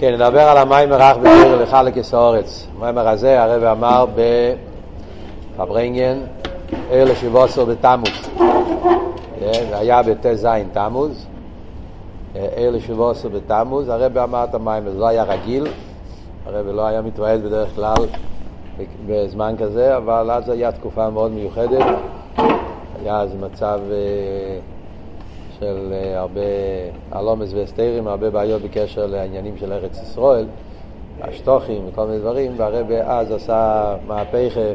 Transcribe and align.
כן, 0.00 0.14
נדבר 0.14 0.40
על 0.40 0.58
המיימר 0.58 1.02
אך 1.02 1.16
בגיר 1.16 1.62
לחלקס 1.62 2.14
האורץ. 2.14 2.66
המיימר 2.76 3.08
הזה 3.08 3.42
הרב 3.42 3.64
אמר 3.64 4.04
בפברנגן, 5.56 6.18
ער 6.90 7.04
לשיבוסו 7.04 7.66
בתמוז. 7.66 8.30
כן, 9.40 9.64
היה 9.72 10.02
בט"ז 10.02 10.48
תמוז, 10.72 11.26
ער 12.34 12.70
לשיבוסו 12.70 13.30
בתמוז. 13.30 13.88
הרב 13.88 14.18
אמר 14.18 14.44
את 14.44 14.54
המיימר, 14.54 14.90
זה 14.90 14.98
לא 14.98 15.06
היה 15.06 15.22
רגיל, 15.22 15.66
הרב 16.46 16.66
לא 16.66 16.86
היה 16.86 17.02
מתוועד 17.02 17.42
בדרך 17.42 17.74
כלל 17.74 18.06
בזמן 19.06 19.54
כזה, 19.58 19.96
אבל 19.96 20.30
אז 20.30 20.48
הייתה 20.48 20.72
תקופה 20.72 21.10
מאוד 21.10 21.30
מיוחדת. 21.30 21.86
היה 23.02 23.20
אז 23.20 23.34
מצב... 23.40 23.80
אה, 25.62 25.66
של 25.66 25.92
אה, 25.92 26.20
הרבה 26.20 26.40
הלומס 27.10 27.52
והסתירים, 27.52 28.08
הרבה 28.08 28.30
בעיות 28.30 28.62
בקשר 28.62 29.06
לעניינים 29.06 29.56
של 29.56 29.72
ארץ 29.72 30.02
ישראל, 30.02 30.46
השטוחים 31.20 31.82
וכל 31.88 32.06
מיני 32.06 32.18
דברים, 32.18 32.52
והרבה 32.56 33.18
אז 33.18 33.32
עשה 33.32 33.96
מהפכה, 34.06 34.72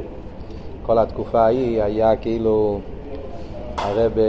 כל 0.83 0.97
התקופה 0.97 1.41
ההיא 1.41 1.83
היה 1.83 2.15
כאילו 2.15 2.79
הרבה, 3.77 4.21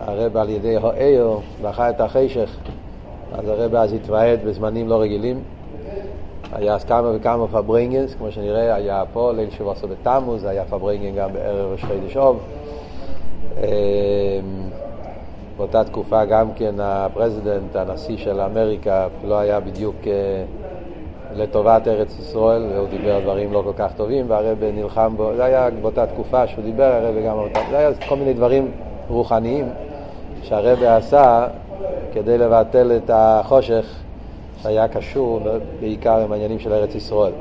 הרבה 0.00 0.42
על 0.42 0.50
ידי 0.50 0.76
הוער 0.76 1.38
דחה 1.62 1.90
את 1.90 2.00
החשך, 2.00 2.56
אז 3.32 3.48
הרבה 3.48 3.82
אז 3.82 3.92
התוועד 3.92 4.40
בזמנים 4.44 4.88
לא 4.88 5.00
רגילים. 5.00 5.40
היה 6.52 6.74
אז 6.74 6.84
כמה 6.84 7.12
וכמה 7.16 7.48
פברינגנס, 7.48 8.14
כמו 8.14 8.32
שנראה, 8.32 8.74
היה 8.74 9.04
פה 9.12 9.32
ליל 9.32 9.50
שבוע 9.50 9.72
עשו 9.72 9.88
בתמוז, 9.88 10.44
היה 10.44 10.64
פברינגן 10.64 11.16
גם 11.16 11.32
בערב 11.32 11.72
ראש 11.72 11.84
חודש 11.84 12.16
אוב. 12.16 12.38
אמ, 13.56 13.62
באותה 15.56 15.84
תקופה 15.84 16.24
גם 16.24 16.48
כן 16.56 16.74
הפרזידנט, 16.78 17.76
הנשיא 17.76 18.16
של 18.16 18.40
אמריקה, 18.40 19.08
לא 19.24 19.38
היה 19.38 19.60
בדיוק 19.60 19.96
אה, 20.06 20.44
לטובת 21.36 21.88
ארץ 21.88 22.18
ישראל, 22.18 22.66
והוא 22.72 22.88
דיבר 22.88 23.20
דברים 23.20 23.52
לא 23.52 23.62
כל 23.64 23.72
כך 23.76 23.92
טובים, 23.96 24.24
והרב 24.28 24.58
נלחם 24.74 25.14
בו, 25.16 25.30
זה 25.36 25.44
היה 25.44 25.68
באותה 25.82 26.06
תקופה 26.06 26.46
שהוא 26.46 26.64
דיבר, 26.64 26.84
הרב 26.84 27.14
גם 27.26 27.38
אותם, 27.38 27.60
זה 27.70 27.78
היה 27.78 27.90
כל 28.08 28.16
מיני 28.16 28.34
דברים 28.34 28.70
רוחניים 29.08 29.68
שהרב 30.42 30.82
עשה 30.82 31.46
כדי 32.12 32.38
לבטל 32.38 32.92
את 32.96 33.10
החושך 33.14 33.86
שהיה 34.62 34.88
קשור 34.88 35.40
בעיקר 35.80 36.20
עם 36.20 36.32
העניינים 36.32 36.58
של 36.58 36.72
ארץ 36.72 36.94
ישראל. 36.94 37.32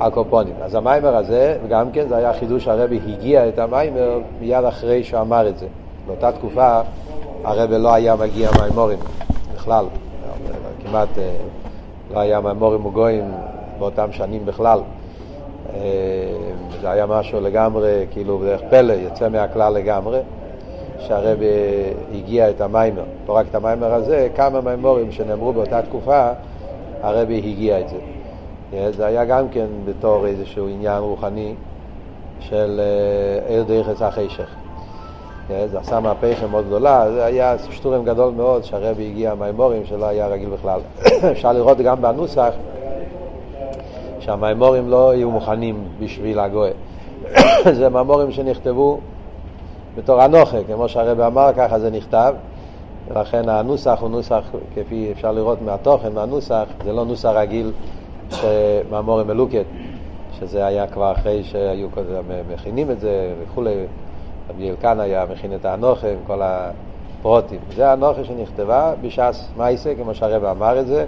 על 0.00 0.11
כל 0.11 0.27
פנים. 0.27 0.54
אז 0.62 0.74
המאמר 0.74 1.16
הזה, 1.16 1.56
גם 1.68 1.90
כן, 1.92 2.08
זה 2.08 2.16
היה 2.16 2.32
חידוש 2.32 2.68
הרבי 2.68 3.00
הגיה 3.08 3.48
את 3.48 3.58
המאמר 3.58 4.18
מיד 4.40 4.64
אחרי 4.64 5.04
שהוא 5.04 5.20
אמר 5.20 5.48
את 5.48 5.58
זה. 5.58 5.66
באותה 6.06 6.32
תקופה 6.32 6.80
הרבי 7.44 7.78
לא 7.78 7.94
היה 7.94 8.16
מגיע 8.16 8.50
מיימורים 8.60 8.98
בכלל, 9.54 9.84
כמעט 10.84 11.18
אה, 11.18 11.32
לא 12.14 12.18
היה 12.20 12.40
מיימורים 12.40 12.86
וגויים 12.86 13.32
באותם 13.78 14.12
שנים 14.12 14.46
בכלל. 14.46 14.80
אה, 15.74 15.80
זה 16.80 16.90
היה 16.90 17.06
משהו 17.06 17.40
לגמרי, 17.40 18.06
כאילו 18.10 18.38
בדרך 18.38 18.60
פלא, 18.70 18.92
יוצא 18.92 19.28
מהכלל 19.28 19.72
לגמרי, 19.72 20.18
שהרבי 20.98 21.46
הגיע 22.14 22.50
את 22.50 22.60
המיימר. 22.60 23.04
לא 23.28 23.36
רק 23.36 23.46
את 23.50 23.54
המיימר 23.54 23.94
הזה, 23.94 24.28
כמה 24.34 24.60
מיימורים 24.60 25.12
שנאמרו 25.12 25.52
באותה 25.52 25.82
תקופה, 25.82 26.30
הרבי 27.02 27.38
הגיע 27.38 27.80
את 27.80 27.88
זה. 27.88 27.96
זה 28.90 29.06
היה 29.06 29.24
גם 29.24 29.48
כן 29.48 29.66
בתור 29.84 30.26
איזשהו 30.26 30.68
עניין 30.68 30.98
רוחני 31.02 31.54
של 32.40 32.80
עיר 33.48 33.90
עץ 33.90 34.02
החשך. 34.02 34.48
זה 35.48 35.78
עשה 35.78 36.00
מהפכה 36.00 36.46
מאוד 36.46 36.66
גדולה, 36.66 37.12
זה 37.12 37.24
היה 37.24 37.56
שטורם 37.70 38.04
גדול 38.04 38.32
מאוד 38.36 38.64
שהרבי 38.64 39.06
הגיע 39.06 39.34
מהאמורים 39.34 39.84
שלא 39.84 40.06
היה 40.06 40.26
רגיל 40.26 40.48
בכלל. 40.48 40.80
אפשר 41.32 41.52
לראות 41.52 41.78
גם 41.78 42.02
בנוסח 42.02 42.52
שהמימורים 44.20 44.88
לא 44.88 45.14
יהיו 45.14 45.30
מוכנים 45.30 45.84
בשביל 46.00 46.38
הגוי. 46.38 46.70
זה 47.78 47.88
מאמורים 47.88 48.32
שנכתבו 48.32 49.00
בתור 49.96 50.24
אנוכה, 50.24 50.58
כמו 50.66 50.88
שהרבי 50.88 51.24
אמר, 51.24 51.50
ככה 51.56 51.78
זה 51.78 51.90
נכתב. 51.90 52.34
ולכן 53.08 53.48
הנוסח 53.48 53.98
הוא 54.00 54.10
נוסח, 54.10 54.42
כפי 54.74 55.12
אפשר 55.12 55.32
לראות 55.32 55.62
מהתוכן, 55.62 56.12
מהנוסח, 56.12 56.64
זה 56.84 56.92
לא 56.92 57.04
נוסח 57.04 57.28
רגיל 57.34 57.72
מאמורי 58.90 59.24
מלוקת, 59.24 59.64
שזה 60.40 60.66
היה 60.66 60.86
כבר 60.86 61.12
אחרי 61.12 61.44
שהיו 61.44 61.88
מכינים 62.54 62.90
את 62.90 63.00
זה 63.00 63.34
וכולי, 63.42 63.74
רבי 64.50 64.70
אלקן 64.70 65.00
היה 65.00 65.24
מכין 65.32 65.54
את 65.54 65.64
האנוכה 65.64 66.08
עם 66.08 66.18
כל 66.26 66.40
הפרוטים. 66.42 67.58
זה 67.76 67.90
האנוכה 67.90 68.24
שנכתבה 68.24 68.92
בש"ס 69.02 69.48
מייסה, 69.56 69.94
כמו 69.94 70.14
שהרבא 70.14 70.50
אמר 70.50 70.80
את 70.80 70.86
זה, 70.86 71.04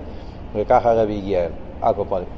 וככה 0.54 0.90
הרבי 0.90 1.16
הגיע 1.16 1.40
אל, 1.40 1.50
הקופונים. 1.82 2.28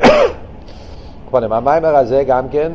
קופונים, 1.24 1.52
המיימר 1.52 1.96
הזה 1.96 2.24
גם 2.26 2.48
כן, 2.48 2.72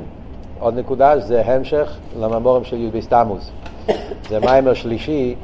עוד 0.59 0.77
נקודה, 0.77 1.19
זה 1.19 1.41
המשך 1.45 1.97
לממורים 2.19 2.63
של 2.63 2.77
י"ב 2.77 2.99
תמוז. 3.09 3.51
זה 4.29 4.39
מיימר 4.39 4.73
שלישי 4.73 5.35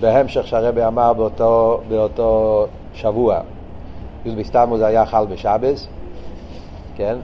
בהמשך 0.00 0.46
שהרבי 0.46 0.84
אמר 0.84 1.12
באותו, 1.12 1.80
באותו 1.88 2.66
שבוע. 2.94 3.40
י"ב 4.24 4.42
תמוז 4.42 4.82
היה 4.82 5.06
חל 5.06 5.26
בשבס, 5.26 5.88
כן? 6.96 7.16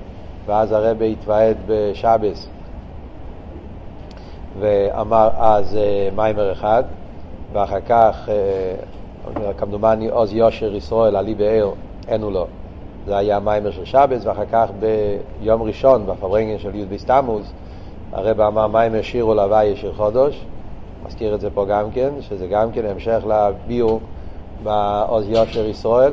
ואז 0.47 0.73
הרבי 0.73 1.12
התוועד 1.12 1.57
בשבס 1.67 2.47
ואמר 4.61 5.31
אז 5.37 5.77
אה, 5.77 6.09
מיימר 6.17 6.53
אחד, 6.53 6.85
ואחר 7.53 7.81
כך, 7.81 8.29
אה, 8.29 9.53
כמדומני 9.53 10.09
עוז 10.09 10.33
יושר 10.33 10.75
ישראל 10.75 11.17
עלי 11.17 11.35
באר, 11.35 11.71
אינו 12.09 12.31
לו. 12.31 12.47
זה 13.06 13.17
היה 13.17 13.41
מיימר 13.41 13.71
של 13.71 13.85
שבס, 13.85 14.27
ואחר 14.27 14.45
כך 14.53 14.71
ביום 14.79 15.62
ראשון, 15.62 16.06
בפברנגן 16.06 16.59
של 16.59 16.75
י"ב 16.75 16.97
תמוז, 16.97 17.53
הרב 18.12 18.41
אמר 18.41 18.67
מיימר 18.67 19.03
שירו 19.03 19.35
להוויה 19.35 19.77
של 19.77 19.93
חודש, 19.93 20.45
מזכיר 21.06 21.35
את 21.35 21.41
זה 21.41 21.51
פה 21.51 21.65
גם 21.65 21.91
כן, 21.91 22.11
שזה 22.21 22.47
גם 22.47 22.73
כן 22.73 22.85
המשך 22.85 23.25
לביור 23.29 24.01
בעוז 24.62 25.29
יושר 25.29 25.67
ישראל. 25.67 26.12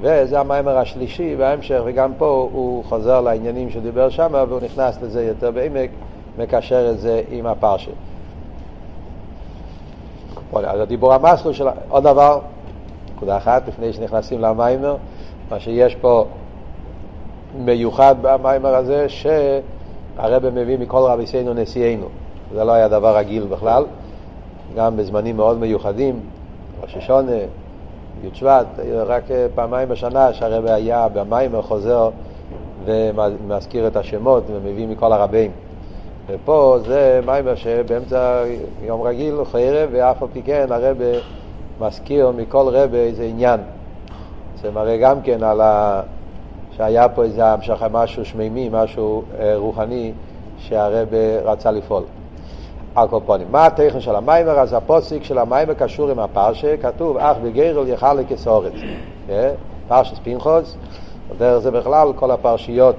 וזה 0.00 0.40
המיימר 0.40 0.78
השלישי 0.78 1.36
בהמשך, 1.36 1.80
וגם 1.84 2.12
פה 2.18 2.48
הוא 2.52 2.84
חוזר 2.84 3.20
לעניינים 3.20 3.70
שדיבר 3.70 4.08
שם, 4.08 4.34
והוא 4.48 4.60
נכנס 4.60 5.02
לזה 5.02 5.24
יותר 5.24 5.50
בעמק, 5.50 5.90
מקשר 6.38 6.90
את 6.90 6.98
זה 6.98 7.22
עם 7.30 7.46
הפרשה. 7.46 7.90
אז 10.54 10.80
הדיבור 10.80 11.12
המסלול 11.12 11.54
של... 11.54 11.66
עוד 11.88 12.04
דבר, 12.04 12.40
נקודה 13.16 13.36
אחת, 13.36 13.68
לפני 13.68 13.92
שנכנסים 13.92 14.40
למיימר, 14.40 14.96
מה 15.50 15.60
שיש 15.60 15.94
פה 15.94 16.24
מיוחד 17.58 18.14
במיימר 18.22 18.74
הזה, 18.74 19.06
שהרבא 19.08 20.50
מביא 20.50 20.78
מכל 20.78 20.98
רבי 20.98 21.26
סיינו 21.26 21.54
נשיאנו. 21.54 22.06
זה 22.54 22.64
לא 22.64 22.72
היה 22.72 22.88
דבר 22.88 23.16
רגיל 23.16 23.46
בכלל, 23.46 23.84
גם 24.76 24.96
בזמנים 24.96 25.36
מאוד 25.36 25.58
מיוחדים, 25.58 26.20
ראש 26.82 26.96
השונה, 26.96 27.32
י' 28.24 28.28
שבט, 28.32 28.66
רק 29.06 29.24
פעמיים 29.54 29.88
בשנה 29.88 30.32
שהרבא 30.32 30.72
היה 30.72 31.08
במים 31.08 31.62
חוזר 31.62 32.10
ומזכיר 32.84 33.86
את 33.86 33.96
השמות 33.96 34.44
ומביא 34.46 34.86
מכל 34.86 35.12
הרבים. 35.12 35.50
ופה 36.28 36.78
זה 36.86 37.20
מים 37.26 37.56
שבאמצע 37.56 38.44
יום 38.82 39.02
רגיל 39.02 39.34
הוא 39.34 39.44
חרב, 39.44 39.88
ואף 39.92 40.22
על 40.22 40.28
פי 40.32 40.42
כן 40.42 40.66
הרבא 40.70 41.04
מזכיר 41.80 42.30
מכל 42.30 42.68
רבא 42.68 42.96
איזה 42.96 43.24
עניין. 43.24 43.60
זה 44.62 44.70
מראה 44.70 44.96
גם 44.96 45.22
כן 45.22 45.42
על 45.42 45.60
ה... 45.60 46.02
שהיה 46.76 47.08
פה 47.08 47.22
איזה 47.22 47.46
המשכה, 47.46 47.88
משהו 47.88 48.24
שמימי, 48.24 48.68
משהו 48.72 49.22
אה, 49.38 49.56
רוחני 49.56 50.12
שהרבא 50.58 51.16
רצה 51.44 51.70
לפעול. 51.70 52.02
הקופונים. 52.96 53.46
מה 53.50 53.66
הטכן 53.66 54.00
של 54.00 54.16
המיימר? 54.16 54.58
אז 54.58 54.72
הפוסיק 54.72 55.24
של 55.24 55.38
המיימר 55.38 55.74
קשור 55.74 56.10
עם 56.10 56.18
הפרשה, 56.18 56.76
כתוב 56.76 57.16
אך 57.16 57.36
בגרל 57.44 57.88
יחל 57.88 58.18
כסורץ. 58.28 58.72
כן? 59.26 59.50
פרשס 59.88 60.18
פינחוס, 60.18 60.76
דרך 61.38 61.58
זה 61.58 61.70
בכלל 61.70 62.12
כל 62.16 62.30
הפרשיות 62.30 62.96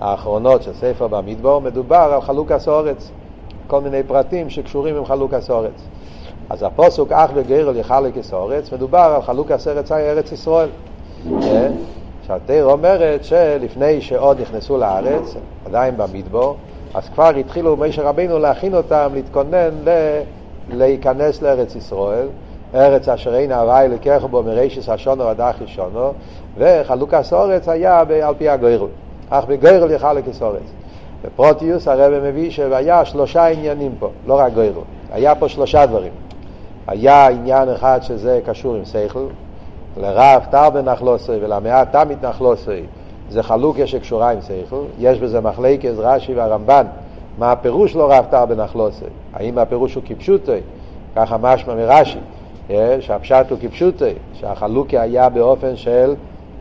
האחרונות 0.00 0.62
של 0.62 0.72
ספר 0.72 1.06
במדבור, 1.06 1.60
מדובר 1.60 2.10
על 2.14 2.20
חלוק 2.20 2.52
הסורץ, 2.52 3.10
כל 3.66 3.80
מיני 3.80 4.02
פרטים 4.02 4.50
שקשורים 4.50 4.96
עם 4.96 5.04
חלוק 5.04 5.34
הסורץ. 5.34 5.88
אז 6.50 6.62
הפוסוק 6.62 7.12
אך 7.12 7.30
בגרל 7.30 7.76
יחל 7.76 8.10
כסורץ, 8.14 8.72
מדובר 8.72 9.12
על 9.16 9.22
חלוק 9.22 9.50
הסרץ 9.50 9.92
ארץ 9.92 10.32
ישראל. 10.32 10.68
כן? 11.40 11.72
שהתיר 12.26 12.64
אומרת 12.64 13.24
שלפני 13.24 14.00
שעוד 14.00 14.40
נכנסו 14.40 14.78
לארץ, 14.78 15.34
עדיין 15.66 15.96
במדבור, 15.96 16.56
אז 16.94 17.08
כבר 17.08 17.28
התחילו 17.28 17.76
משה 17.76 18.02
רבינו 18.02 18.38
להכין 18.38 18.74
אותם, 18.74 19.10
להתכונן 19.14 19.70
ל... 19.84 19.88
להיכנס 20.68 21.42
לארץ 21.42 21.76
ישראל, 21.76 22.26
ארץ 22.74 23.08
אשר 23.08 23.34
אין 23.34 23.52
הוואי 23.52 23.88
לקח 23.88 24.24
בו 24.30 24.42
מרישס 24.42 24.88
השונו 24.88 25.24
עד 25.24 25.40
אחי 25.40 25.66
שונו, 25.66 26.12
וחלוקס 26.58 27.32
אורץ 27.32 27.68
היה 27.68 28.00
על 28.00 28.34
פי 28.38 28.48
הגוירל. 28.48 28.88
אך 29.30 29.44
בגוירל 29.44 29.90
יחלק 29.90 30.24
אורץ. 30.40 30.62
בפרוטיוס 31.24 31.88
הרב 31.88 32.12
מביא 32.22 32.50
שהיה 32.50 33.04
שלושה 33.04 33.46
עניינים 33.46 33.94
פה, 33.98 34.10
לא 34.26 34.38
רק 34.38 34.52
גוירל. 34.52 34.82
היה 35.12 35.34
פה 35.34 35.48
שלושה 35.48 35.86
דברים. 35.86 36.12
היה 36.86 37.28
עניין 37.28 37.68
אחד 37.68 37.98
שזה 38.02 38.40
קשור 38.46 38.74
עם 38.74 38.84
שכל, 38.84 39.26
לרב 39.96 40.42
תר 40.50 40.82
נחלוסי 40.82 41.32
ולמעט 41.32 41.92
תמית 41.92 42.24
נחלוסי 42.24 42.82
זה 43.30 43.42
חלוקה 43.42 43.86
שקשורה 43.86 44.30
עם 44.30 44.38
שכל, 44.40 44.84
יש 44.98 45.18
בזה 45.18 45.40
מחלקת 45.40 45.92
רש"י 45.96 46.34
והרמב"ן, 46.34 46.86
מה 47.38 47.52
הפירוש 47.52 47.96
לא 47.96 48.12
רב 48.12 48.24
תר 48.30 48.46
בנחלוסי, 48.46 49.04
האם 49.32 49.58
הפירוש 49.58 49.94
הוא 49.94 50.02
כפשוטי, 50.06 50.60
ככה 51.16 51.36
משמע 51.40 51.74
מרש"י, 51.74 52.18
אה, 52.70 52.96
שהפשט 53.00 53.46
הוא 53.50 53.58
כפשוטי, 53.62 54.12
שהחלוקה 54.32 55.00
היה 55.00 55.28
באופן 55.28 55.76
של 55.76 56.14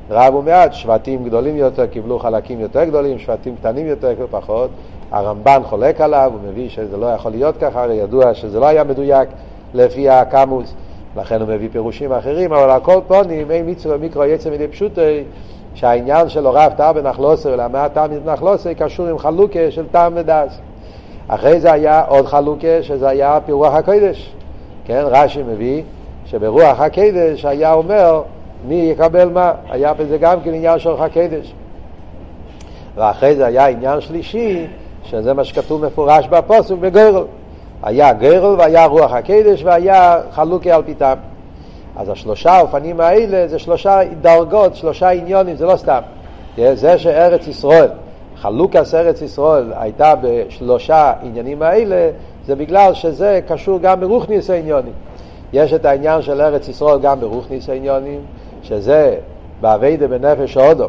רב 0.09 0.35
ומעט, 0.35 0.73
שבטים 0.73 1.23
גדולים 1.23 1.57
יותר 1.57 1.85
קיבלו 1.85 2.19
חלקים 2.19 2.59
יותר 2.59 2.83
גדולים, 2.83 3.19
שבטים 3.19 3.55
קטנים 3.55 3.87
יותר 3.87 4.13
פחות, 4.31 4.69
הרמב"ן 5.11 5.61
חולק 5.63 6.01
עליו, 6.01 6.31
הוא 6.33 6.49
מביא 6.49 6.69
שזה 6.69 6.97
לא 6.97 7.05
יכול 7.05 7.31
להיות 7.31 7.57
ככה, 7.57 7.83
הרי 7.83 7.95
ידוע 7.95 8.33
שזה 8.33 8.59
לא 8.59 8.65
היה 8.65 8.83
מדויק 8.83 9.29
לפי 9.73 10.09
הקמוס, 10.09 10.73
לכן 11.17 11.41
הוא 11.41 11.49
מביא 11.49 11.69
פירושים 11.71 12.11
אחרים, 12.11 12.53
אבל 12.53 12.69
על 12.69 12.79
כל 12.79 12.99
פונים, 13.07 13.51
אין 13.51 13.65
מיקרו 13.99 14.23
יצא 14.23 14.49
מדי 14.49 14.67
פשוטי, 14.67 15.23
שהעניין 15.75 16.29
של 16.29 16.47
רב 16.47 16.71
טעם 16.77 16.95
בנחלוסי 16.95 17.47
ולמה 17.47 17.89
טעם 17.89 18.09
בנחלוסי 18.25 18.75
קשור 18.75 19.07
עם 19.07 19.17
חלוקה 19.17 19.71
של 19.71 19.85
טעם 19.91 20.13
ודס. 20.15 20.59
אחרי 21.27 21.59
זה 21.59 21.71
היה 21.71 22.03
עוד 22.07 22.25
חלוקה, 22.25 22.81
שזה 22.81 23.09
היה 23.09 23.39
פירוח 23.45 23.73
הקודש. 23.73 24.33
כן, 24.85 25.03
רש"י 25.05 25.43
מביא 25.43 25.83
שברוח 26.25 26.79
הקדש 26.79 27.45
היה 27.45 27.73
אומר 27.73 28.21
מי 28.67 28.75
יקבל 28.75 29.29
מה, 29.29 29.51
היה 29.69 29.93
בזה 29.93 30.17
גם 30.17 30.41
כן 30.41 30.53
עניין 30.53 30.79
של 30.79 30.89
רוח 30.89 31.01
הקדש. 31.01 31.53
ואחרי 32.95 33.35
זה 33.35 33.45
היה 33.45 33.67
עניין 33.67 34.01
שלישי, 34.01 34.67
שזה 35.03 35.33
מה 35.33 35.43
שכתוב 35.43 35.85
מפורש 35.85 36.27
בפוסק 36.27 36.75
בגרל. 36.75 37.23
היה 37.83 38.13
גרל 38.13 38.55
והיה 38.59 38.85
רוח 38.85 39.11
הקדש 39.11 39.63
והיה 39.63 40.21
חלוקי 40.31 40.71
על 40.71 40.83
פיתם. 40.83 41.13
אז 41.97 42.09
השלושה 42.09 42.61
אופנים 42.61 42.99
האלה 42.99 43.47
זה 43.47 43.59
שלושה 43.59 43.99
דרגות, 44.21 44.75
שלושה 44.75 45.09
עניונים, 45.09 45.55
זה 45.55 45.65
לא 45.65 45.75
סתם. 45.75 45.99
זה 46.73 46.97
שארץ 46.97 47.47
ישראל, 47.47 47.89
חלוקס 48.35 48.93
ארץ 48.93 49.21
ישראל 49.21 49.73
הייתה 49.75 50.13
בשלושה 50.21 51.13
עניינים 51.23 51.61
האלה, 51.61 52.09
זה 52.45 52.55
בגלל 52.55 52.93
שזה 52.93 53.39
קשור 53.47 53.79
גם 53.79 53.99
ברוכניס 53.99 54.49
העניונים. 54.49 54.93
יש 55.53 55.73
את 55.73 55.85
העניין 55.85 56.21
של 56.21 56.41
ארץ 56.41 56.67
ישראל 56.67 56.99
גם 56.99 57.19
ברוכניס 57.19 57.69
העניונים, 57.69 58.21
שזה 58.63 59.15
באביידה 59.61 60.07
בנפש 60.07 60.57
האודו, 60.57 60.87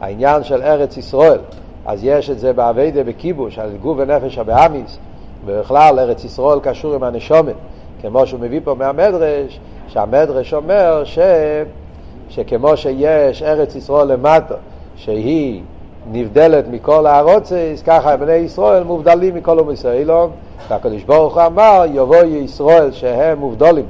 העניין 0.00 0.44
של 0.44 0.62
ארץ 0.62 0.96
ישראל, 0.96 1.38
אז 1.86 2.04
יש 2.04 2.30
את 2.30 2.38
זה 2.38 2.52
באביידה 2.52 3.02
בכיבוש, 3.04 3.58
על 3.58 3.70
גוף 3.82 3.98
ונפש 4.00 4.38
הבאמיס, 4.38 4.98
ובכלל 5.44 5.98
ארץ 5.98 6.24
ישראל 6.24 6.60
קשור 6.60 6.94
עם 6.94 7.02
הנשומת, 7.02 7.54
כמו 8.02 8.26
שהוא 8.26 8.40
מביא 8.40 8.60
פה 8.64 8.74
מהמדרש, 8.74 9.60
שהמדרש 9.92 10.54
אומר 10.54 11.04
ש... 11.04 11.18
שכמו 12.28 12.76
שיש 12.76 13.42
ארץ 13.42 13.74
ישראל 13.74 14.12
למטה, 14.12 14.54
שהיא 14.96 15.62
נבדלת 16.12 16.68
מכל 16.68 17.06
הארוצס, 17.06 17.82
ככה 17.86 18.16
בני 18.16 18.32
ישראל 18.32 18.82
מובדלים 18.82 19.34
מכל 19.34 19.58
אומי 19.58 19.72
ישראלום, 19.72 20.30
והקדוש 20.68 21.02
ברוך 21.02 21.34
הוא 21.34 21.46
אמר, 21.46 21.84
יבואו 21.92 22.24
ישראל 22.24 22.92
שהם 22.92 23.38
מובדלים 23.38 23.86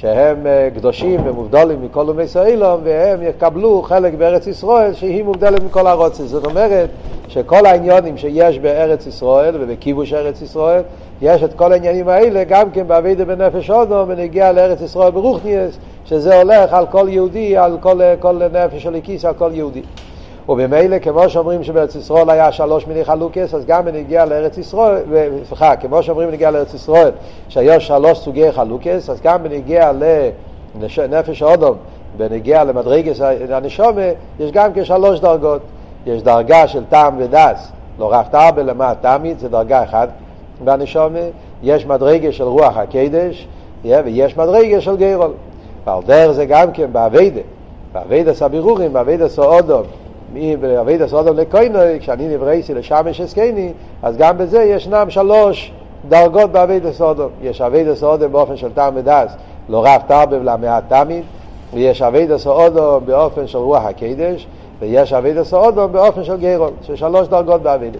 שהם 0.00 0.46
אה, 0.46 0.68
קדושים 0.74 1.20
ומובדלים 1.24 1.84
מכל 1.84 2.08
אומי 2.08 2.22
ישראלום, 2.22 2.80
והם 2.84 3.22
יקבלו 3.22 3.82
חלק 3.82 4.14
בארץ 4.14 4.46
ישראל 4.46 4.94
שהיא 4.94 5.24
מובדלת 5.24 5.62
מכל 5.62 5.86
הרוצץ. 5.86 6.20
זאת 6.20 6.44
אומרת 6.44 6.90
שכל 7.28 7.66
העניונים 7.66 8.16
שיש 8.16 8.58
בארץ 8.58 9.06
ישראל 9.06 9.54
ובכיבוש 9.60 10.12
ארץ 10.12 10.42
ישראל, 10.42 10.82
יש 11.22 11.42
את 11.42 11.54
כל 11.54 11.72
העניינים 11.72 12.08
האלה 12.08 12.44
גם 12.44 12.70
כן 12.70 12.88
באבידה 12.88 13.24
בנפש 13.24 13.70
אודו 13.70 14.04
ונגיע 14.08 14.52
לארץ 14.52 14.80
ישראל 14.80 15.10
ברוכניאס, 15.10 15.78
שזה 16.04 16.40
הולך 16.42 16.72
על 16.72 16.86
כל 16.86 17.06
יהודי, 17.10 17.56
על 17.56 17.78
כל, 17.80 18.00
כל 18.20 18.40
נפש 18.52 18.82
של 18.82 18.94
הכיס, 18.94 19.24
על 19.24 19.34
כל 19.34 19.50
יהודי. 19.54 19.82
וממילא, 20.48 20.98
כמו 20.98 21.28
שאומרים 21.28 21.62
שבארץ 21.62 21.94
ישראל 21.94 22.30
היה 22.30 22.52
שלוש 22.52 22.86
מיני 22.86 23.04
חלוקס, 23.04 23.54
אז 23.54 23.64
גם 23.66 23.84
בנגיע 23.84 24.24
לארץ 24.24 24.58
ישראל, 24.58 25.02
סליחה, 25.48 25.76
כמו 25.76 26.02
שאומרים 26.02 26.28
בנגיע 26.28 26.50
לארץ 26.50 26.74
ישראל, 26.74 27.10
שהיו 27.48 27.80
שלוש 27.80 28.18
סוגי 28.18 28.52
חלוקס, 28.52 29.10
אז 29.10 29.20
גם 29.20 29.42
בנגיע 29.42 29.92
לנפש 30.98 31.42
האודום, 31.42 31.76
בנגיע 32.16 32.64
למדרגס 32.64 33.20
הנשמה, 33.50 34.06
יש 34.40 34.52
גם 34.52 34.70
כן 34.74 34.89
שלוש 34.89 35.20
דרגות. 35.20 35.60
יש 36.06 36.22
דרגה 36.22 36.68
של 36.68 36.84
טעם 36.88 37.14
ודעת, 37.18 37.72
לרב 37.98 38.26
תרבה 38.30 38.62
ולמעט 38.62 38.92
תמעיט, 39.00 39.38
זה 39.38 39.48
דרגה 39.48 39.82
אחת 39.82 40.08
בנשמה, 40.64 41.18
יש 41.62 41.86
מדרגה 41.86 42.32
של 42.32 42.44
רוח 42.44 42.76
הקודש, 42.76 43.48
ויש 43.84 44.36
מדרגה 44.36 44.80
של 44.80 44.96
גורל. 44.96 45.32
ועל 45.84 46.02
דרך 46.06 46.32
זה 46.32 46.44
גם 46.44 46.72
כן 46.72 46.92
בעבודה, 46.92 47.40
בעבודת 47.92 48.34
הבירורים, 48.34 48.92
בעבודת 48.92 49.28
האדם, 49.28 49.82
בעבודת 50.60 51.08
האדם 51.08 51.36
לקונו, 51.36 52.00
כשאני 52.00 52.34
נבראתי 52.34 52.74
לשמש 52.74 53.20
את 53.20 53.35
קוני, 53.35 53.72
אז 54.02 54.16
גם 54.16 54.38
בזה 54.38 54.62
ישנם 54.62 55.06
שלוש 55.10 55.72
דרגות 56.08 56.52
בעבודת 56.52 56.92
האדם. 56.92 57.28
יש 57.42 57.60
עבודת 57.60 57.94
האדם 57.94 58.32
באופן 58.32 58.56
של 58.56 58.72
טעם 58.72 58.92
ודעת, 58.96 59.36
לרב 59.68 60.02
תרבה 60.06 60.36
ולמעט 60.36 60.84
תמעיט, 60.88 61.24
ויש 61.74 62.02
עבודת 62.02 62.38
האדם 62.38 63.06
באופן 63.06 63.46
של 63.46 63.58
רוח 63.58 63.84
הקודש, 63.84 64.46
ויש 64.80 65.12
עבודת 65.12 65.44
האדם 65.44 65.88
באופן 65.88 66.24
של 66.24 66.36
גורל, 66.36 66.70
של 66.82 66.96
שלוש 66.96 67.28
דרגות 67.28 67.62
בעבודה. 67.62 67.98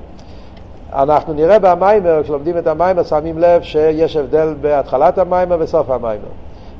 אנחנו 0.92 1.34
נראה 1.34 1.58
במאמר, 1.58 2.22
כשלומדים 2.22 2.58
את 2.58 2.66
המאמר, 2.66 3.02
שמים 3.02 3.38
לב 3.38 3.62
שיש 3.62 4.16
הבדל 4.16 4.54
בהתחלת 4.60 5.18
המאמר 5.18 5.56
וסוף 5.60 5.90
המאמר. 5.90 6.28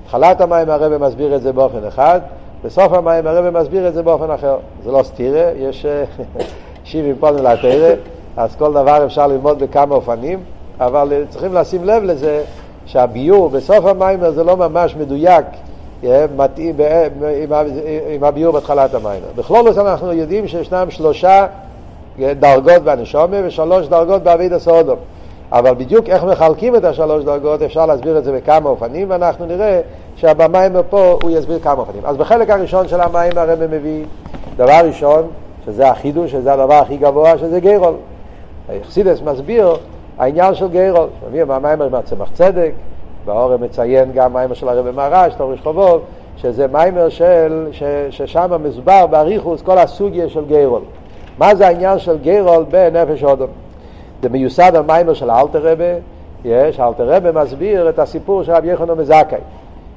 התחלת 0.05 0.41
המאמר 0.41 0.73
הרב 0.73 0.97
מסביר 0.97 1.37
את 1.37 1.43
זה 1.43 1.53
באופן 1.53 1.85
אחד, 1.89 2.21
בסוף 2.65 2.93
המאמר 2.93 3.37
הרב 3.37 3.61
מסביר 3.61 3.89
את 3.89 3.95
זה 3.95 4.03
באופן 4.03 4.31
אחר. 4.31 4.57
זה 4.85 4.91
לא 4.91 5.03
סתירה, 5.03 5.51
יש 5.57 5.87
שבעים 6.85 7.17
פנים 7.21 7.45
לתורה, 7.45 7.95
אז 8.37 8.57
כל 8.57 8.73
דבר 8.73 9.07
אפשר 9.07 9.27
ללמוד 9.27 9.59
בכמה 9.59 9.95
אופנים, 9.95 10.41
אבל 10.81 11.25
צריכים 11.29 11.55
לשים 11.55 11.85
לב 11.85 12.03
לזה 12.03 12.45
שהביור 12.87 13.49
בסוף 13.49 13.87
המיימר 13.87 14.31
זה 14.31 14.45
לא 14.45 14.57
ממש 14.57 14.97
מדויק 14.97 15.45
מתאים 16.37 16.77
עם 18.11 18.25
הביור 18.25 18.53
בהתחלת 18.53 18.95
המים. 18.95 19.23
בכלולוס 19.37 19.79
אנחנו 19.79 20.13
יודעים 20.13 20.49
שישנם 20.49 20.87
שלושה 20.91 21.47
דרגות 22.19 22.83
בנשומה 22.85 23.37
ושלוש 23.45 23.87
דרגות 23.87 24.23
בעביד 24.23 24.53
הסעודום. 24.53 24.97
אבל 25.53 25.75
בדיוק 25.75 26.09
איך 26.09 26.25
מחלקים 26.25 26.77
את 26.77 26.85
השלוש 26.85 27.25
דרגות 27.25 27.63
אפשר 27.63 27.87
להסביר 27.87 28.19
את 28.19 28.25
זה 28.25 28.33
בכמה 28.33 28.69
אופנים 28.69 29.11
ואנחנו 29.11 29.47
נראה 29.47 29.81
שהבמים 30.17 30.73
פה 30.91 31.19
הוא 31.23 31.31
יסביר 31.31 31.59
כמה 31.59 31.81
אופנים. 31.81 32.03
אז 32.05 32.17
בחלק 32.17 32.51
הראשון 32.51 32.89
של 32.89 33.01
המים 33.01 33.33
הרב 33.37 33.67
מביא 33.71 34.05
דבר 34.57 34.81
ראשון 34.85 35.23
שזה 35.65 35.91
החידוש, 35.91 36.33
שזה 36.33 36.53
הדבר 36.53 36.75
הכי 36.75 36.97
גבוה, 36.97 37.39
שזה 37.39 37.61
גיירול. 37.61 37.95
היחסידס 38.69 39.23
מסביר 39.23 39.77
העניין 40.19 40.55
של 40.55 40.69
גיירול, 40.69 41.09
מביא 41.29 41.45
מהמים 41.45 41.79
מהצמח 41.91 42.29
צדק, 42.35 42.73
והאורם 43.25 43.63
מציין 43.63 44.13
גם 44.13 44.33
מיימר 44.33 44.55
של 44.55 44.69
הרבי 44.69 44.91
מרש, 44.91 45.35
תורש 45.35 45.61
חובוב, 45.61 46.01
שזה 46.37 46.67
מיימר 46.67 47.09
של, 47.09 47.69
ששם 48.11 48.51
מסובר 48.65 49.07
באריכוס 49.07 49.63
כל 49.63 49.79
הסוגיה 49.79 50.29
של 50.29 50.45
גיירול. 50.45 50.83
מה 51.39 51.55
זה 51.55 51.67
העניין 51.67 51.99
של 51.99 52.19
גיירול 52.19 52.65
בנפש 52.71 53.25
אודום? 53.25 53.70
זה 54.23 54.29
מיוסד 54.29 54.77
על 54.77 54.83
מיימר 54.83 55.15
של 55.15 55.31
אלתר 55.31 55.73
רבי, 55.73 55.93
יש, 56.45 56.81
אלתר 56.81 57.15
רבי 57.15 57.29
מסביר 57.35 57.89
את 57.89 57.99
הסיפור 57.99 58.43
של 58.43 58.53
רבי 58.53 58.73
יחנון 58.73 58.99
מזכאי. 58.99 59.39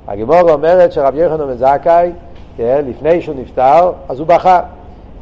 הגימור 0.08 0.52
אומרת 0.52 0.92
שרבי 0.92 1.22
יחנון 1.22 1.50
מזכאי, 1.50 2.12
לפני 2.60 3.22
שהוא 3.22 3.36
נפטר, 3.40 3.92
אז 4.10 4.20
הוא 4.20 4.28
בכה. 4.28 4.60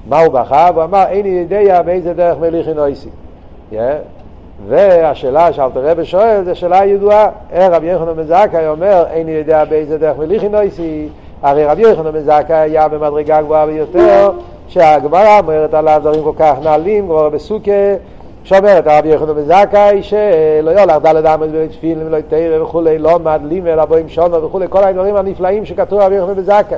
מה 0.08 0.20
הוא 0.20 0.34
בכה? 0.34 0.68
הוא 0.68 0.84
אמר, 0.84 1.04
אין 1.10 1.24
לי 1.24 1.30
יודע 1.30 1.82
באיזה 1.82 2.14
דרך 2.14 2.38
מליכי 2.38 2.74
נויסי. 2.74 3.10
והשאלה 4.68 5.54
שאלתר 5.54 5.86
רבי 5.86 6.06
שואל 6.06 6.44
זו 6.46 6.56
שאלה 6.56 6.86
ידועה. 6.86 7.30
איך 7.52 7.74
רבי 7.74 7.88
יוחנן 7.88 8.14
בן 8.16 8.24
זכאי 8.24 8.68
אומר, 8.68 9.06
איני 9.12 9.32
יודע 9.32 9.66
באיזה 9.66 9.98
דרך 9.98 10.18
מליכי 10.18 10.50
נויסי, 10.50 11.08
הרי 11.42 11.66
רבי 11.66 11.82
יוחנן 11.82 12.12
בן 12.12 12.20
זכאי 12.20 12.56
היה 12.56 12.88
במדרגה 12.88 13.42
גבוהה 13.42 13.66
ביותר, 13.66 14.32
שהגמרא 14.68 15.40
אומרת 15.40 15.74
עליו 15.74 16.00
דברים 16.02 16.24
כל 16.24 16.34
כך 16.38 16.56
נעלים, 16.64 17.08
גמרא 17.08 17.30
בסוכה, 17.30 17.72
שאומרת 18.44 18.84
רבי 18.88 19.10
יוחנן 19.10 19.34
בן 19.34 19.44
זכאי, 19.44 20.04
שלא 20.04 20.72
יולך 20.72 20.98
דלת 21.02 21.26
עמד 21.26 21.48
בתפילין 21.52 22.08
ולא 22.08 22.18
תרא 22.28 22.64
וכולי, 22.64 22.98
לא 22.98 23.16
עמד 23.16 23.42
לימל, 23.44 23.80
אבו 23.80 23.96
עם 23.96 24.10
שונו 24.10 24.44
וכולי, 24.44 24.66
כל 24.70 24.84
הדברים 24.84 25.16
הנפלאים 25.16 25.66
שכתוב 25.66 26.00
רבי 26.00 26.16
יוחנן 26.16 26.34
בן 26.34 26.44
זכאי. 26.44 26.78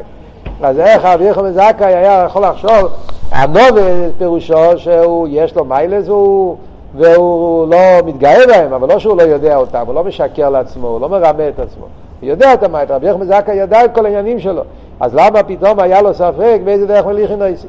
אז 0.62 0.79
איך 0.79 1.05
רבי 1.05 1.24
יוחנן 1.24 1.43
בן 1.43 1.51
זכאי 1.51 1.96
היה 1.96 2.24
יכול 2.25 2.41
לחשוב, 2.46 2.91
הנובל 3.32 4.10
פירושו 4.17 4.77
שהוא, 4.77 5.27
יש 5.32 5.55
לו 5.55 5.65
מיילס, 5.65 6.08
הוא 6.08 6.58
והוא 6.96 7.67
לא 7.67 7.77
מתגאה 8.05 8.48
בהם, 8.48 8.74
אבל 8.74 8.88
לא 8.93 9.00
שהוא 9.00 9.17
לא 9.17 9.22
יודע 9.22 9.55
אותם, 9.55 9.84
הוא 9.88 9.96
לא 9.96 10.03
משקר 10.03 10.50
לעצמו, 10.50 10.88
הוא 10.88 11.01
לא 11.01 11.10
מרמה 11.10 11.48
את 11.48 11.60
עצמו. 11.60 11.86
הוא 12.22 12.29
יודע 12.29 12.53
את 12.53 12.63
המים, 12.63 12.88
רבי 12.89 13.08
יחמד 13.08 13.27
זקה 13.27 13.53
ידע 13.53 13.86
את 13.86 13.96
כל 13.96 14.05
העניינים 14.05 14.39
שלו, 14.39 14.62
אז 15.00 15.15
למה 15.15 15.43
פתאום 15.43 15.79
היה 15.79 16.01
לו 16.01 16.13
ספק 16.13 16.60
באיזה 16.63 16.88
דרך 16.88 17.05
מליכין 17.05 17.39
נויסי? 17.39 17.67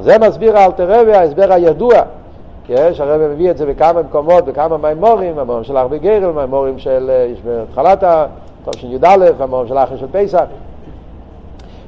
זה 0.00 0.18
מסביר 0.18 0.58
האלתר 0.58 1.00
רבי 1.00 1.12
ההסבר 1.12 1.52
הידוע, 1.52 1.94
יש, 2.70 3.00
הרבי 3.00 3.24
מביא 3.34 3.50
את 3.50 3.56
זה 3.58 3.66
בכמה 3.66 4.02
מקומות, 4.02 4.44
בכמה 4.44 4.76
מימורים, 4.76 5.38
המורים 5.38 5.64
של 5.64 5.76
הרבה 5.76 5.98
גרל, 5.98 6.32
מימורים 6.32 6.78
של, 6.78 7.10
יש 7.32 7.40
בהתחלת 7.40 8.02
התש"י, 8.02 8.98
המורים 9.38 9.68
של 9.68 9.78
אחרי 9.78 9.98
של 9.98 10.06
פסח, 10.12 10.44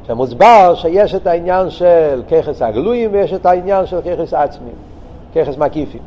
שמוסבר 0.06 0.74
שיש 0.74 1.14
את 1.14 1.26
העניין 1.26 1.70
של 1.70 2.22
ככס 2.30 2.62
הגלויים 2.62 3.10
ויש 3.12 3.32
את 3.32 3.46
העניין 3.46 3.86
של 3.86 4.00
ככס 4.00 4.34
עצמיים, 4.34 4.74
ככס 5.34 5.58
מקיפים. 5.58 6.02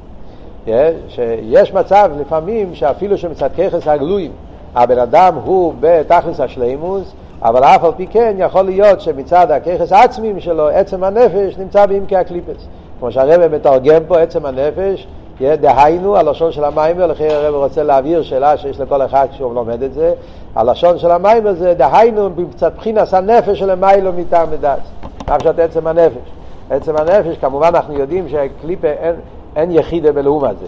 שיש 1.07 1.73
מצב 1.73 2.11
לפעמים 2.19 2.75
שאפילו 2.75 3.17
שמצד 3.17 3.49
ככס 3.57 3.87
הגלויים 3.87 4.31
הבן 4.75 4.99
אדם 4.99 5.35
הוא 5.45 5.73
בתכלס 5.79 6.39
השלימוס, 6.39 7.13
אבל 7.41 7.63
אף 7.63 7.83
על 7.83 7.91
פי 7.97 8.07
כן 8.07 8.35
יכול 8.37 8.61
להיות 8.61 9.01
שמצד 9.01 9.51
הככס 9.51 9.91
העצמיים 9.91 10.39
שלו 10.39 10.67
עצם 10.67 11.03
הנפש 11.03 11.57
נמצא 11.57 11.85
בעמקי 11.85 12.15
הקליפס. 12.15 12.67
כמו 13.05 13.11
שהרבא 13.11 13.55
מתרגם 13.55 14.01
פה 14.07 14.19
עצם 14.19 14.45
הנפש, 14.45 15.07
דהיינו, 15.41 16.17
הלשון 16.17 16.51
של 16.51 16.63
המיימר, 16.63 17.07
לכן 17.07 17.27
הרב 17.31 17.55
רוצה 17.55 17.83
להבהיר 17.83 18.23
שאלה 18.23 18.57
שיש 18.57 18.79
לכל 18.79 19.01
אחד 19.01 19.27
כשהוא 19.31 19.55
לומד 19.55 19.83
את 19.83 19.93
זה, 19.93 20.13
הלשון 20.55 20.97
של 20.97 21.11
המיימר 21.11 21.53
זה 21.53 21.73
דהיינו 21.73 22.29
קצת 22.51 22.73
בחינס 22.77 23.13
הנפש 23.13 23.59
של 23.59 23.75
מיילו 23.75 24.13
מטעם 24.13 24.47
ודעת, 24.51 24.79
פשט 25.25 25.59
עצם 25.59 25.87
הנפש. 25.87 26.29
עצם 26.69 26.95
הנפש, 26.97 27.37
כמובן 27.37 27.67
אנחנו 27.67 27.93
יודעים 27.93 28.27
שקליפה 28.29 28.87
אין, 28.87 29.15
אין 29.55 29.71
יחידה 29.71 30.11
בלאום 30.11 30.43
הזה. 30.43 30.67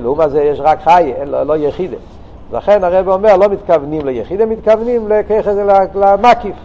לאום 0.00 0.20
הזה 0.20 0.42
יש 0.42 0.60
רק 0.60 0.82
חי, 0.82 1.12
אין, 1.16 1.28
לא, 1.28 1.42
לא 1.42 1.56
יחידה. 1.56 1.96
לכן 2.52 2.84
הרב 2.84 3.08
אומר, 3.08 3.36
לא 3.36 3.48
מתכוונים 3.48 4.06
ליחידה, 4.06 4.46
מתכוונים 4.46 5.08
למקיף. 5.94 6.56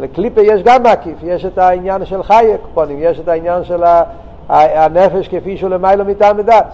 לקליפה 0.00 0.40
יש 0.40 0.62
גם 0.62 0.82
מקיף, 0.82 1.18
יש 1.22 1.44
את 1.44 1.58
העניין 1.58 2.04
של 2.04 2.22
חייק, 2.22 2.60
יש 2.98 3.20
את 3.20 3.28
העניין 3.28 3.64
של 3.64 3.82
הנפש 4.48 5.28
כפי 5.28 5.56
שהוא 5.56 5.70
למיילו 5.70 6.04
מטעם 6.04 6.36
מדעת. 6.36 6.66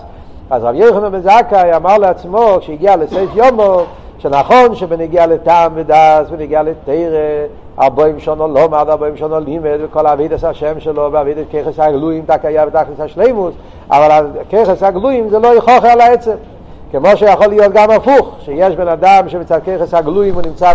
אז 0.50 0.64
רב 0.64 0.74
יוחנן 0.74 1.12
בן 1.12 1.20
זכאי 1.20 1.76
אמר 1.76 1.98
לעצמו, 1.98 2.56
כשהגיע 2.60 2.96
לסייף 2.96 3.30
יומו, 3.34 3.82
שנכון 4.18 4.74
שבנגיע 4.74 5.26
לטעם 5.26 5.72
ודעת 5.74 6.26
ונגיע 6.30 6.62
לתרא, 6.62 7.46
ארבעים 7.80 8.20
שונו 8.20 8.48
מעד 8.48 8.88
ארבעים 8.88 9.16
שונו 9.16 9.40
לימד 9.40 9.78
וכל 9.80 10.06
אבידס 10.06 10.44
השם 10.44 10.80
שלו 10.80 11.08
ואבידס 11.12 11.44
ככס 11.52 11.80
הגלויים 11.80 12.24
תקיה 12.26 12.64
ותכלס 12.66 13.00
השלימוס, 13.00 13.54
אבל 13.90 14.26
ככס 14.52 14.82
הגלויים 14.82 15.28
זה 15.28 15.38
לא 15.38 15.48
יכוך 15.56 15.84
על 15.84 16.00
העצם. 16.00 16.34
כמו 16.92 17.08
שיכול 17.16 17.46
להיות 17.46 17.72
גם 17.72 17.90
הפוך, 17.90 18.36
שיש 18.40 18.76
בן 18.76 18.88
אדם 18.88 19.28
שמצד 19.28 19.60
ככס 19.66 19.94
הגלויים 19.94 20.34
הוא 20.34 20.42
נמצא 20.42 20.72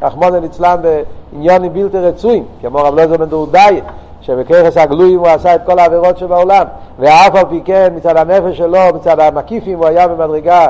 ברחמון 0.00 0.34
ליצלן 0.34 0.76
בעניונים 0.82 1.72
בלתי 1.72 1.98
רצויים, 1.98 2.44
כמו 2.60 2.78
רב 2.78 2.94
לוזר 2.94 3.16
בן 3.16 3.24
דורדאי, 3.24 3.80
שבככס 4.20 4.76
הגלויים 4.76 5.18
הוא 5.18 5.28
עשה 5.28 5.54
את 5.54 5.60
כל 5.66 5.78
העבירות 5.78 6.18
שבעולם, 6.18 6.64
ואף 6.98 7.34
על 7.34 7.44
פי 7.50 7.60
כן 7.64 7.92
מצד 7.96 8.16
הנפש 8.16 8.58
שלו, 8.58 8.78
מצד 8.94 9.20
המקיפים 9.20 9.78
הוא 9.78 9.86
היה 9.86 10.08
במדרגה 10.08 10.66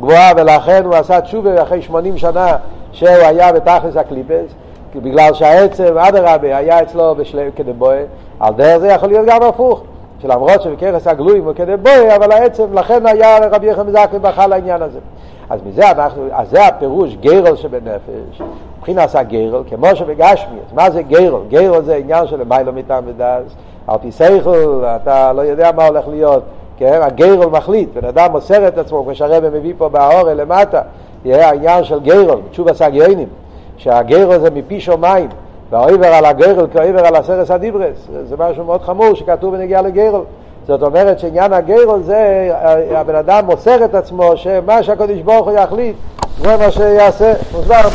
גבוהה 0.00 0.32
ולכן 0.36 0.84
הוא 0.84 0.94
עשה 0.94 1.20
תשובה 1.20 1.62
אחרי 1.62 1.82
80 1.82 2.18
שנה 2.18 2.56
שהוא 2.92 3.08
היה 3.08 3.52
בתכלס 3.52 3.96
הקליפס, 3.96 4.54
בגלל 4.96 5.34
שהעצם, 5.34 5.98
אדרבה, 5.98 6.56
היה 6.56 6.82
אצלו 6.82 7.14
בשלם 7.14 7.50
כדבואה, 7.56 8.04
על 8.40 8.54
דרך 8.54 8.78
זה 8.78 8.88
יכול 8.88 9.08
להיות 9.08 9.26
גם 9.26 9.42
הפוך. 9.42 9.82
שלמרות 10.22 10.62
שבכרס 10.62 11.06
הגלויים 11.06 11.44
הוא 11.44 11.52
כדי 11.54 11.76
בוי, 11.76 12.16
אבל 12.16 12.32
העצם, 12.32 12.64
לכן 12.72 13.06
היה 13.06 13.38
רבי 13.50 13.66
יחם 13.66 13.86
מזקי 13.86 14.18
בכה 14.18 14.46
לעניין 14.46 14.82
הזה. 14.82 14.98
אז 15.50 15.60
מזה 15.66 15.90
אנחנו, 15.90 16.22
אז 16.32 16.50
זה 16.50 16.66
הפירוש 16.66 17.16
גרל 17.16 17.56
שבנפש, 17.56 18.42
מבחינת 18.78 19.14
הגרל, 19.14 19.62
כמו 19.68 19.86
שבגשמי, 19.94 20.58
אז 20.68 20.74
מה 20.74 20.90
זה 20.90 21.02
גרל? 21.02 21.40
גרל 21.48 21.82
זה 21.82 21.96
עניין 21.96 22.26
של 22.26 22.44
מיילו 22.44 22.72
מטעם 22.72 23.04
ודאז, 23.06 23.44
על 23.86 23.98
פי 24.02 24.12
סייכל, 24.12 24.84
אתה 24.84 25.32
לא 25.32 25.42
יודע 25.42 25.70
מה 25.72 25.86
הולך 25.86 26.08
להיות, 26.08 26.42
כן? 26.78 27.00
הגרל 27.02 27.46
מחליט, 27.46 27.88
בן 27.94 28.08
אדם 28.08 28.32
מוסר 28.32 28.68
את 28.68 28.78
עצמו, 28.78 29.04
כמו 29.04 29.14
שהרבא 29.14 29.48
מביא 29.58 29.74
פה 29.78 29.88
באורל 29.88 30.40
למטה, 30.40 30.82
יהיה 31.24 31.48
העניין 31.48 31.84
של 31.84 32.00
גרל, 32.00 32.38
תשוב 32.50 32.68
הסגיינים, 32.68 33.28
שהגרל 33.76 34.38
זה 34.38 34.50
מפי 34.50 34.80
שמיים, 34.80 35.28
והאויבר 35.70 36.06
על 36.06 36.24
הגרל 36.24 36.66
כאויבר 36.72 37.06
על 37.06 37.16
הסרס 37.16 37.50
הדיברס, 37.50 37.96
זה 38.28 38.36
משהו 38.38 38.64
מאוד 38.64 38.82
חמור 38.82 39.14
שכתוב 39.14 39.56
בנגיעה 39.56 39.82
לגרל. 39.82 40.20
זאת 40.66 40.82
אומרת 40.82 41.18
שעניין 41.18 41.52
הגרל 41.52 42.02
זה, 42.02 42.50
הבן 42.90 43.14
אדם 43.14 43.44
מוסר 43.46 43.84
את 43.84 43.94
עצמו, 43.94 44.36
שמה 44.36 44.82
שהקדוש 44.82 45.20
ברוך 45.20 45.48
הוא 45.48 45.58
יחליט, 45.58 45.96
זה 46.40 46.56
מה 46.56 46.70
שיעשה. 46.70 47.34
מוסבר 47.52 47.88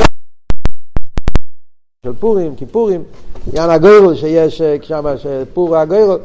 של 2.06 2.14
פורים, 2.20 2.56
כיפורים, 2.56 3.04
עניין 3.48 3.70
הגרל 3.70 4.16
שיש 4.16 4.62
שם, 4.82 5.06
פור 5.54 5.78
הגרל, 5.78 6.18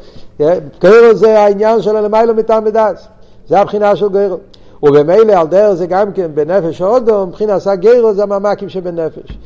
גרל 0.81 1.13
זה 1.13 1.39
העניין 1.39 1.81
של 1.81 1.95
הלמיילו 1.95 2.35
מטעם 2.35 2.63
ודס, 2.65 3.07
זה 3.47 3.59
הבחינה 3.59 3.95
של 3.95 4.09
גרל. 4.09 4.37
ובמילא 4.83 5.33
על 5.33 5.47
דרך 5.47 5.73
זה 5.73 5.87
גם 5.87 6.13
כן 6.13 6.31
בנפש 6.33 6.81
הודו, 6.81 7.25
מבחינת 7.25 7.67
הגרל 7.67 8.13
זה 8.13 8.23
הממקים 8.23 8.69
שבנפש. 8.69 9.37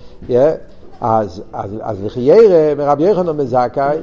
אז, 1.03 1.41
אז, 1.53 1.71
אז 1.81 2.03
לחיירה 2.03 2.75
מרבי 2.75 3.03
יוחנן 3.03 3.37
מזכאי, 3.37 3.97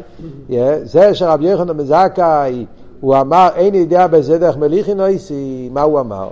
זה 0.82 1.14
שרבי 1.14 1.48
יוחנן 1.48 1.76
מזכאי, 1.76 2.66
הוא 3.00 3.16
אמר, 3.16 3.48
אין 3.54 3.74
יודע 3.74 4.06
בזה 4.06 4.38
דרך 4.38 4.56
מליכי 4.56 4.94
נויסי, 4.94 5.68
מה 5.72 5.82
הוא 5.82 6.00
אמר? 6.00 6.30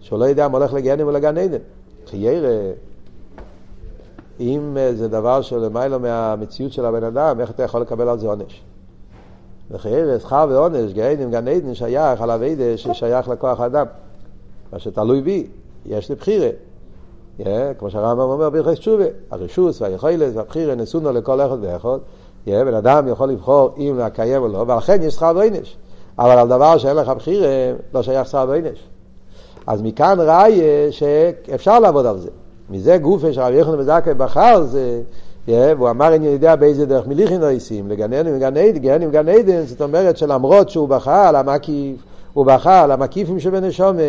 שהוא 0.00 0.18
לא 0.18 0.24
יודע 0.24 0.48
מה 0.48 0.58
הולך 0.58 0.72
לגנים 0.72 1.08
ולגן 1.08 1.38
עדן. 1.38 1.58
חיירה, 2.06 2.72
אם 4.40 4.76
זה 4.94 5.08
דבר 5.08 5.42
שלמיילו 5.42 6.00
מהמציאות 6.00 6.72
של 6.72 6.84
הבן 6.84 7.04
אדם, 7.04 7.40
איך 7.40 7.50
אתה 7.50 7.62
יכול 7.62 7.80
לקבל 7.80 8.08
על 8.08 8.18
זה 8.18 8.28
עונש? 8.28 8.62
וחיירה, 9.70 10.18
שכר 10.20 10.46
ועונש, 10.50 10.92
גנים, 10.92 11.30
גן 11.30 11.48
עדן 11.48 11.74
שייך 11.74 12.20
על 12.20 12.30
אביידה 12.30 12.76
ששייך 12.76 13.28
לכוח 13.28 13.60
האדם. 13.60 13.86
מה 14.72 14.78
שתלוי 14.78 15.20
בי, 15.20 15.46
יש 15.86 16.08
לי 16.08 16.14
בחירה. 16.14 16.48
כמו 17.78 17.90
שהרמב"ם 17.90 18.20
אומר 18.20 18.50
בהלכות 18.50 18.74
תשובה, 18.74 19.04
הרשוס 19.30 19.82
והיכולת 19.82 20.36
והבחירה 20.36 20.74
נשאונו 20.74 21.12
לכל 21.12 21.40
אחד 21.40 21.56
ואחד. 21.60 21.98
בן 22.46 22.74
אדם 22.74 23.08
יכול 23.08 23.28
לבחור 23.28 23.74
אם 23.78 23.98
לקיים 23.98 24.42
או 24.42 24.48
לא, 24.48 24.64
ולכן 24.68 25.02
יש 25.02 25.14
שכר 25.14 25.32
ועונש. 25.36 25.76
אבל 26.18 26.30
על 26.38 26.48
דבר 26.48 26.78
שאין 26.78 26.96
לך 26.96 27.08
בחירה, 27.08 27.48
לא 27.94 28.02
שייך 28.02 28.28
שכר 28.28 28.44
ועונש. 28.48 28.78
אז 29.66 29.82
מכאן 29.82 30.18
ראיה 30.20 30.92
שאפשר 30.92 31.78
לעבוד 31.78 32.06
על 32.06 32.18
זה. 32.18 32.28
מזה 32.70 32.98
גופה 32.98 33.32
שרבי 33.32 33.56
יחנן 33.56 33.78
בזקי 33.78 34.14
בחר 34.16 34.62
זה, 34.62 35.02
והוא 35.48 35.90
אמר 35.90 36.14
אני 36.14 36.26
יודע 36.26 36.56
באיזה 36.56 36.86
דרך 36.86 37.06
מליכין 37.06 37.40
נויסים, 37.40 37.88
לגנן 37.88 38.26
עם 38.26 38.38
גן 38.38 38.56
עדן, 38.56 38.78
גן 38.78 39.02
עם 39.02 39.10
גן 39.10 39.28
עדן, 39.28 39.62
זאת 39.66 39.82
אומרת 39.82 40.16
שלמרות 40.16 40.70
שהוא 40.70 40.88
בחר 40.88 41.10
על 41.10 41.36
המקיף, 41.36 41.96
הוא 42.32 42.46
בחר 42.46 42.70
על 42.70 42.90
המקיפים 42.90 43.40
שבנשומה, 43.40 44.02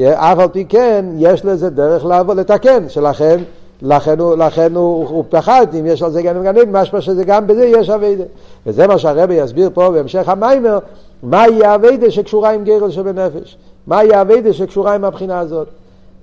אף 0.00 0.38
על 0.38 0.48
פי 0.48 0.64
כן 0.64 1.04
יש 1.18 1.44
לזה 1.44 1.70
דרך 1.70 2.04
לעבוד, 2.04 2.36
לתקן, 2.36 2.88
שלכן 2.88 3.40
לכן 3.82 4.18
הוא, 4.18 4.36
לכן 4.36 4.74
הוא, 4.74 5.08
הוא 5.08 5.24
פחד 5.28 5.66
אם 5.80 5.86
יש 5.86 6.02
על 6.02 6.10
זה 6.10 6.22
גן 6.22 6.36
וגנים, 6.36 6.72
משמע 6.72 7.00
שזה 7.00 7.24
גם 7.24 7.46
בזה 7.46 7.64
יש 7.64 7.90
אביידה. 7.90 8.24
וזה 8.66 8.86
מה 8.86 8.98
שהרבי 8.98 9.34
יסביר 9.34 9.70
פה 9.74 9.90
בהמשך 9.90 10.28
המיימר, 10.28 10.78
מהי 11.22 11.64
האביידה 11.64 12.10
שקשורה 12.10 12.50
עם 12.50 12.64
גרל 12.64 12.90
שבנפש. 12.90 13.56
מהי 13.86 14.14
האביידה 14.14 14.52
שקשורה 14.52 14.94
עם 14.94 15.04
הבחינה 15.04 15.38
הזאת. 15.38 15.68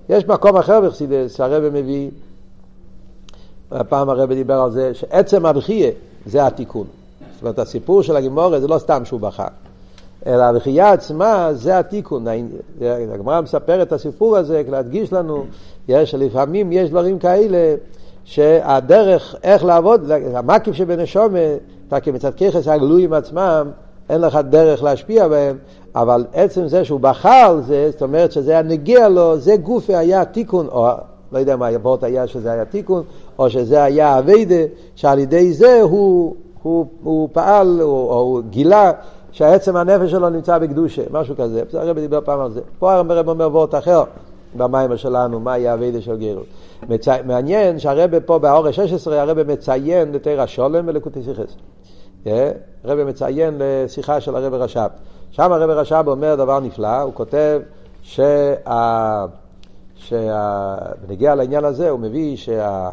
יש 0.09 0.27
מקום 0.27 0.57
אחר 0.57 0.81
בחסידס 0.81 1.37
שהרבי 1.37 1.81
מביא, 1.81 2.09
הפעם 3.71 4.09
הרבי 4.09 4.35
דיבר 4.35 4.59
על 4.59 4.71
זה, 4.71 4.93
שעצם 4.93 5.45
הבחייה 5.45 5.91
זה 6.25 6.47
התיקון. 6.47 6.87
זאת 7.33 7.41
אומרת 7.41 7.59
הסיפור 7.59 8.03
של 8.03 8.15
הגימורת 8.15 8.61
זה 8.61 8.67
לא 8.67 8.77
סתם 8.77 9.05
שהוא 9.05 9.19
בחר. 9.19 9.47
אלא 10.25 10.43
הבחייה 10.43 10.91
עצמה 10.91 11.49
זה 11.53 11.79
התיקון. 11.79 12.25
הגמרא 13.13 13.41
מספרת 13.41 13.87
את 13.87 13.93
הסיפור 13.93 14.37
הזה 14.37 14.61
להדגיש 14.67 15.13
לנו 15.13 15.45
שלפעמים 16.05 16.71
יש 16.71 16.89
דברים 16.89 17.19
כאלה 17.19 17.75
שהדרך 18.23 19.35
איך 19.43 19.63
לעבוד, 19.65 20.11
המקיף 20.33 20.75
שבנשומה, 20.75 21.39
אתה 21.87 21.99
כמצד 21.99 22.33
ככס 22.33 22.67
הגלויים 22.67 23.13
עצמם, 23.13 23.69
אין 24.09 24.21
לך 24.21 24.39
דרך 24.49 24.83
להשפיע 24.83 25.27
בהם, 25.27 25.57
אבל 25.95 26.25
עצם 26.33 26.67
זה 26.67 26.85
שהוא 26.85 26.99
בחר 26.99 27.59
זה, 27.67 27.89
זאת 27.91 28.01
אומרת 28.01 28.31
שזה 28.31 28.51
היה 28.51 28.61
נגיע 28.61 29.09
לו, 29.09 29.37
זה 29.37 29.55
גופי 29.55 29.95
היה 29.95 30.25
תיקון, 30.25 30.67
או 30.67 30.87
לא 31.31 31.39
יודע 31.39 31.55
מה 31.55 31.67
הוורט 31.67 32.03
היה 32.03 32.27
שזה 32.27 32.51
היה 32.51 32.65
תיקון, 32.65 33.03
או 33.39 33.49
שזה 33.49 33.83
היה 33.83 34.19
אביידה, 34.19 34.63
שעל 34.95 35.19
ידי 35.19 35.53
זה 35.53 35.81
הוא, 35.81 36.35
הוא, 36.63 36.85
הוא 37.03 37.29
פעל, 37.31 37.81
או, 37.81 37.87
או 37.87 38.19
הוא 38.19 38.41
גילה 38.49 38.91
שהעצם 39.37 39.75
הנפש 39.75 40.11
שלו 40.11 40.29
נמצא 40.29 40.57
בקדושה, 40.57 41.01
משהו 41.11 41.35
כזה. 41.37 41.63
הרב 41.73 41.99
דיבר 41.99 42.21
פעם 42.21 42.39
על 42.39 42.51
זה. 42.51 42.61
פה 42.79 42.93
הרב 42.93 43.29
אומר 43.29 43.47
וורט 43.47 43.75
אחר 43.75 44.03
במים 44.55 44.97
שלנו, 44.97 45.41
יהיה 45.49 45.73
הווידה 45.73 46.01
של 46.01 46.17
גרל. 46.17 46.43
מצ... 46.89 47.07
מעניין 47.07 47.79
שהרב 47.79 48.19
פה 48.19 48.39
באורש 48.39 48.75
16, 48.75 49.21
הרב 49.21 49.43
מציין 49.43 50.11
לתרא 50.11 50.45
שולם 50.45 50.87
ולקוטי 50.87 51.23
סיכס. 51.23 51.55
אה? 52.27 52.51
הרב 52.83 53.03
מציין 53.03 53.55
לשיחה 53.59 54.21
של 54.21 54.35
הרב 54.35 54.53
רש"ב. 54.53 54.87
שם 55.31 55.51
הרב 55.51 55.69
רש"ב 55.69 56.03
אומר 56.07 56.35
דבר 56.35 56.59
נפלא, 56.59 57.01
הוא 57.01 57.13
כותב 57.13 57.61
שה... 58.01 58.55
שה... 59.95 60.75
בנגיע 61.07 61.35
לעניין 61.35 61.65
הזה 61.65 61.89
הוא 61.89 61.99
מביא 61.99 62.37
שה... 62.37 62.89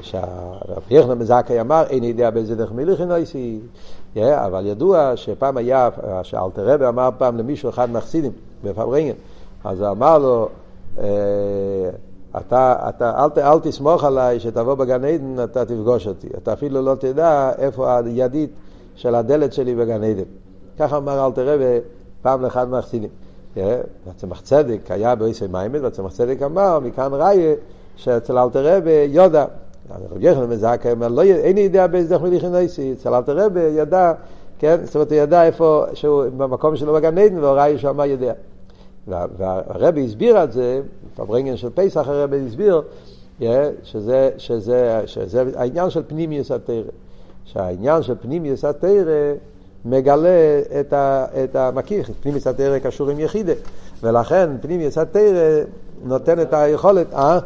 שהרב 0.00 0.82
יחנן 0.90 1.18
מזכאי 1.18 1.60
אמר, 1.60 1.84
אין 1.88 2.04
יודע 2.04 2.30
באיזה 2.30 2.56
דרך 2.56 2.72
מליכין 2.72 3.10
אייסי, 3.10 3.60
אבל 4.16 4.66
ידוע 4.66 5.16
שפעם 5.16 5.56
היה, 5.56 5.88
שאלתר 6.22 6.68
רבי 6.68 6.86
אמר 6.86 7.10
פעם 7.18 7.36
למישהו 7.36 7.68
אחד 7.68 7.90
מהחסידים 7.90 8.32
בפברינגן, 8.64 9.14
אז 9.64 9.82
אמר 9.82 10.18
לו, 10.18 10.48
אה, 10.98 11.04
אתה, 12.38 12.74
אתה, 12.88 13.24
אל, 13.24 13.42
אל 13.42 13.58
תסמוך 13.58 14.04
עליי 14.04 14.40
שתבוא 14.40 14.74
בגן 14.74 15.04
עדן, 15.04 15.44
אתה 15.44 15.64
תפגוש 15.64 16.06
אותי. 16.06 16.28
אתה 16.38 16.52
אפילו 16.52 16.82
לא 16.82 16.94
תדע 16.94 17.52
איפה 17.58 17.98
הידית 17.98 18.50
של 18.94 19.14
הדלת 19.14 19.52
שלי 19.52 19.74
בגן 19.74 20.04
עדן. 20.04 20.22
ככה 20.78 20.96
אמר 20.96 21.26
אלתר 21.26 21.54
רבי 21.54 21.78
פעם 22.22 22.42
לאחד 22.42 22.68
מהחסידים. 22.68 23.10
והצמח 23.56 24.40
צדק 24.40 24.90
היה 24.90 25.14
באיסי 25.14 25.46
מיימד, 25.46 25.84
והצמח 25.84 26.12
צדק 26.12 26.42
אמר, 26.42 26.80
מכאן 26.80 27.10
ראיה, 27.12 27.54
שאצל 27.96 28.38
אלתר 28.38 28.76
רבי 28.76 29.08
יודע. 29.10 29.44
רבי 29.90 30.28
יחנן 30.28 30.50
מזעקה 30.50 30.92
אומר, 30.92 31.08
לא, 31.08 31.22
אין 31.22 31.58
יודע 31.58 31.86
באיזה 31.86 32.08
דרך 32.08 32.22
מליכין 32.22 32.52
נויסי, 32.52 32.92
אצל 32.92 33.14
אלתר 33.14 33.38
רבי 33.38 33.60
ידע, 33.60 34.12
כן, 34.58 34.76
זאת 34.84 34.94
אומרת, 34.94 35.12
הוא 35.12 35.18
ידע 35.18 35.44
איפה, 35.44 35.84
שהוא 35.94 36.24
במקום 36.36 36.76
שלו 36.76 36.94
בגן 36.94 37.18
עדן, 37.18 37.38
והוראי 37.38 37.78
שם 37.78 38.00
יודע. 38.06 38.32
והרבי 39.08 40.04
הסביר 40.04 40.44
את 40.44 40.52
זה, 40.52 40.80
בברנגן 41.18 41.56
של 41.56 41.68
פסח 41.74 42.08
הרבי 42.08 42.46
הסביר, 42.46 42.82
שזה, 43.82 44.30
שזה, 44.38 45.00
שזה 45.06 45.44
העניין 45.56 45.90
של 45.90 46.02
פנימיוס 46.06 46.50
התרא. 46.50 46.82
שהעניין 47.44 48.02
של 48.02 48.14
פנימיוס 48.20 48.64
התרא 48.64 49.32
מגלה 49.84 50.60
את, 50.80 50.92
ה, 50.92 51.26
את 51.44 51.56
המקיף, 51.56 52.06
פנימיוס 52.22 52.46
התרא 52.46 52.78
קשור 52.78 53.10
עם 53.10 53.20
יחידה, 53.20 53.52
ולכן 54.02 54.50
פנימיוס 54.60 54.98
התרא 54.98 55.64
נותן 56.04 56.40
את 56.40 56.54
היכולת, 56.54 57.14
אה? 57.14 57.38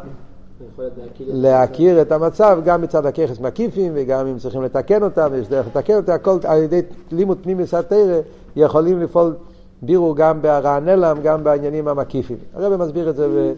להכיר 1.19 2.01
את 2.01 2.11
המצב 2.11 2.59
גם 2.65 2.81
מצד 2.81 3.05
הככס 3.05 3.39
מקיפים 3.39 3.91
וגם 3.95 4.27
אם 4.27 4.37
צריכים 4.37 4.61
לתקן 4.61 5.03
אותם, 5.03 5.31
יש 5.35 5.47
דרך 5.47 5.67
לתקן 5.67 5.95
אותם, 5.95 6.13
הכל 6.13 6.37
על 6.43 6.63
ידי 6.63 6.81
לימוד 7.11 7.37
פנימיוס 7.43 7.73
התרא 7.73 8.19
יכולים 8.55 9.01
לפעול 9.01 9.35
בירו 9.81 10.13
גם 10.15 10.41
ברענלם, 10.41 11.17
גם 11.23 11.43
בעניינים 11.43 11.87
המקיפים. 11.87 12.37
הרב 12.53 12.75
מסביר 12.75 13.09
את 13.09 13.15
זה 13.15 13.53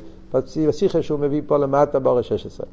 בשיחה 0.68 1.02
שהוא 1.02 1.20
מביא 1.20 1.42
פה 1.48 1.58
למטה 1.58 2.00
באורש 2.00 2.30
16. 2.30 2.66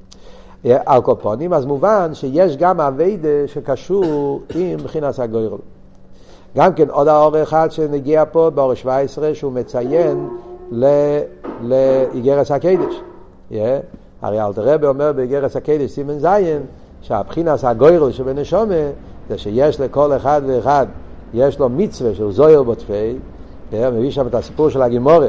על 0.65 1.03
כל 1.03 1.15
פונים, 1.21 1.53
אז 1.53 1.67
מובן 1.67 2.11
שיש 2.15 2.57
גם 2.57 2.81
אביידה 2.81 3.29
שקשור 3.47 4.41
עם 4.55 4.79
מבחינת 4.79 5.19
הגוירל. 5.19 5.59
גם 6.57 6.75
כן 6.75 6.91
עוד 6.91 7.09
האור 7.09 7.43
אחד 7.43 7.69
שנגיע 7.71 8.25
פה 8.33 8.51
באורש 8.55 8.81
17 8.81 9.35
שהוא 9.35 9.53
מציין 9.53 10.29
לאיגרס 11.63 12.51
הקדש. 12.51 12.95
Yeah. 13.51 13.55
הרי 14.23 14.43
אלתר 14.43 14.62
רבי 14.62 14.87
אומר 14.87 15.12
באיגרס 15.12 15.57
הקדש 15.57 15.91
סימן 15.91 16.19
זין 16.19 16.62
שהבחינס 17.03 17.65
הגוירל 17.65 18.12
שבנשומה 18.12 18.75
זה 19.29 19.39
שיש 19.39 19.81
לכל 19.81 20.17
אחד 20.17 20.43
ואחד 20.47 20.87
יש 21.35 21.59
לו 21.59 21.69
מצווה 21.69 22.15
של 22.15 22.31
זויר 22.31 22.62
בוטפי 22.62 23.19
מביא 23.73 24.11
שם 24.11 24.27
את 24.27 24.35
הסיפור 24.35 24.69
של 24.69 24.83
הגימורה, 24.83 25.27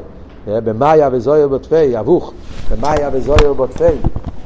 במאיה 0.48 1.10
וזויר 1.12 1.48
בוטפי, 1.48 2.00
אבוך, 2.00 2.34
במאיה 2.72 3.10
וזויר 3.14 3.54
בוטפי. 3.54 3.98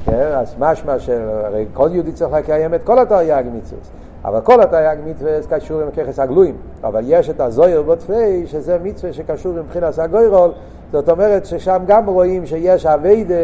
אז 0.08 0.56
משמע 0.60 1.00
שהרי 1.00 1.66
כל 1.74 1.90
יהודי 1.92 2.12
צריך 2.12 2.34
לקיים 2.34 2.74
את 2.74 2.84
כל 2.84 3.00
התרי"ג 3.00 3.44
מצווה. 3.58 3.82
אבל 4.25 4.42
כל 4.42 4.62
התרי"ג 4.62 4.98
מצווה 5.06 5.40
קשור 5.50 5.82
עם 5.82 5.92
ככס 5.92 6.20
הגלויים. 6.20 6.56
אבל 6.84 7.04
יש 7.08 7.30
את 7.30 7.40
הזויר 7.40 7.82
בוטפי, 7.82 8.48
שזה 8.48 8.78
מצווה 8.84 9.14
שקשור 9.14 9.52
עם 9.52 9.60
מבחינת 9.60 10.00
הגוירול, 10.00 10.52
זאת 10.92 11.10
אומרת 11.10 11.46
ששם 11.46 11.84
גם 11.88 12.06
רואים 12.06 12.46
שיש 12.46 12.86
אביידה 12.86 13.36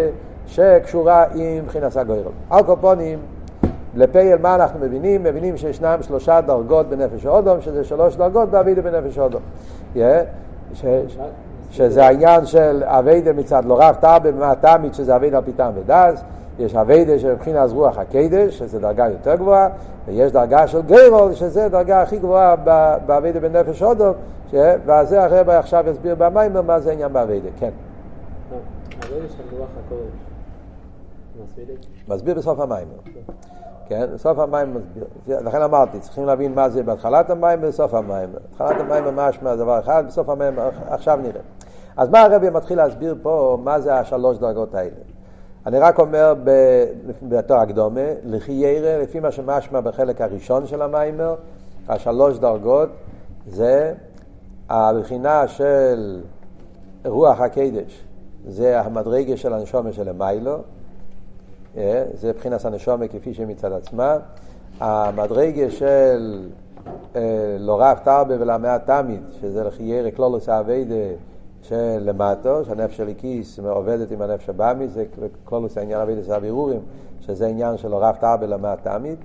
שקשורה 0.52 1.26
עם 1.36 1.64
מבחינת 1.64 1.98
הגורל. 1.98 2.32
על 2.50 2.64
כל 2.64 2.85
פנים, 2.85 3.20
לפועל 3.96 4.38
מה 4.42 4.56
אנחנו 4.56 4.80
מבינים? 4.80 5.24
מבינים 5.24 5.58
שישנם 5.58 5.98
שלושה 6.02 6.42
דרגות 6.42 6.90
בנפש 6.90 7.26
האדם, 7.26 7.62
שזה 7.62 7.84
שלוש 7.84 8.16
דרגות 8.16 8.50
בעבודה 8.50 8.82
בנפש 8.82 9.18
האדם. 9.18 9.42
Yeah, 9.96 10.00
ש, 10.74 10.86
שזה 11.72 12.06
העניין 12.06 12.46
של 12.46 12.84
עבודה 12.86 13.34
מצד 13.34 13.66
לרב 13.66 13.96
תרבה 14.00 14.32
ולמעט 14.32 14.60
תמעיט, 14.60 14.94
שזה 14.94 15.16
עבודה 15.16 15.38
על 15.38 15.44
פי 15.44 15.55
טעם 15.55 15.72
ודעת, 15.76 16.24
יש 16.60 16.76
עבודה 16.76 17.20
של 17.20 17.34
מבחינת 17.34 17.70
רוח 17.72 17.98
הקודש, 17.98 18.58
שזה 18.58 18.80
דרגה 18.80 19.08
יותר 19.10 19.36
גבוהה, 19.36 19.70
ויש 20.08 20.32
דרגה 20.32 20.68
של 20.68 20.82
גורל, 20.82 21.34
שזה 21.34 21.70
דרגה 21.70 22.02
הכי 22.02 22.18
גבוהה 22.18 22.56
בעבודה 23.06 23.40
בנפש 23.40 23.84
אדם, 23.84 24.14
ש... 24.52 24.56
וזה 24.86 25.24
הרב 25.24 25.50
עכשיו 25.50 25.86
יסביר 25.90 26.16
במאמר 26.18 26.62
מה 26.62 26.80
זה 26.80 26.92
עניין 26.92 27.14
בעבודה, 27.14 27.50
כן. 27.60 27.72
מסביר 32.08 32.36
בסוף 32.36 32.60
המיימר. 32.60 32.96
כן? 33.88 34.06
בסוף 34.14 34.40
המים 34.40 34.74
מסביר. 34.74 35.04
לכן 35.28 35.62
אמרתי, 35.62 36.00
צריכים 36.00 36.26
להבין 36.26 36.56
מה 36.56 36.70
זה 36.70 36.84
בהתחלת 36.84 37.30
המים 37.30 37.60
ובסוף 37.62 37.94
המים. 37.94 38.30
בהתחלת 38.34 38.80
המים 38.80 39.04
ממש 39.04 39.40
מהדבר 39.42 39.80
אחד, 39.80 40.04
בסוף 40.08 40.30
המים 40.30 40.54
עכשיו 40.88 41.20
נראה. 41.22 41.42
אז 41.98 42.10
מה 42.10 42.22
הרבי 42.22 42.50
מתחיל 42.50 42.78
להסביר 42.78 43.16
פה, 43.22 43.58
מה 43.64 43.80
זה 43.80 44.00
השלוש 44.00 44.38
דרגות 44.38 44.76
האלה? 44.76 44.96
אני 45.66 45.80
רק 45.80 46.00
אומר 46.00 46.34
בתור 47.22 47.58
הקדומה, 47.58 48.02
לכי 48.24 48.52
ירא, 48.52 48.98
לפי 48.98 49.20
מה 49.20 49.32
שמשמע 49.32 49.82
בחלק 49.82 50.22
הראשון 50.22 50.66
של 50.66 50.82
המיימר, 50.82 51.36
השלוש 51.88 52.40
דרגות 52.40 52.90
זה 53.48 53.94
הבחינה 54.70 55.48
של 55.48 56.22
רוח 57.06 57.42
הקדש, 57.42 58.04
זה 58.48 58.82
המדרגה 58.82 59.38
של 59.38 59.54
הנשומה 59.54 59.92
של 59.92 60.10
המיילו, 60.10 60.58
זה 62.14 62.30
מבחינת 62.30 62.66
הנשומה 62.66 63.08
כפי 63.08 63.34
שמצד 63.34 63.72
עצמה. 63.72 64.18
המדרגה 64.80 65.72
של 65.72 66.42
אה, 67.16 67.22
לא 67.60 67.82
רב 67.82 67.98
תרבה 68.04 68.36
ולמאה 68.40 68.80
תמיד, 68.80 69.20
שזה 69.42 69.64
לחיירי 69.64 70.12
קלולוס 70.12 70.50
האביידה 70.50 70.96
של 71.62 71.98
למטו, 72.02 72.66
שהנפש 72.66 72.98
של 72.98 73.08
הכיס 73.08 73.60
עובדת 73.60 74.12
עם 74.12 74.22
הנפש 74.22 74.50
הבאמי, 74.50 74.88
זה 74.88 75.06
קלולוס 75.46 75.78
העניין 75.78 76.00
אביידה 76.00 76.24
של 76.24 76.34
הבירורים, 76.34 76.80
שזה 77.22 77.48
עניין 77.48 77.78
של 77.78 77.88
לא 77.88 78.04
רב 78.04 78.16
תרבה 78.16 78.48
למאה 78.48 78.76
תמיד, 78.76 79.16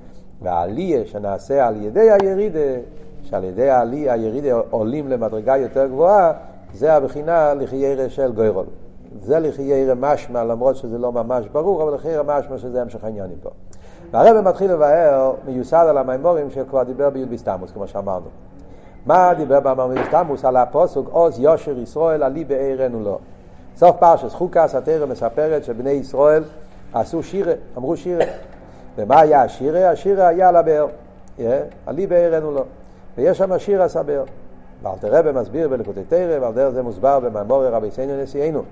והעלייה 0.42 1.06
שנעשה 1.06 1.66
על 1.66 1.82
ידי 1.82 2.11
הירידה, 2.11 2.80
שעל 3.22 3.44
ידי 3.44 3.70
העלייה 3.70 4.12
הירידה 4.12 4.56
עולים 4.70 5.09
למדרגה 5.09 5.56
יותר 5.56 5.87
גבוהה, 5.87 6.32
זה 6.74 6.94
הבחינה 6.94 7.54
לחיירי 7.54 8.11
של 8.11 8.32
גוירול. 8.32 8.66
זה 9.26 9.38
לחיירה 9.38 9.94
משמע, 9.94 10.44
למרות 10.44 10.76
שזה 10.76 10.98
לא 10.98 11.12
ממש 11.12 11.48
ברור, 11.48 11.82
אבל 11.82 11.94
לחיירה 11.94 12.22
משמע 12.22 12.58
שזה 12.58 12.82
המשך 12.82 13.04
העניינים 13.04 13.36
פה. 13.42 13.50
והרבא 14.10 14.48
מתחיל 14.50 14.72
לבאר, 14.72 15.32
מיוסד 15.46 15.86
על 15.88 15.98
המימורים 15.98 16.50
שכבר 16.50 16.82
דיבר 16.82 17.10
בי"ד 17.10 17.30
בסתמוס, 17.30 17.70
כמו 17.72 17.88
שאמרנו. 17.88 18.26
מה 19.06 19.34
דיבר 19.34 19.60
בי"ד 19.60 19.98
בסתמוס? 19.98 20.44
על 20.44 20.56
הפוסוק 20.56 21.08
עוז 21.12 21.40
יושר 21.40 21.78
ישראל 21.78 22.22
עלי 22.22 22.44
בעירנו 22.44 23.00
לו. 23.00 23.18
סוף 23.76 23.96
פרשס 23.96 24.34
חוקס 24.34 24.74
התרא 24.74 25.06
מספרת 25.06 25.64
שבני 25.64 25.90
ישראל 25.90 26.42
עשו 26.92 27.22
שירה, 27.22 27.52
אמרו 27.76 27.96
שירה. 27.96 28.24
ומה 28.96 29.20
היה 29.20 29.42
השירה? 29.42 29.90
השירה 29.90 30.28
היה 30.28 30.48
על 30.48 30.56
הבאר. 30.56 30.86
עלי 31.86 32.06
בעירנו 32.06 32.52
לו. 32.52 32.64
ויש 33.16 33.38
שם 33.38 33.58
שיר 33.58 33.82
הסבר. 33.82 34.24
ואלתר 34.82 35.14
רבי 35.18 35.32
מסביר 35.32 35.68
בלקוטי 35.68 36.00
תרא, 36.08 36.40
ועל 36.40 36.52
דרך 36.52 36.68
זה 36.68 36.82
מוסבר 36.82 37.20
במאמורי 37.20 37.68
רבי 37.68 37.90
סיינו 37.90 38.22
נשיאנו, 38.22 38.62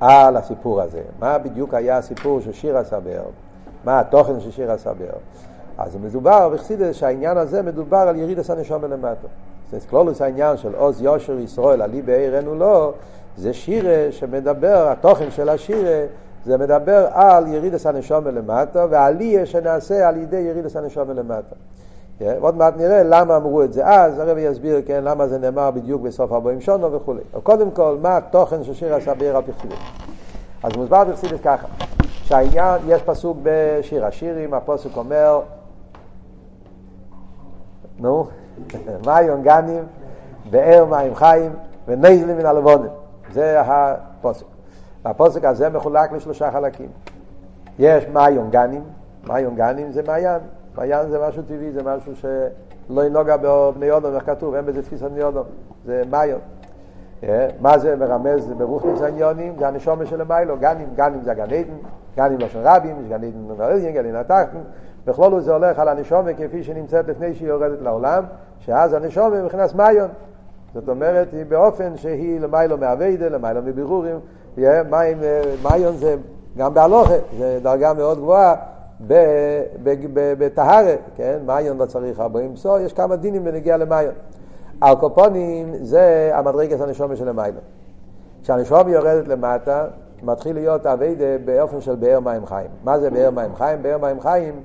על 0.00 0.36
הסיפור 0.36 0.82
הזה. 0.82 1.02
מה 1.20 1.38
בדיוק 1.38 1.74
היה 1.74 1.98
הסיפור 1.98 2.40
של 2.40 2.52
שיר 2.52 2.78
הסבר? 2.78 3.22
מה 3.84 4.00
התוכן 4.00 4.40
של 4.40 4.50
שיר 4.50 4.72
הסבר? 4.72 5.12
אז 5.78 5.96
מדובר 5.96 6.48
בחסידס 6.48 6.96
שהעניין 6.96 7.36
הזה 7.36 7.62
מדובר 7.62 7.96
על 7.96 8.16
ירידס 8.16 8.50
הנשום 8.50 8.84
למטה. 8.84 9.26
זה 9.70 9.78
כלולוס 9.90 10.22
העניין 10.22 10.56
של 10.56 10.74
עוז 10.74 11.02
יושר 11.02 11.38
ישראל, 11.38 11.82
עלי 11.82 12.02
בעירנו 12.02 12.54
לא, 12.54 12.92
זה 13.36 13.52
שירה 13.52 14.06
שמדבר, 14.10 14.88
התוכן 14.88 15.30
של 15.30 15.48
השירה 15.48 16.04
זה 16.44 16.58
מדבר 16.58 17.08
על 17.12 17.46
ירידס 17.46 17.86
הנשום 17.86 18.26
למטה 18.26 18.86
ועליה 18.90 19.46
שנעשה 19.46 20.08
על 20.08 20.16
ידי 20.16 20.36
ירידס 20.36 20.76
הנשום 20.76 21.10
למטה. 21.10 21.54
כן? 22.18 22.34
עוד 22.40 22.56
מעט 22.56 22.74
נראה 22.76 23.02
למה 23.02 23.36
אמרו 23.36 23.62
את 23.62 23.72
זה 23.72 23.86
אז, 23.86 24.18
הרב 24.18 24.38
יסביר 24.38 24.82
כן, 24.86 25.04
למה 25.04 25.28
זה 25.28 25.38
נאמר 25.38 25.70
בדיוק 25.70 26.02
בסוף 26.02 26.32
ארבעים 26.32 26.60
שונו 26.60 26.92
וכולי. 26.92 27.20
קודם 27.42 27.70
כל, 27.70 27.96
מה 28.02 28.16
התוכן 28.16 28.64
של 28.64 28.74
שיר 28.74 28.94
הסביר 28.94 29.36
על 29.36 29.42
פרסידס? 29.42 29.78
אז 30.62 30.72
מוסבר 30.76 31.04
פרסידס 31.04 31.40
ככה, 31.44 31.66
שהעניין, 32.22 32.80
יש 32.86 33.02
פסוק 33.02 33.38
בשיר 33.42 34.06
השירים, 34.06 34.54
הפסוק 34.54 34.96
אומר, 34.96 35.40
נו, 37.98 38.26
מים 39.06 39.42
גנים, 39.42 39.84
באר 40.50 40.84
מים 40.84 41.14
חיים, 41.14 41.52
ונזלים 41.88 42.38
מן 42.38 42.46
הלבונים. 42.46 42.90
זה 43.32 43.60
הפסוק. 43.60 44.48
הפסוק 45.04 45.44
הזה 45.44 45.68
מחולק 45.68 46.12
לשלושה 46.12 46.50
חלקים. 46.50 46.88
יש 47.78 48.04
מים 48.12 48.50
גנים, 48.50 48.84
מים 49.26 49.54
גנים 49.56 49.92
זה 49.92 50.02
מעיין. 50.06 50.40
מעיין 50.76 51.10
זה 51.10 51.28
משהו 51.28 51.42
טבעי, 51.42 51.72
זה 51.72 51.82
משהו 51.82 52.12
שלא 52.16 53.04
ינוגע 53.06 53.36
בבני 53.36 53.90
אודום, 53.90 54.14
איך 54.14 54.26
כתוב, 54.26 54.54
אין 54.54 54.66
בזה 54.66 54.82
תפיסת 54.82 55.10
בני 55.10 55.22
אודום, 55.22 55.44
זה 55.86 56.02
מעיון. 56.10 56.40
אה, 57.22 57.48
מה 57.60 57.78
זה 57.78 57.96
מרמז 57.96 58.52
ברוך 58.52 58.84
ניסיוניונים? 58.84 59.54
זה 59.58 59.68
הנשומה 59.68 60.06
של 60.06 60.20
המיילו, 60.20 60.56
גנים, 60.58 60.88
גנים 60.94 61.22
זה 61.22 61.30
הגן 61.30 61.42
עדן, 61.42 61.74
גנים 62.16 62.38
לא 62.38 62.48
של 62.48 62.58
רבים, 62.62 62.96
גן 63.08 63.14
עדן 63.14 63.30
נברלין, 63.48 63.92
גן 63.92 64.06
עדן 64.06 64.16
התחתן, 64.16 64.58
בכלול 65.06 65.40
זה 65.40 65.52
הולך 65.52 65.78
על 65.78 65.88
הנשומה 65.88 66.34
כפי 66.34 66.62
שנמצאת 66.62 67.08
לפני 67.08 67.34
שהיא 67.34 67.48
יורדת 67.48 67.82
לעולם, 67.82 68.24
שאז 68.58 68.92
הנשומה 68.92 69.42
מבחינת 69.42 69.74
מעיון. 69.74 70.08
זאת 70.74 70.88
אומרת, 70.88 71.28
היא 71.32 71.44
באופן 71.48 71.96
שהיא 71.96 72.40
למיילו 72.40 72.78
מאביידה, 72.78 73.28
למיילו 73.28 73.62
מבירורים, 73.62 74.20
מעיון 75.62 75.96
זה 75.96 76.16
גם 76.56 76.74
בהלוכה, 76.74 77.14
זו 77.38 77.44
דרגה 77.62 77.94
מאוד 77.94 78.18
גבוהה 78.18 78.54
בטהרה, 80.38 80.94
כן? 81.16 81.38
מעיון 81.46 81.78
לא 81.78 81.86
צריך 81.86 82.20
40 82.20 82.56
סור, 82.56 82.78
יש 82.78 82.92
כמה 82.92 83.16
דינים 83.16 83.44
בנגיע 83.44 83.76
למעיון. 83.76 84.14
אלקופונים 84.82 85.74
זה 85.80 86.30
המדרגת 86.34 86.80
הנשומת 86.80 87.16
של 87.16 87.28
המיילא. 87.28 87.60
כשהנשומת 88.42 88.86
יורדת 88.86 89.28
למטה, 89.28 89.86
מתחיל 90.22 90.54
להיות 90.54 90.86
אביידה 90.86 91.38
באופן 91.44 91.80
של 91.80 91.94
באר 91.94 92.20
מים 92.20 92.46
חיים. 92.46 92.70
מה 92.84 92.98
זה 92.98 93.10
באר 93.10 93.30
מים 93.30 93.54
חיים? 93.54 93.82
באר 93.82 93.98
מים 93.98 94.20
חיים 94.20 94.60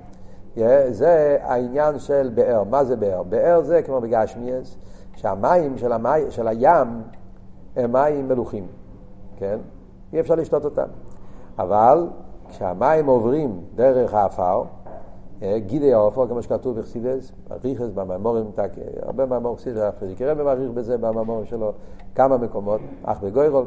זה 0.90 1.38
העניין 1.42 2.00
של 2.00 2.32
באר. 2.34 2.64
מה 2.64 2.84
זה 2.84 2.96
באר? 2.96 3.24
באר 3.24 3.62
זה 3.64 3.82
כמו 3.82 4.02
בגשמיאס, 4.02 4.78
שהמים 5.16 5.78
של, 5.78 5.92
המי, 5.92 6.22
של 6.30 6.48
הים 6.48 7.02
הם 7.76 7.92
מים 7.92 8.28
מלוכים, 8.28 8.68
כן? 9.38 9.58
אי 10.14 10.20
אפשר 10.20 10.36
לשתות 10.36 10.66
אותם. 10.66 10.88
אבל 11.60 12.08
כשהמים 12.50 13.06
עוברים 13.06 13.62
דרך 13.76 14.14
האפר, 14.14 14.64
אה, 15.42 15.60
גידי 15.60 15.94
האופר, 15.94 16.28
כמו 16.28 16.42
שכתוב 16.42 16.80
בחסידס, 16.80 17.32
ריכס 17.64 17.90
במאמורים, 17.96 18.52
הרבה 19.02 19.26
מאמורים 19.26 19.58
חסידס, 19.58 19.82
פרידיקי 20.00 20.26
רבי 20.26 20.44
מעריך 20.44 20.72
בזה 20.72 20.98
במאמורים 20.98 21.46
שלו, 21.46 21.72
כמה 22.16 22.38
מקומות, 22.38 22.82
אך 23.04 23.22
בגוירול. 23.22 23.66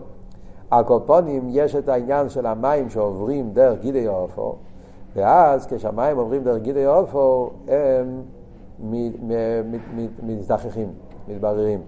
על 0.71 0.85
כל 0.85 0.99
פונים 1.07 1.47
יש 1.51 1.77
את 1.77 1.89
העניין 1.89 2.29
של 2.29 2.47
המים 2.47 2.91
שעוברים 2.91 3.51
דרך 3.53 3.81
גידי 3.81 4.09
האופר, 4.09 4.53
ואז 5.15 5.67
כשהמים 5.67 6.17
עוברים 6.17 6.45
דרך 6.45 6.63
גידי 6.63 6.85
האופר, 6.85 7.49
הם 7.69 8.23
מזדחכים, 10.23 10.93
מתבררים. 11.29 11.81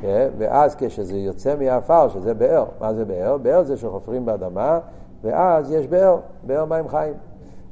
כן? 0.00 0.28
ואז 0.38 0.74
כשזה 0.74 1.16
יוצא 1.16 1.54
מהעפר, 1.58 2.08
שזה 2.08 2.34
באר, 2.34 2.64
מה 2.80 2.94
זה 2.94 3.04
באר? 3.04 3.36
באר 3.36 3.62
זה 3.62 3.76
שחופרים 3.76 4.24
באדמה, 4.24 4.78
ואז 5.22 5.72
יש 5.72 5.86
באר, 5.86 6.16
באר 6.42 6.64
מים 6.64 6.88
חיים. 6.88 7.14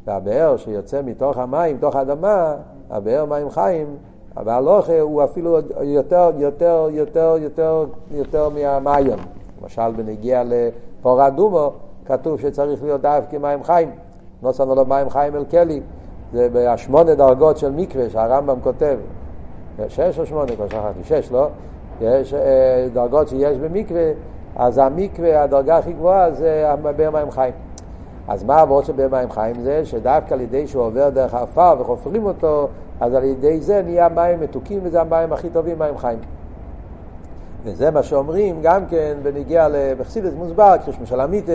והבאר 0.06 0.56
שיוצא 0.56 1.00
מתוך 1.04 1.38
המים, 1.38 1.76
מתוך 1.76 1.96
האדמה, 1.96 2.54
הבאר 2.90 3.24
מים 3.24 3.50
חיים, 3.50 3.86
והלוכה 4.44 5.00
הוא 5.00 5.24
אפילו 5.24 5.58
יותר, 5.82 6.30
יותר, 6.36 6.88
יותר, 6.90 7.36
יותר, 7.40 7.84
יותר 8.10 8.48
מהמים. 8.48 9.18
למשל 9.62 9.92
בנגיע 9.96 10.42
לפור 10.46 11.26
אדומו, 11.26 11.72
כתוב 12.06 12.40
שצריך 12.40 12.82
להיות 12.82 13.00
דווקא 13.00 13.36
מים 13.36 13.64
חיים. 13.64 13.90
נוסענו 14.42 14.74
לו 14.74 14.84
מים 14.84 15.10
חיים 15.10 15.36
אל 15.36 15.44
כלי. 15.44 15.80
זה 16.32 16.48
בשמונה 16.52 17.14
דרגות 17.14 17.56
של 17.56 17.70
מקווה 17.70 18.10
שהרמב"ם 18.10 18.60
כותב. 18.60 18.96
שש 19.88 20.18
או 20.18 20.26
שמונה, 20.26 20.56
כבר 20.56 20.68
שכחתי, 20.68 21.04
שש, 21.04 21.32
לא? 21.32 21.48
יש 22.00 22.34
אה, 22.34 22.88
דרגות 22.92 23.28
שיש 23.28 23.58
במקווה, 23.58 24.10
אז 24.56 24.78
המקווה, 24.78 25.42
הדרגה 25.42 25.76
הכי 25.76 25.92
גבוהה 25.92 26.32
זה 26.32 26.74
באר 26.96 27.10
מים 27.10 27.30
חיים. 27.30 27.52
אז 28.28 28.44
מה 28.44 28.56
העבוד 28.56 28.84
של 28.84 28.92
באר 28.92 29.08
מים 29.08 29.30
חיים 29.30 29.60
זה? 29.60 29.84
שדווקא 29.84 30.34
על 30.34 30.40
ידי 30.40 30.66
שהוא 30.66 30.82
עובר 30.82 31.08
דרך 31.10 31.34
העפר 31.34 31.74
וחופרים 31.78 32.26
אותו, 32.26 32.68
אז 33.00 33.14
על 33.14 33.24
ידי 33.24 33.60
זה 33.60 33.82
נהיה 33.82 34.08
מים 34.08 34.40
מתוקים 34.40 34.80
וזה 34.82 35.00
המים 35.00 35.32
הכי 35.32 35.50
טובים, 35.50 35.78
מים 35.78 35.98
חיים. 35.98 36.18
וזה 37.64 37.90
מה 37.90 38.02
שאומרים 38.02 38.58
גם 38.62 38.86
כן 38.86 39.14
בנגיע 39.22 39.68
לבחסידס 39.68 40.32
מוסבר, 40.34 40.74
כשש 40.82 40.98
משלמיתה, 41.02 41.52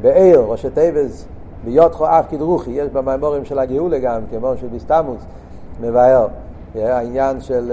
באר, 0.00 0.44
ראשי 0.48 0.70
תיבז, 0.70 1.26
ביותחו 1.64 2.06
אף 2.06 2.24
כדרוכי, 2.30 2.70
יש 2.70 2.88
במימורים 2.88 3.44
של 3.44 3.58
הגאולה 3.58 3.98
גם, 3.98 4.20
כמו 4.30 4.56
של 4.56 4.66
ביסטמוס, 4.66 5.22
מבאר, 5.80 6.26
העניין 6.74 7.40
של 7.40 7.72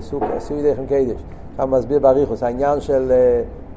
סוג 0.00 0.24
דכם 0.62 0.86
קדש, 0.86 1.22
שם 1.56 1.70
מסביר 1.70 1.98
בריחוס, 1.98 2.42
העניין 2.42 2.80
של 2.80 3.12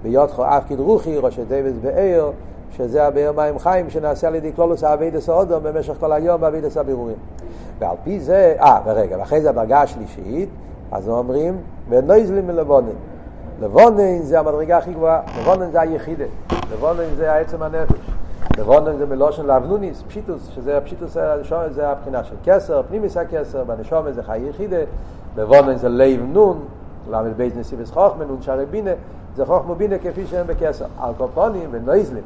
ביותחו 0.03 0.43
אף 0.45 0.63
כדרוכי, 0.69 1.17
ראשי 1.17 1.41
תיבז 1.47 1.79
באר, 1.79 2.31
שזה 2.71 3.07
הבאר 3.07 3.31
מים 3.35 3.59
חיים 3.59 3.89
שנעשה 3.89 4.27
על 4.27 4.35
ידי 4.35 4.51
כלולוס 4.55 4.83
האבידס 4.83 5.29
האודום 5.29 5.63
במשך 5.63 5.93
כל 5.99 6.11
היום 6.11 6.41
באבידס 6.41 6.77
הבירורים. 6.77 7.15
ועל 7.79 7.95
פי 8.03 8.19
זה, 8.19 8.55
אה, 8.59 8.79
ורגע, 8.85 9.17
ואחרי 9.19 9.41
זה 9.41 9.49
הדרגה 9.49 9.81
השלישית, 9.81 10.49
אז 10.91 11.09
אומרים, 11.09 11.57
ונויזלים 11.89 12.47
מלבונן. 12.47 12.95
לבונן 13.61 14.21
זה 14.21 14.39
המדרגה 14.39 14.77
הכי 14.77 14.93
גבוהה, 14.93 15.21
לבונן 15.39 15.71
זה 15.71 15.81
היחידה, 15.81 16.25
לבונן 16.73 17.15
זה 17.15 17.31
העצם 17.31 17.63
הנפש. 17.63 17.99
לבונן 18.57 18.97
זה 18.97 19.05
מלושן 19.05 19.45
לאבנוניס, 19.45 20.03
פשיטוס, 20.07 20.49
שזה 20.55 20.77
הפשיטוס, 20.77 21.17
זה 21.69 21.89
הבחינה 21.89 22.23
של 22.23 22.35
כסר, 22.45 22.81
פנימיס 22.89 23.17
הכסר, 23.17 23.63
בנשום 23.63 24.11
זה 24.11 24.23
חי 24.23 24.39
יחידה, 24.49 24.77
לבונן 25.37 25.77
זה 25.77 25.89
לב 25.89 26.21
נון, 26.31 26.65
למד 27.11 27.37
בית 27.37 27.57
נסיבס 27.57 27.91
חוכמה, 27.91 28.25
נון 28.25 28.41
שערי 28.41 28.65
בינה, 28.65 28.91
זה 29.35 29.45
חוכמה 29.45 29.75
בינה 29.75 29.97
כפי 29.97 30.27
שהם 30.27 30.47
בכסר. 30.47 30.85
אלקופונים 31.03 31.69
ונויזלים, 31.71 32.23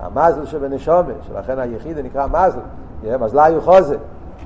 המזל 0.00 0.46
שבנשומה, 0.46 1.12
שלכן 1.26 1.58
היחיד 1.58 1.98
נקרא 1.98 2.26
מזל, 2.26 3.16
מזלה 3.20 3.60
חוזה, 3.60 3.96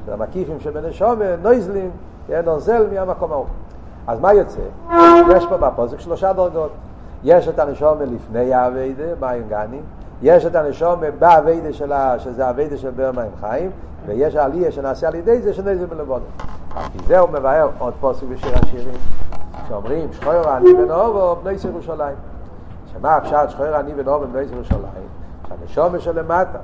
זה 0.06 0.12
המקיפים 0.14 0.60
שבנשומה, 0.60 1.36
נויזלים, 1.42 1.90
נוזל 2.44 2.86
מהמקום 2.92 3.32
ההוא. 3.32 3.46
אז 4.06 4.20
מה 4.20 4.32
יוצא? 4.32 4.60
יש 5.36 5.46
פה 5.46 5.56
בפוסק 5.56 6.00
שלושה 6.00 6.32
דרגות. 6.32 6.70
יש 7.24 7.48
את 7.48 7.58
הנשומה 7.58 8.04
לפני 8.04 8.54
האביידה, 8.54 9.04
מים 9.20 9.42
גני, 9.48 9.80
יש 10.22 10.46
את 10.46 10.54
הנשומה 10.56 11.10
באביידה 11.18 11.72
שלה, 11.72 12.18
שזה 12.18 12.50
אביידה 12.50 12.76
של 12.76 12.90
בר 12.90 13.10
מים 13.12 13.30
חיים, 13.40 13.70
ויש 14.06 14.36
העלייה 14.36 14.72
שנעשה 14.72 15.08
על 15.08 15.14
ידי 15.14 15.42
זה 15.42 15.54
שנזל 15.54 15.86
מלבונו. 15.94 16.24
כי 16.92 16.98
זה 17.06 17.18
הוא 17.18 17.30
מבאר 17.30 17.68
עוד 17.78 17.94
פוסק 18.00 18.22
בשיר 18.22 18.52
השירים, 18.62 18.94
שאומרים 19.68 20.12
שחור 20.12 20.56
אני 20.56 20.74
בנובו 20.74 21.36
בני 21.42 21.52
ירושלים. 21.64 22.16
שמה 22.92 23.16
הפשט 23.16 23.50
שחור 23.50 23.66
אני 23.80 23.92
ונאור 23.96 24.18
בבית 24.18 24.52
ירושלים? 24.52 25.06
שהנשומה 25.48 25.98
שלמטה, 25.98 26.58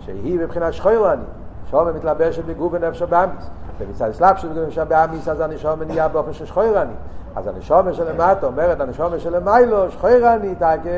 שהיא 0.00 0.38
מבחינת 0.38 0.72
שחור 0.72 1.12
אני, 1.12 1.22
נשמה 1.70 1.92
מתלבשת 1.92 2.44
בגוף 2.44 2.72
ונפש 2.72 3.02
הבהמית, 3.02 3.50
ומצד 3.78 4.12
ההעלם 4.12 4.38
של 4.38 4.48
נפש 4.48 4.78
הבהמית 4.78 5.28
אז 5.28 5.40
הנשמה 5.40 5.84
נהיה 5.84 6.08
באופן 6.08 6.32
של 6.32 6.46
שחורה 6.46 6.82
אני. 6.82 6.92
אז 7.36 7.46
הנשמה 7.46 7.92
שלמטה 7.92 8.46
אומרת 8.46 8.80
הנשמה 8.80 9.18
שלמעלה, 9.18 9.90
שחורה 9.90 10.34
אני, 10.34 10.54
טאקע, 10.54 10.90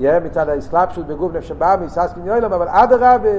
יהיה 0.00 0.20
מצד 0.20 0.48
ההתלבשות 0.48 1.04
בגוף 1.06 1.32
נפש 1.34 1.50
הבהמית, 1.50 1.98
עסקי 1.98 2.26
עולם, 2.26 2.52
אבל 2.52 2.66
אדרבה, 2.70 3.30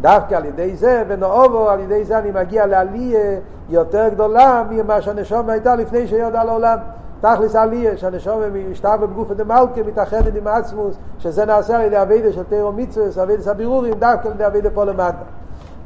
דווקא 0.00 0.34
על 0.34 0.44
ידי 0.44 0.76
זה, 0.76 1.04
ונאוה, 1.08 1.68
על 1.70 1.80
ידי 1.80 2.04
זה 2.04 2.18
אני 2.18 2.30
מגיע 2.30 2.66
לעלייה 2.66 3.38
יותר 3.68 4.08
גדולה 4.08 4.62
ממה 4.70 5.02
שהנשמה 5.02 5.52
הייתה 5.52 5.74
לפני 5.74 6.06
שירדה 6.06 6.44
לעולם. 6.44 6.78
תכלס 7.20 7.56
עלייה, 7.56 7.96
שהנשתר 7.96 8.96
בגופא 8.96 9.32
דמלכא 9.32 9.82
מתאחדת 9.86 10.36
עם 10.36 10.46
עצמות, 10.46 10.96
שזה 11.18 11.44
נעשה 11.44 11.76
על 11.76 11.82
ידי 11.82 12.02
עבודה 12.02 12.32
של 12.32 12.42
תורה 12.42 12.72
ומצוות, 12.72 13.18
עבודת 13.18 13.42
הבירורים, 13.42 13.94
דווקא 13.94 14.28
על 14.28 14.34
ידי 14.34 14.46
עבודה 14.46 14.70
פה 14.70 14.84
למטה. 14.84 15.24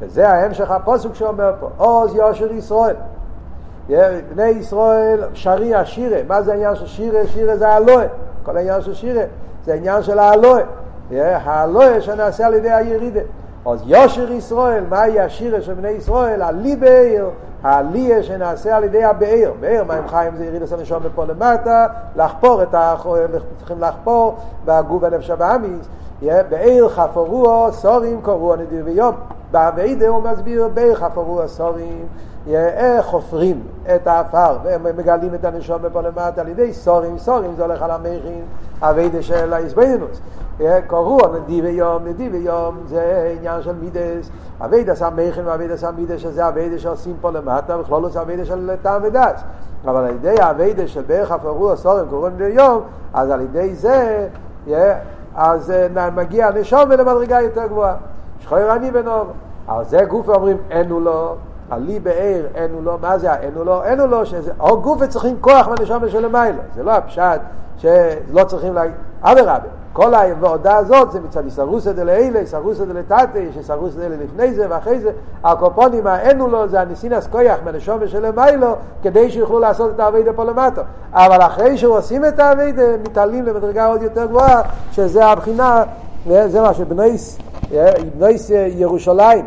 וזה 0.00 0.28
ההמשך 0.28 0.70
הפוסק 0.70 1.14
שאומר 1.14 1.52
פה, 1.60 1.68
עוז 1.76 2.14
יושר 2.14 2.52
ישראל. 2.52 2.96
בני 4.34 4.48
ישראל 4.48 5.20
שריע, 5.32 5.84
שירה, 5.84 6.18
מה 6.28 6.42
זה 6.42 6.52
העניין 6.52 6.74
של 6.74 6.86
שירה? 6.86 7.26
שירה 7.26 7.56
זה 7.56 7.68
הלואה, 7.68 8.06
כל 8.42 8.56
העניין 8.56 8.82
של 8.82 8.94
שירה 8.94 9.22
זה 9.64 9.72
העניין 9.72 10.02
של 10.02 10.18
הלואה. 10.18 10.62
הלואה 11.44 12.00
שנעשה 12.00 12.46
על 12.46 12.54
ידי 12.54 12.70
הירידה. 12.70 13.20
אז 13.66 13.82
יושר 13.86 14.32
ישראל, 14.32 14.84
מהי 14.88 15.20
השירה 15.20 15.60
של 15.60 15.74
בני 15.74 15.88
ישראל? 15.88 16.42
הליבאיר, 16.42 17.30
העלייה 17.62 18.22
שנעשה 18.22 18.76
על 18.76 18.84
ידי 18.84 19.04
הבאר, 19.04 19.52
באר 19.60 19.84
מים 19.88 20.08
חיים 20.08 20.36
זה 20.36 20.44
יריד 20.44 20.62
עשר 20.62 20.80
נשום 20.80 21.02
מפה 21.06 21.24
למטה, 21.24 21.86
לחפור 22.16 22.62
את 22.62 22.74
ה... 22.74 22.94
צריכים 23.58 23.80
לחפור 23.80 24.36
בגוף 24.64 25.02
הנפש 25.02 25.30
הבאמיס, 25.30 25.88
באר 26.22 26.88
חפרוה 26.88 27.68
שרים 27.72 28.20
כרוה 28.22 28.56
נדיבי 28.56 28.82
עם. 28.84 29.14
בעבודה 29.50 30.08
הוא 30.08 30.22
מסביר 30.22 30.68
באר 30.74 30.94
חפרוה 30.94 31.48
שרים, 31.48 32.06
איך 32.46 33.06
חופרים 33.06 33.62
את 33.94 34.06
האפר 34.06 34.56
ומגלים 34.62 35.34
את 35.34 35.44
הנשמה 35.44 35.86
מפה 35.86 36.00
למטה 36.00 36.40
על 36.40 36.48
ידי 36.48 36.72
שרים, 36.72 37.18
שרים 37.18 37.54
זה 37.56 37.62
הולך 37.62 37.82
על 37.82 37.90
המוחין, 37.90 38.44
עבודה 38.82 39.22
של 39.22 39.52
ההתבוננות. 39.52 40.20
כרוה 40.86 41.18
נדיבי 41.34 41.64
עם, 41.64 42.04
נדיבי 42.06 42.34
עם 42.34 42.76
זה 42.86 43.34
עניין 43.38 43.62
של 43.62 43.74
מידות, 43.74 44.30
עבודת 44.60 44.94
המוחין 44.94 45.42
ועבודת 45.44 45.76
המידות 45.76 46.20
שזה 46.20 46.48
עבודה 46.48 46.78
שעושים 46.78 47.16
פה 47.20 47.30
למטה, 47.30 47.78
בכללות 47.78 48.10
זה 48.10 48.20
עבודה 48.20 48.44
של 48.44 48.70
טעם 48.82 49.02
ודעת. 49.04 49.42
אבל 49.84 50.04
על 50.04 50.10
ידי 50.10 50.40
העבודה 50.40 50.88
של 50.88 51.02
באר 51.02 51.30
חפרוה 51.30 51.72
שרים 51.72 52.08
כרוה 52.10 52.38
נדיבי 52.38 52.66
עם, 52.66 52.82
אז 53.14 53.30
על 53.30 53.40
ידי 53.40 53.74
זה, 53.74 54.28
אז 55.34 55.72
מגיע 56.14 56.46
הנשום 56.46 56.90
למדרגה 56.90 57.40
יותר 57.40 57.66
גבוהה. 57.66 57.94
שחור 58.40 58.72
אני 58.72 58.90
ונור. 58.92 59.24
על 59.68 59.84
זה 59.84 60.04
גוף 60.04 60.28
אומרים 60.28 60.56
אינו 60.70 61.00
לו, 61.00 61.36
עלי 61.70 62.00
באר 62.00 62.42
אינו 62.54 62.82
לו, 62.82 62.98
מה 63.00 63.18
זה 63.18 63.34
אינו 63.34 63.64
לו? 63.64 63.82
אינו 63.82 64.06
לו 64.06 64.26
שזה, 64.26 64.52
או 64.60 64.80
גוף 64.80 65.04
צריכים 65.04 65.36
כוח 65.40 65.68
מהנשום 65.68 66.08
שלמיילו. 66.08 66.58
זה 66.74 66.82
לא 66.82 66.90
הפשט 66.90 67.40
שלא 67.78 68.44
צריכים 68.44 68.74
להגיד, 68.74 68.94
אדרבה. 69.22 69.68
כל 69.92 70.14
העבודה 70.14 70.76
הזאת 70.76 71.12
זה 71.12 71.20
מצד 71.20 71.44
איסרוסא 71.44 71.92
דלאלה, 71.92 72.38
איסרוסא 72.38 72.84
דלתתא, 72.84 73.38
יש 73.38 73.56
איסרוסא 73.56 73.98
דלה 73.98 74.16
לפני 74.24 74.54
זה 74.54 74.66
ואחרי 74.70 75.00
זה, 75.00 75.10
הקופונים 75.44 76.06
האינו 76.06 76.48
לו 76.48 76.68
זה 76.68 76.80
הניסינס 76.80 77.26
כויח 77.26 77.58
מנשום 77.64 78.06
שלמיילו, 78.06 78.74
כדי 79.02 79.30
שיוכלו 79.30 79.58
לעשות 79.58 79.90
את 79.94 80.00
האביידה 80.00 80.32
פה 80.32 80.44
למטה. 80.44 80.82
אבל 81.12 81.42
אחרי 81.42 81.78
שעושים 81.78 82.24
את 82.24 82.38
האביידה, 82.38 82.96
מתעלים 83.02 83.46
למדרגה 83.46 83.86
עוד 83.86 84.02
יותר 84.02 84.26
גבוהה, 84.26 84.62
שזה 84.92 85.26
הבחינה 85.26 85.82
זה 86.26 86.60
מה 86.60 86.74
שבנויס, 86.74 87.38
בנויס 88.16 88.50
ירושלים, 88.50 89.46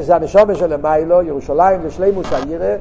זה 0.00 0.16
הנשומה 0.16 0.54
של 0.54 0.72
המיילו, 0.72 1.22
ירושלים 1.22 1.82
זה 1.82 1.90
שלימוס 1.90 2.32
העירה, 2.32 2.76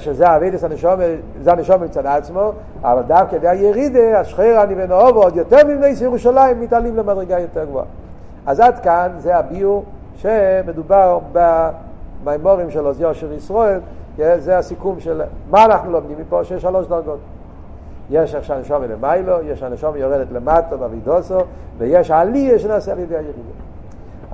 שזה 0.00 0.36
אבידס 0.36 0.64
הנשומה, 0.64 1.04
זה 1.42 1.52
הנשומה 1.52 1.84
מצד 1.84 2.06
עצמו, 2.06 2.52
אבל 2.82 3.02
דווקא 3.02 3.38
די 3.38 3.54
ירידה, 3.54 4.20
השחרר 4.20 4.62
אני 4.62 4.74
ונאובו, 4.76 5.22
עוד 5.22 5.36
יותר 5.36 5.66
מבנויס 5.66 6.00
ירושלים, 6.00 6.60
מתעלים 6.60 6.96
למדרגה 6.96 7.38
יותר 7.38 7.64
גבוהה. 7.64 7.84
אז 8.46 8.60
עד 8.60 8.78
כאן 8.78 9.12
זה 9.18 9.36
הביור 9.36 9.84
שמדובר 10.16 11.18
במימורים 12.24 12.70
של 12.70 12.86
עוזיו 12.86 13.14
של 13.14 13.32
ישראל, 13.32 13.80
זה 14.16 14.58
הסיכום 14.58 15.00
של 15.00 15.22
מה 15.50 15.64
אנחנו 15.64 15.92
לומדים 15.92 16.16
מפה, 16.20 16.44
שיש 16.44 16.62
שלוש 16.62 16.86
דרגות. 16.86 17.18
יש 18.10 18.34
איך 18.34 18.44
שהנשום 18.44 18.82
למיילו, 18.82 19.36
יש 19.42 19.62
הנשום 19.62 19.96
יורדת 19.96 20.32
למטו 20.32 20.78
בבידוסו, 20.78 21.38
ויש 21.78 22.10
עלייה 22.10 22.58
שנעשה 22.58 22.92
על 22.92 22.98
ידי 22.98 23.14
הירידה. 23.14 23.73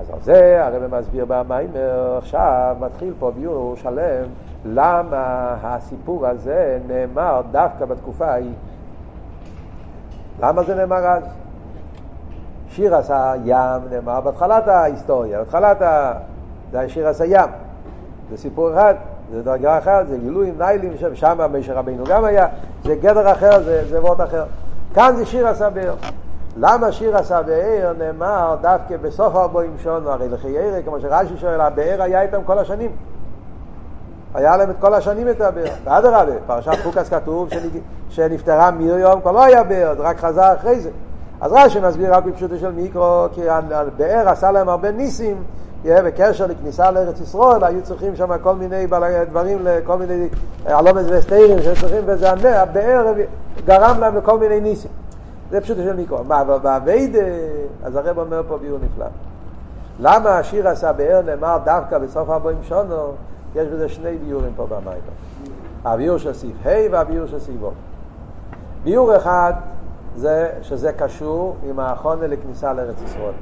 אז 0.01 0.09
על 0.09 0.19
זה 0.21 0.65
הרב 0.65 0.99
מסביר 0.99 1.25
במיימר, 1.27 2.17
עכשיו 2.17 2.75
מתחיל 2.79 3.13
פה 3.19 3.31
ביור 3.31 3.75
שלם, 3.75 4.25
למה 4.65 5.55
הסיפור 5.63 6.27
הזה 6.27 6.79
נאמר 6.87 7.41
דווקא 7.51 7.85
בתקופה 7.85 8.25
ההיא. 8.25 8.53
למה 10.41 10.63
זה 10.63 10.75
נאמר 10.75 11.07
אז? 11.07 11.23
שיר 12.69 12.95
עשה 12.95 13.33
ים 13.45 13.81
נאמר 13.91 14.21
בהתחלת 14.21 14.67
ההיסטוריה, 14.67 15.39
בהתחלת 15.39 15.81
ה... 15.81 16.13
זה 16.71 16.89
שיר 16.89 17.07
עשה 17.07 17.25
ים, 17.25 17.49
זה 18.29 18.37
סיפור 18.37 18.73
אחד. 18.73 18.93
זה 19.31 19.43
דרגה 19.43 19.77
אחרת, 19.77 20.07
זה 20.07 20.17
גילויים 20.17 20.57
ניילים, 20.57 20.93
שם 21.13 21.37
משה 21.53 21.73
רבינו 21.73 22.03
גם 22.03 22.25
היה, 22.25 22.47
זה 22.83 22.95
גדר 22.95 23.31
אחר, 23.31 23.63
זה, 23.63 23.83
זה 23.89 24.01
וורט 24.01 24.21
אחר. 24.21 24.43
כאן 24.93 25.13
זה 25.15 25.25
שיר 25.25 25.47
הסביר. 25.47 25.95
למה 26.57 26.91
שיר 26.91 27.17
הסביר 27.17 27.93
נאמר 27.97 28.55
דווקא 28.61 28.97
בסוף 29.01 29.35
ארבעים 29.35 29.75
שונו, 29.83 30.09
הרי 30.09 30.29
לחיירה, 30.29 30.81
כמו 30.81 30.99
שרש"י 30.99 31.37
שואל, 31.37 31.61
הבאר 31.61 32.01
היה 32.01 32.21
איתם 32.21 32.43
כל 32.45 32.59
השנים. 32.59 32.91
היה 34.33 34.57
להם 34.57 34.69
את 34.69 34.75
כל 34.79 34.93
השנים 34.93 35.29
את 35.29 35.41
הבאר. 35.41 35.73
ואדרבה, 35.83 36.31
פרשת 36.47 36.77
חוקס 36.83 37.09
כתוב 37.09 37.49
שנפטרה 38.09 38.71
מיריום, 38.71 39.21
כבר 39.21 39.31
לא 39.31 39.43
היה 39.43 39.63
באר, 39.63 39.95
זה 39.97 40.03
רק 40.03 40.19
חזר 40.19 40.53
אחרי 40.53 40.79
זה. 40.79 40.89
אז 41.41 41.51
רש"י 41.51 41.79
מסביר 41.79 42.15
רק 42.15 42.23
בפשוטו 42.23 42.57
של 42.57 42.71
מיקרו, 42.71 43.25
כי 43.33 43.49
הבאר 43.49 44.29
עשה 44.29 44.51
להם 44.51 44.69
הרבה 44.69 44.91
ניסים, 44.91 45.43
בקשר 45.85 46.45
לכניסה 46.45 46.91
לארץ 46.91 47.19
ישראל, 47.19 47.63
היו 47.63 47.81
צריכים 47.83 48.15
שם 48.15 48.37
כל 48.43 48.55
מיני 48.55 48.87
דברים, 49.29 49.57
כל 49.85 49.97
מיני 49.97 50.27
אלומס 50.67 51.05
וסטיירים 51.09 51.61
שהם 51.61 51.75
צריכים, 51.75 52.03
וזה 52.05 52.31
הבאר 52.61 53.13
גרם 53.65 53.99
להם 53.99 54.17
לכל 54.17 54.39
מיני 54.39 54.59
ניסים. 54.59 54.91
זה 55.51 55.61
פשוט 55.61 55.77
של 55.77 55.95
מיקרו. 55.95 56.23
מה, 56.23 56.41
אבל 56.41 56.57
בעביד, 56.57 57.15
אז 57.83 57.95
הרב 57.95 58.19
אומר 58.19 58.41
פה 58.47 58.57
ביור 58.57 58.79
נפלא. 58.83 59.05
למה 59.99 60.37
השיר 60.37 60.67
עשה 60.67 60.93
באר 60.93 61.21
נאמר 61.25 61.57
דווקא 61.65 61.97
בסוף 61.97 62.29
ארבעים 62.29 62.57
שונו? 62.63 63.11
יש 63.55 63.67
בזה 63.67 63.89
שני 63.89 64.17
ביורים 64.17 64.53
פה 64.55 64.65
במים. 64.65 65.01
הביור 65.85 66.17
של 66.17 66.33
סעיף 66.33 66.65
ה' 66.65 66.91
והביור 66.91 67.27
של 67.27 67.39
סעיף. 67.39 67.61
ביור 68.83 69.17
אחד 69.17 69.53
זה 70.15 70.51
שזה 70.61 70.91
קשור 70.91 71.55
עם 71.63 71.79
האחרונה 71.79 72.27
לכניסה 72.27 72.73
לארץ 72.73 73.01
ישראל. 73.01 73.33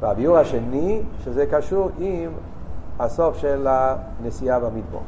והביור 0.00 0.38
השני, 0.38 1.02
שזה 1.24 1.46
קשור 1.46 1.90
עם 1.98 2.30
הסוף 3.00 3.36
של 3.36 3.66
הנסיעה 3.70 4.60
במדבור. 4.60 5.02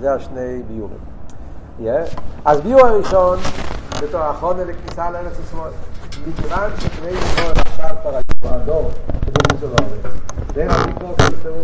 זה 0.00 0.14
השני 0.14 0.62
ביורים. 0.68 1.15
אז 2.44 2.60
ביור 2.60 2.86
הראשון, 2.86 3.38
בתור 4.02 4.20
האחרונה 4.20 4.64
לכניסה 4.64 5.10
לארץ 5.10 5.38
ישראל, 5.38 5.70
מכיוון 6.28 6.70
שבני 6.78 7.10
ישראל 7.10 7.52
עכשיו 7.66 7.96
כבר 8.02 8.10
היו 8.10 8.54
הדור 8.54 8.90
שבו 9.60 9.66
לארץ, 9.66 10.14
בין 10.54 10.70
המדבור 10.70 11.14
ונפטרו. 11.18 11.62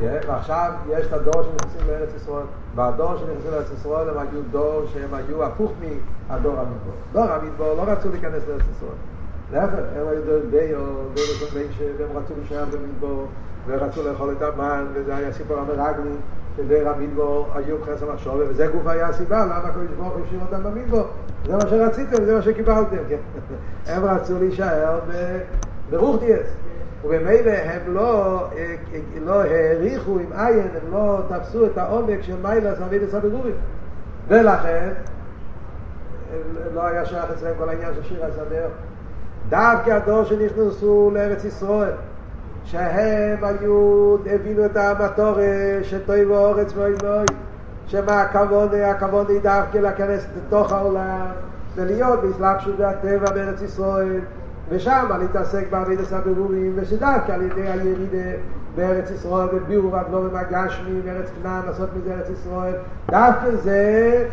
ועכשיו 0.00 0.72
יש 0.90 1.06
את 1.06 1.12
הדור 1.12 1.42
שנכנסים 1.42 1.80
לארץ 1.88 2.08
ישראל, 2.16 2.44
והדור 2.74 3.16
שנכנסים 3.16 3.50
לארץ 3.50 3.70
ישראל 3.78 4.08
הם 4.08 4.18
היו 4.18 4.42
דור 4.50 4.82
שהם 4.92 5.14
היו 5.14 5.44
הפוך 5.44 5.72
מהדור 5.80 6.52
המדבור. 6.58 6.94
דור 7.12 7.24
המדבור 7.24 7.74
לא 7.74 7.82
רצו 7.82 8.08
להיכנס 8.10 8.42
לארץ 8.48 8.62
ישראל. 8.76 8.98
להפך, 9.52 9.84
הם 9.96 10.08
היו 10.08 10.24
דור 10.24 10.50
די 10.50 10.74
או 10.74 10.80
דור 11.14 11.60
והם 11.98 12.16
רצו 12.16 12.34
להישאר 12.38 12.64
במדבור 12.64 13.26
ורצו 13.66 14.02
לאכול 14.02 14.34
את 14.38 14.42
המן 14.42 14.84
וזה 14.94 15.16
היה 15.16 15.32
סיפור 15.32 15.58
המרגלי 15.58 16.14
שדיר 16.56 16.88
המדבור 16.88 17.48
היו 17.54 17.76
חסר 17.84 18.12
מחשוב 18.12 18.34
וזה 18.48 18.66
גוף 18.66 18.86
היה 18.86 19.06
הסיבה 19.06 19.44
למה 19.44 19.56
הקדוש 19.56 19.86
ברוך 19.96 20.12
הוא 20.12 20.24
השאיר 20.26 20.40
אותם 20.40 20.62
במדבור 20.62 21.04
זה 21.46 21.52
מה 21.52 21.60
שרציתם, 21.60 22.24
זה 22.24 22.34
מה 22.34 22.42
שקיבלתם. 22.42 22.96
הם 23.86 24.04
רצו 24.04 24.38
להישאר 24.38 25.00
ברוך 25.90 26.20
דיאס 26.20 26.46
ובמילא 27.04 27.50
הם 27.50 27.94
לא, 27.94 28.44
לא 29.24 29.42
העריכו 29.42 30.18
עם 30.18 30.32
עין, 30.32 30.58
הם 30.58 30.92
לא 30.92 31.20
תפסו 31.28 31.66
את 31.66 31.78
העומק 31.78 32.22
של 32.22 32.36
מיילס 32.42 32.80
אבידס 32.80 33.14
הברורים 33.14 33.54
ולכן 34.28 34.88
לא 36.74 36.86
היה 36.86 37.04
שייך 37.04 37.30
אצלם 37.30 37.52
כל 37.58 37.68
העניין 37.68 37.94
של 37.94 38.02
שיר 38.02 38.24
הסדר 38.24 38.68
דווקא 39.48 39.90
הדור 39.90 40.24
שנכנסו 40.24 41.10
לארץ 41.14 41.44
ישראל, 41.44 41.92
שהם 42.64 43.44
היו, 43.44 44.16
הבינו 44.26 44.64
את 44.64 44.76
המטור 44.76 45.38
שטוי 45.82 46.24
ואורץ 46.24 46.72
ואוי 46.76 46.92
ואוי, 47.02 47.26
שמה 47.86 48.20
הכבוד, 48.20 48.74
הכבוד 48.74 49.30
היא 49.30 49.40
דווקא 49.40 49.78
להיכנס 49.78 50.26
לתוך 50.36 50.72
העולם 50.72 51.26
ולהיות 51.74 52.20
בהסלבשות 52.22 52.74
והטבע 52.78 53.30
בארץ 53.30 53.62
ישראל 53.62 54.20
ושם 54.68 55.06
להתעסק 55.20 55.64
בעבידת 55.70 56.12
הבירורים 56.12 56.72
ושדווקא 56.76 57.32
על 57.32 57.42
ידי 57.42 57.68
הירידה 57.68 58.30
בארץ 58.76 59.10
ישראל 59.10 59.48
ובירור 59.52 59.96
הדבורים 59.96 60.36
הגשמי 60.36 61.00
בארץ 61.00 61.30
כנען 61.42 61.66
לעשות 61.66 61.88
מזה 61.96 62.14
ארץ 62.14 62.30
ישראל. 62.30 62.74
דווקא 63.10 63.56
זה 63.62 64.24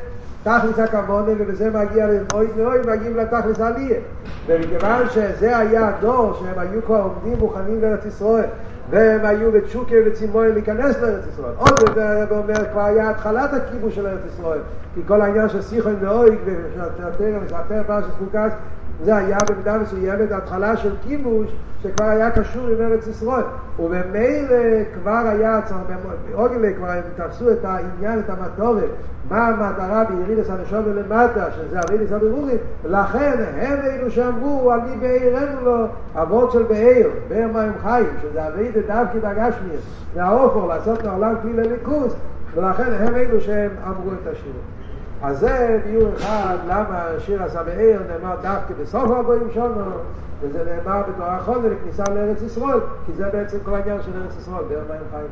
תכלס 0.48 0.80
הכוונה 0.80 1.32
ובזה 1.38 1.70
מגיע 1.70 2.08
לאוי 2.08 2.48
ואוי 2.56 2.80
מגיעים 2.88 3.18
לתכלס 3.18 3.60
העלייה 3.60 4.00
ומכיוון 4.48 5.10
שזה 5.10 5.58
היה 5.58 5.88
הדור 5.88 6.34
שהם 6.34 6.60
היו 6.60 6.82
כבר 6.86 7.02
עומדים 7.02 7.40
מוכנים 7.40 7.82
לארץ 7.82 8.06
ישראל 8.06 8.46
והם 8.90 9.26
היו 9.26 9.52
בתשוקה 9.52 9.96
וצימוי 10.06 10.52
להיכנס 10.52 11.02
לארץ 11.02 11.24
ישראל 11.34 11.52
עוד 11.58 11.80
יותר 11.82 12.02
הרב 12.02 12.32
אומר 12.32 12.72
כבר 12.72 12.82
היה 12.82 13.10
התחלת 13.10 13.54
הכיבוש 13.54 13.96
של 13.96 14.08
ארץ 14.08 14.20
ישראל. 14.34 14.60
כי 14.96 15.02
כל 15.08 15.22
העניין 15.22 15.50
של 15.50 15.62
סיכון 15.62 15.96
ואוי 16.00 16.38
ושאתה 16.46 17.24
מספר 17.46 17.84
פרשת 17.88 18.08
קוקס 18.20 18.54
זה 19.04 19.16
היה 19.16 19.38
במידה 19.50 19.78
מסוימת 19.78 20.32
התחלה 20.32 20.78
של 20.78 20.96
כיבוש 21.08 21.56
שכבר 21.84 22.06
היה 22.06 22.32
קשור 22.32 22.68
עם 22.68 22.82
ארץ 22.82 23.08
ישראל. 23.08 23.44
ובמילא 23.80 24.84
כבר 24.94 25.24
היה 25.26 25.60
באוגלה 26.32 26.74
כבר 26.74 26.90
הם 26.90 27.02
תפסו 27.16 27.52
את 27.52 27.66
העניין, 27.66 28.20
את 28.20 28.30
המטורת. 28.30 28.90
מה 29.30 29.48
המטרה 29.48 30.04
בירידס 30.04 30.50
הנשום 30.50 30.84
למטה 30.96 31.52
שזה 31.52 31.80
אבידס 31.80 32.12
הבירורים? 32.12 32.58
לכן 32.86 33.34
הם 33.58 33.78
אלו 33.84 34.12
שאמרו 34.12 34.72
על 34.72 34.80
מי 34.82 34.96
בעירנו 34.98 35.62
לו 35.62 35.86
אבות 36.16 36.52
של 36.52 36.64
בעיר, 36.64 37.10
בעיר 37.28 37.48
מים 37.48 37.74
חיים 37.84 38.08
שזה 38.22 38.48
אבידס 38.48 38.84
דווקא 38.88 39.20
בגשמיר. 39.20 39.80
מהאופור 40.16 40.68
לעשות 40.68 41.04
לעולם 41.04 41.34
כלי 41.42 41.54
לליכוס 41.54 42.16
ולכן 42.56 42.94
הם 42.94 43.16
אלו 43.16 43.42
שהם 43.42 43.72
אמרו 43.88 44.12
את 44.12 44.28
השיר 44.32 44.54
אז 45.24 45.40
זה 45.40 45.80
ביור 45.86 46.10
אחד 46.18 46.58
למה 46.68 47.04
השיר 47.18 47.44
עשה 47.44 47.64
בעיר 47.64 48.02
נאמר 48.08 48.36
דווקא 48.42 48.74
בסוף 48.82 49.12
ארבעים 49.12 49.48
שונו 49.54 49.92
וזה 50.42 50.64
נאמר 50.64 51.02
בתור 51.10 51.26
החודש 51.26 51.72
לכניסה 51.72 52.04
לארץ 52.14 52.42
ישראל 52.42 52.80
כי 53.06 53.12
זה 53.14 53.30
בעצם 53.34 53.58
כל 53.64 53.76
העניין 53.76 54.02
של 54.02 54.12
ארץ 54.22 54.36
ישראל 54.38 54.64
בעיר 54.68 54.82
מים 54.90 55.02
חיים. 55.12 55.28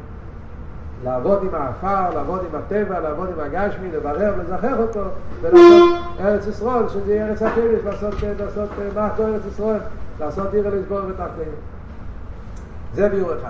לעבוד 1.04 1.44
עם 1.44 1.50
האפר, 1.54 2.16
לעבוד 2.16 2.40
עם 2.50 2.60
הטבע, 2.60 3.00
לעבוד 3.00 3.30
עם 3.30 3.40
הגשמי, 3.40 3.92
לברר 3.92 4.34
ולזכח 4.38 4.78
אותו 4.80 5.04
ולעשות 5.42 5.90
ארץ 6.20 6.48
ישראל 6.48 6.90
שזה 6.90 7.14
יהיה 7.14 7.28
ארץ 7.28 7.42
הקדש, 7.42 7.80
לעשות, 7.86 8.14
לעשות 8.40 8.70
מעטו 8.96 9.24
ארץ 9.24 9.42
ישראל? 9.46 9.80
לעשות 10.20 10.54
עיר 10.54 10.70
לסבור 10.76 11.00
ותחתנו 11.08 11.44
זה 12.94 13.10
ביור 13.10 13.34
אחד 13.34 13.50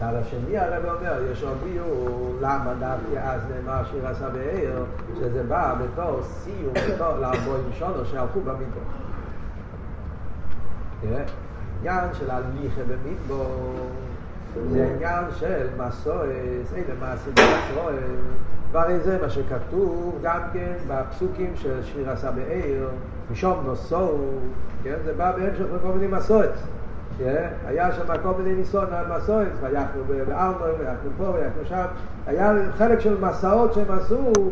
מצד 0.00 0.14
השני 0.14 0.58
הרב 0.58 0.84
אומר, 0.84 1.22
יש 1.32 1.42
עוד 1.42 1.58
ביור, 1.64 2.36
למה 2.40 2.74
דווקא 2.78 3.18
אז 3.30 3.40
נאמר 3.50 3.82
שיר 3.90 4.08
עשה 4.08 4.28
בעיר, 4.28 4.84
שזה 5.18 5.42
בא 5.42 5.74
בתור 5.74 6.20
סיום, 6.22 6.74
בתור 6.94 7.18
לארבעים 7.18 7.72
שונו 7.78 8.04
שהלכו 8.04 8.40
במדבר. 8.40 8.80
תראה, 11.00 11.22
העניין 11.76 12.14
של 12.14 12.30
הליכה 12.30 12.80
במדבר 12.82 13.74
זה 14.70 14.90
עניין 14.94 15.24
של 15.34 15.66
מסורת, 15.76 16.28
אלה 16.76 16.94
מעשים 17.00 17.32
בישראל, 17.34 18.16
והרי 18.72 19.00
זה 19.00 19.18
מה 19.22 19.30
שכתוב 19.30 20.18
גם 20.22 20.40
כן 20.52 20.72
בפסוקים 20.88 21.52
של 21.56 21.82
שיר 21.82 22.10
עשה 22.10 22.30
בעיר, 22.30 22.88
משום 23.32 23.62
נוסו, 23.66 24.18
כן? 24.82 24.96
זה 25.04 25.12
בא 25.12 25.32
בהמשך 25.32 25.64
לכל 25.76 25.92
מיני 25.92 26.06
מסורת. 26.06 26.52
היה 27.66 27.92
שם 27.92 28.22
כל 28.22 28.32
מיני 28.38 28.54
ניסון 28.54 28.86
מסורת, 29.16 29.46
ויחנו 29.60 30.02
בארנו, 30.04 30.64
ויחנו 30.78 31.10
פה, 31.16 31.24
ויחנו 31.24 31.64
שם, 31.64 31.84
היה 32.26 32.52
חלק 32.78 33.00
של 33.00 33.20
מסעות 33.20 33.74
שהם 33.74 33.90
עשו, 33.90 34.50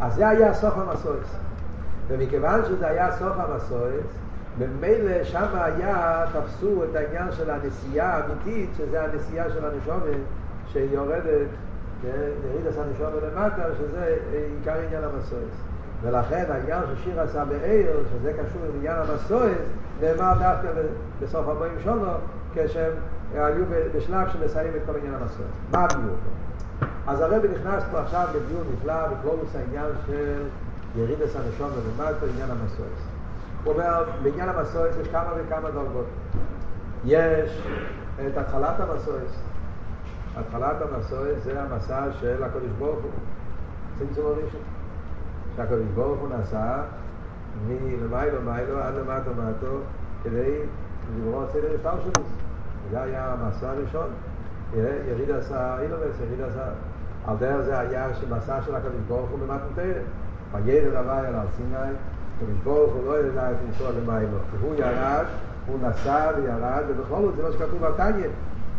אז 0.00 0.14
זה 0.14 0.28
היה 0.28 0.54
סוף 0.54 0.74
המסורת. 0.76 1.26
ומכיוון 2.08 2.60
שזה 2.64 2.88
היה 2.88 3.12
סוף 3.12 3.36
המסורת, 3.36 4.04
ממילא 4.58 5.24
שם 5.24 5.46
היה, 5.52 6.24
תפסו 6.32 6.84
את 6.84 6.96
העניין 6.96 7.32
של 7.32 7.50
הנסיעה 7.50 8.16
האמיתית, 8.16 8.70
שזה 8.76 9.04
הנסיעה 9.04 9.50
של 9.50 9.64
הנשומת, 9.64 10.20
שיורדת, 10.72 11.48
יריד 12.04 12.66
עשה 12.68 12.80
נשומת 12.92 13.22
למטה, 13.22 13.62
שזה 13.78 14.16
עיקר 14.32 14.80
עניין 14.86 15.04
המסורת. 15.04 15.75
ולכן 16.02 16.44
העניין 16.48 16.82
ששיר 16.94 17.20
עשה 17.20 17.44
בעיר, 17.44 18.04
שזה 18.12 18.32
קשור 18.32 18.62
עם 18.64 18.70
עניין 18.78 18.96
המסורת, 18.96 19.58
נאמר 20.00 20.32
דווקא 20.32 20.68
בסוף 21.22 21.48
40 21.48 21.72
שונו, 21.84 22.06
כשהם 22.54 22.92
היו 23.34 23.64
בשלב 23.94 24.28
שמסיים 24.32 24.72
את 24.76 24.82
כל 24.86 24.92
עניין 24.96 25.14
המסורת. 25.14 25.48
מה 25.70 25.84
הביאו 25.84 26.00
פה? 26.00 26.46
אז 27.06 27.20
הרבי 27.20 27.48
נכנס 27.48 27.82
פה 27.90 27.98
עכשיו 27.98 28.28
לדיון 28.34 28.64
נפלא 28.72 29.06
בפלוגוס 29.06 29.56
העניין 29.56 29.92
של 30.06 30.42
יריד 30.96 31.22
עשה 31.22 31.38
נשומת 31.48 31.70
למטה, 31.98 32.26
עניין 32.34 32.50
המסורת. 32.50 32.88
הוא 33.64 33.72
אומר, 33.72 34.04
בעניין 34.22 34.48
המסורת 34.48 34.90
יש 35.02 35.08
כמה 35.08 35.30
וכמה 35.36 35.70
דרגות. 35.70 36.06
יש 37.04 37.62
את 38.26 38.36
התחלת 38.36 38.80
המסורת. 38.80 39.20
התחלת 40.36 40.76
המסורת 40.82 41.42
זה 41.44 41.62
המסע 41.62 42.04
של 42.20 42.44
הקדוש 42.44 42.70
ברוך 42.78 43.02
הוא. 43.02 43.10
צמצום 43.98 44.26
הראשון. 44.26 44.75
שהקדוש 45.56 45.86
ברוך 45.94 46.20
הוא 46.20 46.28
נסע 46.40 46.82
מלמיילו 47.66 48.08
מיילו 48.44 48.78
עד 48.78 48.94
למטו 48.94 49.30
מטו 49.30 49.78
כדי 50.24 50.58
לברוא 51.18 51.44
סדר 51.52 51.68
השטר 51.74 52.02
שלו. 52.02 52.22
זה 52.90 53.02
היה 53.02 53.32
המסע 53.32 53.70
הראשון. 53.70 54.06
יריד 55.08 55.30
עשה 55.30 55.80
אילומס, 55.80 56.20
יריד 56.20 56.40
עשה... 56.40 56.64
על 57.26 57.36
דרך 57.36 57.60
זה 57.60 57.78
היה 57.78 58.08
מסע 58.30 58.62
של 58.62 58.74
הקדוש 58.74 59.00
ברוך 59.08 59.30
הוא 59.30 59.38
במתנתרם. 59.38 60.02
וידע 60.52 61.00
הוואי 61.00 61.26
על 61.26 61.34
הר 61.34 61.46
סיני, 61.56 61.76
הקדוש 62.36 62.58
ברוך 62.64 62.92
הוא 62.94 63.04
לא 63.06 63.18
ידע 63.18 63.50
את 63.50 63.56
לנסוע 63.66 63.90
למיילו. 63.90 64.38
הוא 64.60 64.74
ירד, 64.74 65.24
הוא 65.66 65.78
נסע 65.82 66.30
וירד, 66.36 66.82
ובכל 66.88 67.22
זאת 67.22 67.36
זה 67.36 67.42
מה 67.42 67.52
שכתוב 67.52 67.84
על 67.84 67.92
תניא. 67.96 68.28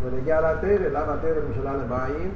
הוא 0.03 0.11
נגיע 0.19 0.41
לתרם, 0.41 0.93
למה 0.93 1.13
התרם 1.13 1.51
משולה 1.51 1.73
למים? 1.73 2.31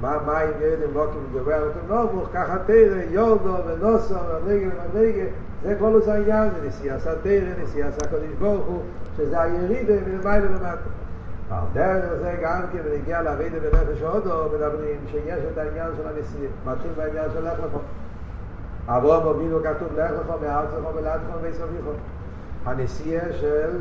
מה 0.00 0.18
מים 0.26 0.50
ירדים 0.60 0.92
בוקים 0.92 1.20
וגבר 1.32 1.62
אותו 1.62 1.94
נובוך, 1.94 2.28
ככה 2.34 2.56
תרא, 2.66 3.02
יורדו 3.10 3.54
ונוסו, 3.66 4.14
ומדרגה 4.14 4.68
ומדרגה, 4.84 5.24
זה 5.62 5.76
כל 5.78 5.94
עושה 5.94 6.14
העניין, 6.14 6.50
זה 6.50 6.68
נשיא 6.68 6.92
עשה 6.92 7.10
תרא, 7.22 7.62
נשיא 7.62 7.84
עשה 7.84 8.10
קודש 8.10 8.32
ברוך 8.38 8.66
הוא, 8.66 8.82
שזה 9.16 9.40
הירידה 9.40 9.94
מלמעלה 10.06 10.44
למטה. 10.44 10.88
על 11.50 11.62
דרך 11.72 12.14
זה 12.20 12.36
גם 12.42 12.60
כן 12.72 12.78
בנגיע 12.82 13.22
לאבידה 13.22 13.58
בנפש 13.60 14.02
הודו, 14.02 14.48
מדברים 14.54 14.98
שיש 15.10 15.40
את 15.52 15.58
העניין 15.58 15.90
של 15.96 16.08
הנשיא, 16.08 16.48
מתחיל 16.66 16.90
בעניין 16.96 17.30
של 17.34 17.44
לך 17.44 17.58
לכו. 17.58 17.78
אברהם 18.86 19.28
אבינו 19.28 19.58
כתוב 19.62 19.88
לך 19.96 20.10
לכו, 20.10 20.38
מארץ 20.42 20.68
לכו 20.78 20.94
ולעד 20.94 21.20
לכו 21.28 21.42
ויסוביכו. 21.42 21.90
הנשיא 22.64 23.20
של 23.32 23.78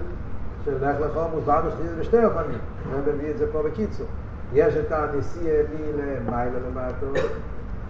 לך 0.82 0.96
לכו 1.00 1.28
מוסבר 1.36 1.62
בשתי 2.00 2.26
אופנים, 2.26 2.60
אני 2.92 3.14
מביא 3.14 3.32
את 3.32 3.38
זה 3.38 3.52
פה 3.52 3.64
בקיצור. 3.64 4.08
יש 4.54 4.74
את 4.76 4.92
הנסיעה 4.92 5.64
מלמעלה 5.96 6.60
למטה, 6.70 7.20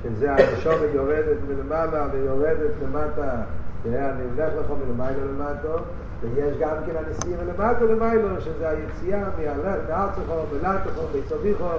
שזה 0.04 0.34
הנשום 0.34 0.74
יורדת 0.94 1.38
מלמעלה 1.48 2.08
ויורדת 2.12 2.72
למטה, 2.84 3.32
אני 3.86 4.24
הולך 4.36 4.54
לך 4.60 4.72
מלמעלה 4.88 5.18
למטה, 5.26 5.84
ויש 6.22 6.58
גם 6.60 6.76
כן 6.86 6.92
הנסיעה 6.96 7.44
מלמטה 7.44 7.86
למעלה, 7.86 8.42
שזה 8.42 8.70
היציאה 8.70 9.24
מארצךו, 9.38 10.34
מלטךו, 10.54 11.02
ביצוביכו, 11.14 11.70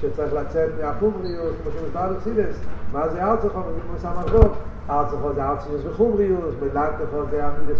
שצריך 0.00 0.32
לצאת 0.32 0.70
מהחומריות, 0.82 1.54
כמו 1.62 1.72
שמסבר 1.72 2.12
בסידס, 2.12 2.56
מה 2.92 3.08
זה 3.08 3.24
ארצךו? 3.24 3.48
כמו 3.62 3.98
סמכות, 3.98 4.52
ארצךו 4.90 5.32
זה 5.34 5.44
ארציוס 5.44 5.80
וחומריות, 5.84 6.54
מלטךו 6.62 7.22
זה 7.30 7.46
המידס 7.46 7.78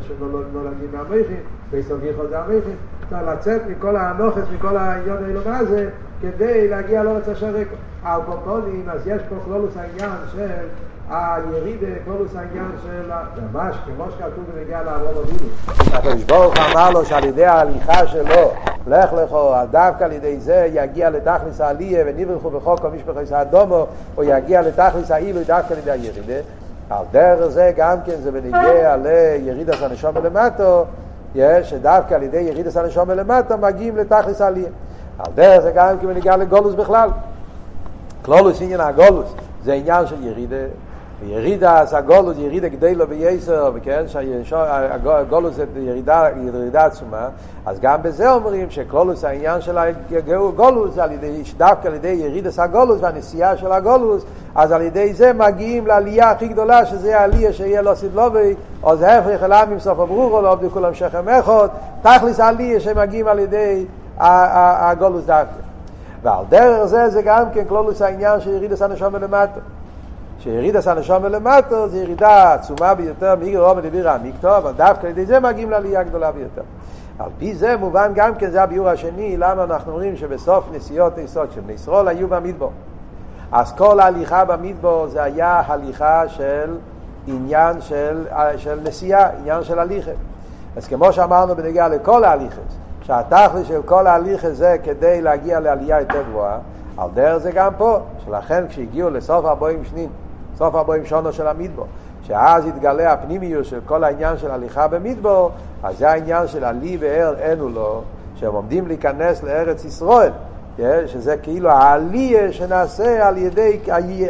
שנולדים 0.00 0.92
מהמכין, 0.92 1.40
ביצוביכו 1.70 2.26
זה 2.28 2.38
המכין, 2.38 2.76
צריך 3.10 3.22
לצאת 3.28 3.62
מכל 3.68 3.96
הנוחס, 3.96 4.42
מכל 4.54 4.76
העניין 4.76 5.16
האלומה 5.24 5.58
הזה, 5.58 5.88
כדי 6.22 6.68
להגיע 6.68 7.02
לארץ 7.02 7.28
אשר 7.28 7.46
רקע. 7.46 7.76
על 8.04 8.20
קופונים, 8.26 8.86
אז 8.90 9.06
יש 9.06 9.22
פה 9.28 9.34
כלולוס 9.44 9.72
העניין 9.76 10.18
של 10.32 10.66
הירידה, 11.10 11.86
כלולוס 12.04 12.36
העניין 12.36 12.70
של, 12.82 13.10
ממש 13.52 13.76
כמו 13.86 14.04
שכתוב 14.10 14.44
בנגיע 14.54 14.82
לאברום 14.82 15.24
אבינו. 15.24 15.48
הקדוש 15.92 16.24
ברוך 16.24 16.54
אמר 16.58 16.90
לו 16.90 17.04
שעל 17.04 17.24
ידי 17.24 17.44
ההליכה 17.44 18.06
שלו, 18.06 18.52
לך 18.86 19.12
לכו, 19.12 19.54
דווקא 19.70 20.04
על 20.04 20.12
ידי 20.12 20.40
זה 20.40 20.68
יגיע 20.72 21.10
לתכלס 21.10 21.60
העלייה 21.60 22.04
ונברחו 22.06 22.50
בחוק 22.50 22.84
המשפחס 22.84 23.32
האדומו, 23.32 23.86
או 24.16 24.24
יגיע 24.24 24.62
לתכלס 24.62 25.10
העילוי 25.10 25.44
דווקא 25.44 25.72
על 25.72 25.78
ידי 25.78 25.90
הירידה. 25.90 26.40
על 26.90 27.04
דרך 27.12 27.48
זה 27.48 27.72
גם 27.76 27.96
כן 28.06 28.16
זה 28.22 28.30
בנגיע 28.32 28.96
לירידת 28.96 29.82
הנשום 29.82 30.14
למטו, 30.24 30.84
שדווקא 31.62 32.14
על 32.14 32.22
ידי 32.22 32.40
ירידת 32.40 32.76
הנשום 32.76 33.10
למטה 33.10 33.56
מגיעים 33.56 33.96
לתכלס 33.96 34.40
העלייה. 34.40 34.68
על 35.18 35.32
דרך 35.34 35.60
זה 35.60 35.70
גם 35.70 35.98
כן 35.98 36.06
בנגיע 36.06 36.36
לגולוס 36.36 36.74
בכלל. 36.74 37.08
כלולוס 38.22 38.62
עניין 38.62 38.80
הגולוס 38.80 39.34
זה 39.64 39.72
עניין 39.72 40.06
של 40.06 40.26
ירידה 40.26 40.56
וירידה 41.20 41.80
אז 41.80 41.94
הגולוס 41.94 42.38
ירידה 42.38 42.68
גדלו 42.68 43.06
בייסר 43.06 43.70
וכן 43.74 44.04
שהגולוס 44.42 45.54
זה 45.54 45.64
ירידה, 45.76 46.28
ירידה 46.46 46.84
עצומה. 46.84 47.28
אז 47.66 47.80
גם 47.80 48.02
בזה 48.02 48.32
אומרים 48.32 48.70
שכלולוס 48.70 49.24
העניין 49.24 49.60
של 49.60 49.78
הגולוס 49.78 50.98
על 50.98 51.12
ידי, 51.12 51.42
דווקא 51.56 51.88
על 51.88 51.94
ידי 51.94 52.08
ירידס 52.08 52.58
הגולוס 52.58 52.98
והנסיעה 53.00 53.56
של 53.56 53.72
הגולוס 53.72 54.24
אז 54.54 54.72
על 54.72 54.82
ידי 54.82 55.14
זה 55.14 55.32
מגיעים 55.32 55.86
לעלייה 55.86 56.30
הכי 56.30 56.48
גדולה 56.48 56.86
שזה 56.86 57.20
העלייה 57.20 57.52
שיהיה 57.52 57.82
לו 57.82 57.96
סדלובי 57.96 58.54
או 58.82 58.96
זה 58.96 59.18
הפך 59.18 59.42
אליו 59.42 59.68
עם 59.70 59.78
סוף 59.78 60.00
הברור 60.00 60.40
לא 60.40 60.50
עבדו 60.52 60.70
כולם 60.70 60.94
שכם 60.94 61.28
אחד 61.28 61.68
תכלס 62.02 62.40
העלייה 62.40 62.80
שמגיעים 62.80 63.28
על 63.28 63.38
ידי 63.38 63.84
הגולוס 64.18 65.24
דווקא. 65.24 65.64
ועל 66.22 66.44
דרך 66.48 66.84
זה 66.84 67.08
זה 67.08 67.22
גם 67.22 67.44
כן 67.54 67.64
כלולוס 67.64 68.02
העניין 68.02 68.40
של 68.40 68.50
ירידס 68.50 68.82
הנשום 68.82 69.14
למטה 70.46 70.50
שירידס 70.50 70.88
הנשום 70.88 71.24
למטה 71.24 71.88
זה 71.88 71.98
ירידה 71.98 72.54
עצומה 72.54 72.94
ביותר 72.94 73.36
מעיר 73.36 73.64
רום 73.64 73.78
לדביר 73.78 74.10
המקטו 74.10 74.56
אבל 74.56 74.72
דווקא 74.72 75.06
על 75.06 75.24
זה 75.24 75.40
מגיעים 75.40 75.70
לעלייה 75.70 76.02
גדולה 76.02 76.32
ביותר. 76.32 76.62
על 77.18 77.30
פי 77.38 77.54
זה 77.54 77.76
מובן 77.76 78.12
גם 78.14 78.34
כן 78.34 78.50
זה 78.50 78.62
הביאור 78.62 78.88
השני 78.88 79.36
למה 79.36 79.64
אנחנו 79.64 79.92
אומרים 79.92 80.16
שבסוף 80.16 80.64
נסיעות 80.72 81.18
היסוד 81.18 81.52
של 81.52 81.60
נסרול 81.66 82.08
היו 82.08 82.28
במדבור. 82.28 82.72
אז 83.52 83.72
כל 83.72 84.00
ההליכה 84.00 84.44
במדבור 84.44 85.06
זה 85.06 85.22
היה 85.22 85.62
הליכה 85.66 86.28
של 86.28 86.76
עניין 87.26 87.80
של, 87.80 88.26
של 88.56 88.80
נסיעה, 88.84 89.28
עניין 89.40 89.64
של 89.64 89.78
הליכה. 89.78 90.10
אז 90.76 90.88
כמו 90.88 91.12
שאמרנו 91.12 91.56
בנגיעה 91.56 91.88
לכל 91.88 92.24
ההליכה 92.24 92.60
שהתכלי 93.02 93.64
של 93.64 93.82
כל 93.84 94.06
ההליך 94.06 94.44
הזה 94.44 94.76
כדי 94.84 95.22
להגיע 95.22 95.60
לעלייה 95.60 96.00
יותר 96.00 96.22
גבוהה, 96.30 96.58
על 96.96 97.08
דרך 97.14 97.36
זה 97.38 97.50
גם 97.50 97.72
פה, 97.78 97.98
שלכן 98.24 98.64
כשהגיעו 98.68 99.10
לסוף 99.10 99.44
ארבעים 99.44 99.84
שנים, 99.84 100.08
סוף 100.58 100.74
ארבעים 100.74 101.04
שונו 101.06 101.32
של 101.32 101.46
המדבור, 101.46 101.86
שאז 102.22 102.66
התגלה 102.66 103.12
הפנימיות 103.12 103.64
של 103.64 103.80
כל 103.86 104.04
העניין 104.04 104.38
של 104.38 104.50
הליכה 104.50 104.88
במדבור, 104.88 105.50
אז 105.82 105.98
זה 105.98 106.10
העניין 106.10 106.46
של 106.48 106.64
עלי 106.64 106.96
וער 107.00 107.34
אינו 107.38 107.68
לו, 107.68 108.02
שהם 108.36 108.54
עומדים 108.54 108.88
להיכנס 108.88 109.42
לארץ 109.42 109.84
ישראל, 109.84 110.30
שזה 111.06 111.36
כאילו 111.36 111.70
העלייה 111.70 112.52
שנעשה 112.52 113.28
על 113.28 113.38
ידי 113.38 113.80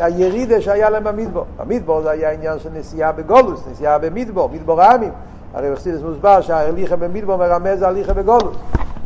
הירידה 0.00 0.60
שהיה 0.60 0.90
להם 0.90 1.04
במדבור. 1.04 1.44
המדבור 1.58 2.02
זה 2.02 2.10
היה 2.10 2.30
עניין 2.30 2.58
של 2.58 2.68
נסיעה 2.74 3.12
בגולוס, 3.12 3.62
נסיעה 3.70 3.98
במדבור, 3.98 4.48
מדבור 4.52 4.82
העמים. 4.82 5.10
הרי 5.54 5.72
בחסידס 5.72 6.02
מוסבר 6.02 6.40
שההליכה 6.40 6.96
במדבר 6.96 7.37
מרמז 7.37 7.82
הליכה 7.82 8.14
בגולוס. 8.14 8.56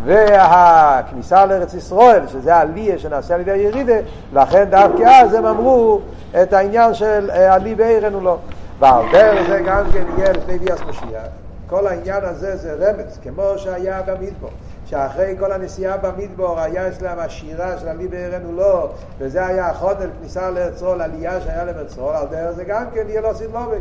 והכניסה 0.05 1.47
לארץ 1.47 1.75
ישראל, 1.75 2.27
שזה 2.29 2.55
העלייה 2.55 2.99
שנעשה 2.99 3.35
על 3.35 3.41
ידי 3.41 3.51
הירידה, 3.51 3.97
לכן 4.33 4.65
דווקא 4.71 5.03
אז 5.03 5.35
הם 5.35 5.47
אמרו 5.47 6.01
את 6.43 6.53
העניין 6.53 6.95
של 6.95 7.31
עלי 7.31 7.75
בעירן 7.75 8.15
הוא 8.15 8.23
לא. 8.23 8.39
ועל 8.79 9.05
דרך 9.13 9.49
זה 9.49 9.61
גם 9.67 9.85
כן 9.93 10.05
יהיה 10.19 10.33
לפני 10.33 10.59
ביאס 10.59 10.81
משיח. 10.89 11.23
כל 11.67 11.87
העניין 11.87 12.25
הזה 12.25 12.57
זה 12.57 12.75
רמז, 12.75 13.19
כמו 13.23 13.43
שהיה 13.57 14.03
במדבר. 14.03 14.49
שאחרי 14.87 15.35
כל 15.39 15.53
הנסיעה 15.53 15.97
במדבור 15.97 16.61
היה 16.61 16.89
אצלם 16.89 17.19
השירה 17.19 17.79
של 17.79 17.89
עלי 17.89 18.09
בעירן 18.09 18.43
הוא 18.45 18.55
לא, 18.55 18.91
וזה 19.19 19.47
היה 19.47 19.71
החודל 19.71 20.09
כניסה 20.21 20.51
לארץ 20.51 20.77
ישראל, 20.77 21.03
עלייה 21.03 21.41
שהיה 21.41 21.65
ישראל, 21.87 22.17
על 22.17 22.27
דרך 22.31 22.51
זה 22.51 22.65
גם 22.65 22.85
כן 22.95 23.03
יהיה 23.09 23.21
לו 23.21 23.35
סדלובי. 23.35 23.77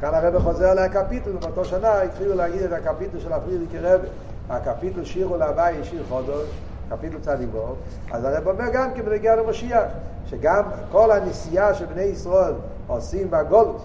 כאן 0.00 0.14
הרב 0.14 0.38
חוזר 0.38 0.74
לקפיטל, 0.74 1.30
באותו 1.30 1.64
שנה 1.64 2.02
התחילו 2.02 2.34
להגיד 2.34 2.62
את 2.62 2.72
הקפיטל 2.72 3.20
של 3.20 3.32
הפרידיקי 3.32 3.78
רבי. 3.78 4.06
הקפיטל 4.50 5.04
שירו 5.04 5.36
להווי 5.36 5.84
שיר 5.84 6.02
חודש, 6.08 6.48
קפיטל 6.90 7.18
צדיבור, 7.20 7.76
אז 8.12 8.24
הרב 8.24 8.48
אומר 8.48 8.64
גם 8.72 8.94
כי 8.94 9.02
בנגיע 9.02 9.36
למשיח, 9.36 9.84
שגם 10.26 10.62
כל 10.92 11.10
הנסיעה 11.10 11.74
של 11.74 11.86
בני 11.86 12.02
ישראל 12.02 12.52
עושים 12.86 13.30
בגולוס, 13.30 13.82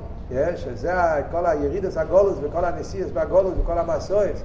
שזה 0.56 0.94
כל 1.32 1.46
הירידס 1.46 1.98
הגולוס 1.98 2.38
וכל 2.42 2.66
הנסיעס 2.66 3.12
בגולוס 3.12 3.54
וכל 3.64 3.78
המסויס, 3.78 4.44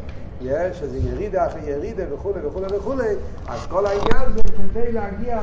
שזה 0.72 0.98
ירידה 0.98 1.46
אחרי 1.46 1.70
ירידה 1.70 2.14
וכולי 2.14 2.46
וכולי 2.46 2.76
וכולי, 2.76 3.14
אז 3.48 3.66
כל 3.66 3.86
העניין 3.86 4.32
זה 4.34 4.42
כדי 4.42 4.92
להגיע 4.92 5.40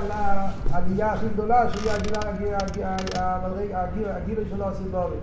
לעלייה 0.72 1.14
הכי 1.14 1.26
גדולה 1.34 1.70
שהיא 1.70 1.92
הגילה 1.92 2.22
של 4.50 4.64
הסילבורי. 4.64 5.18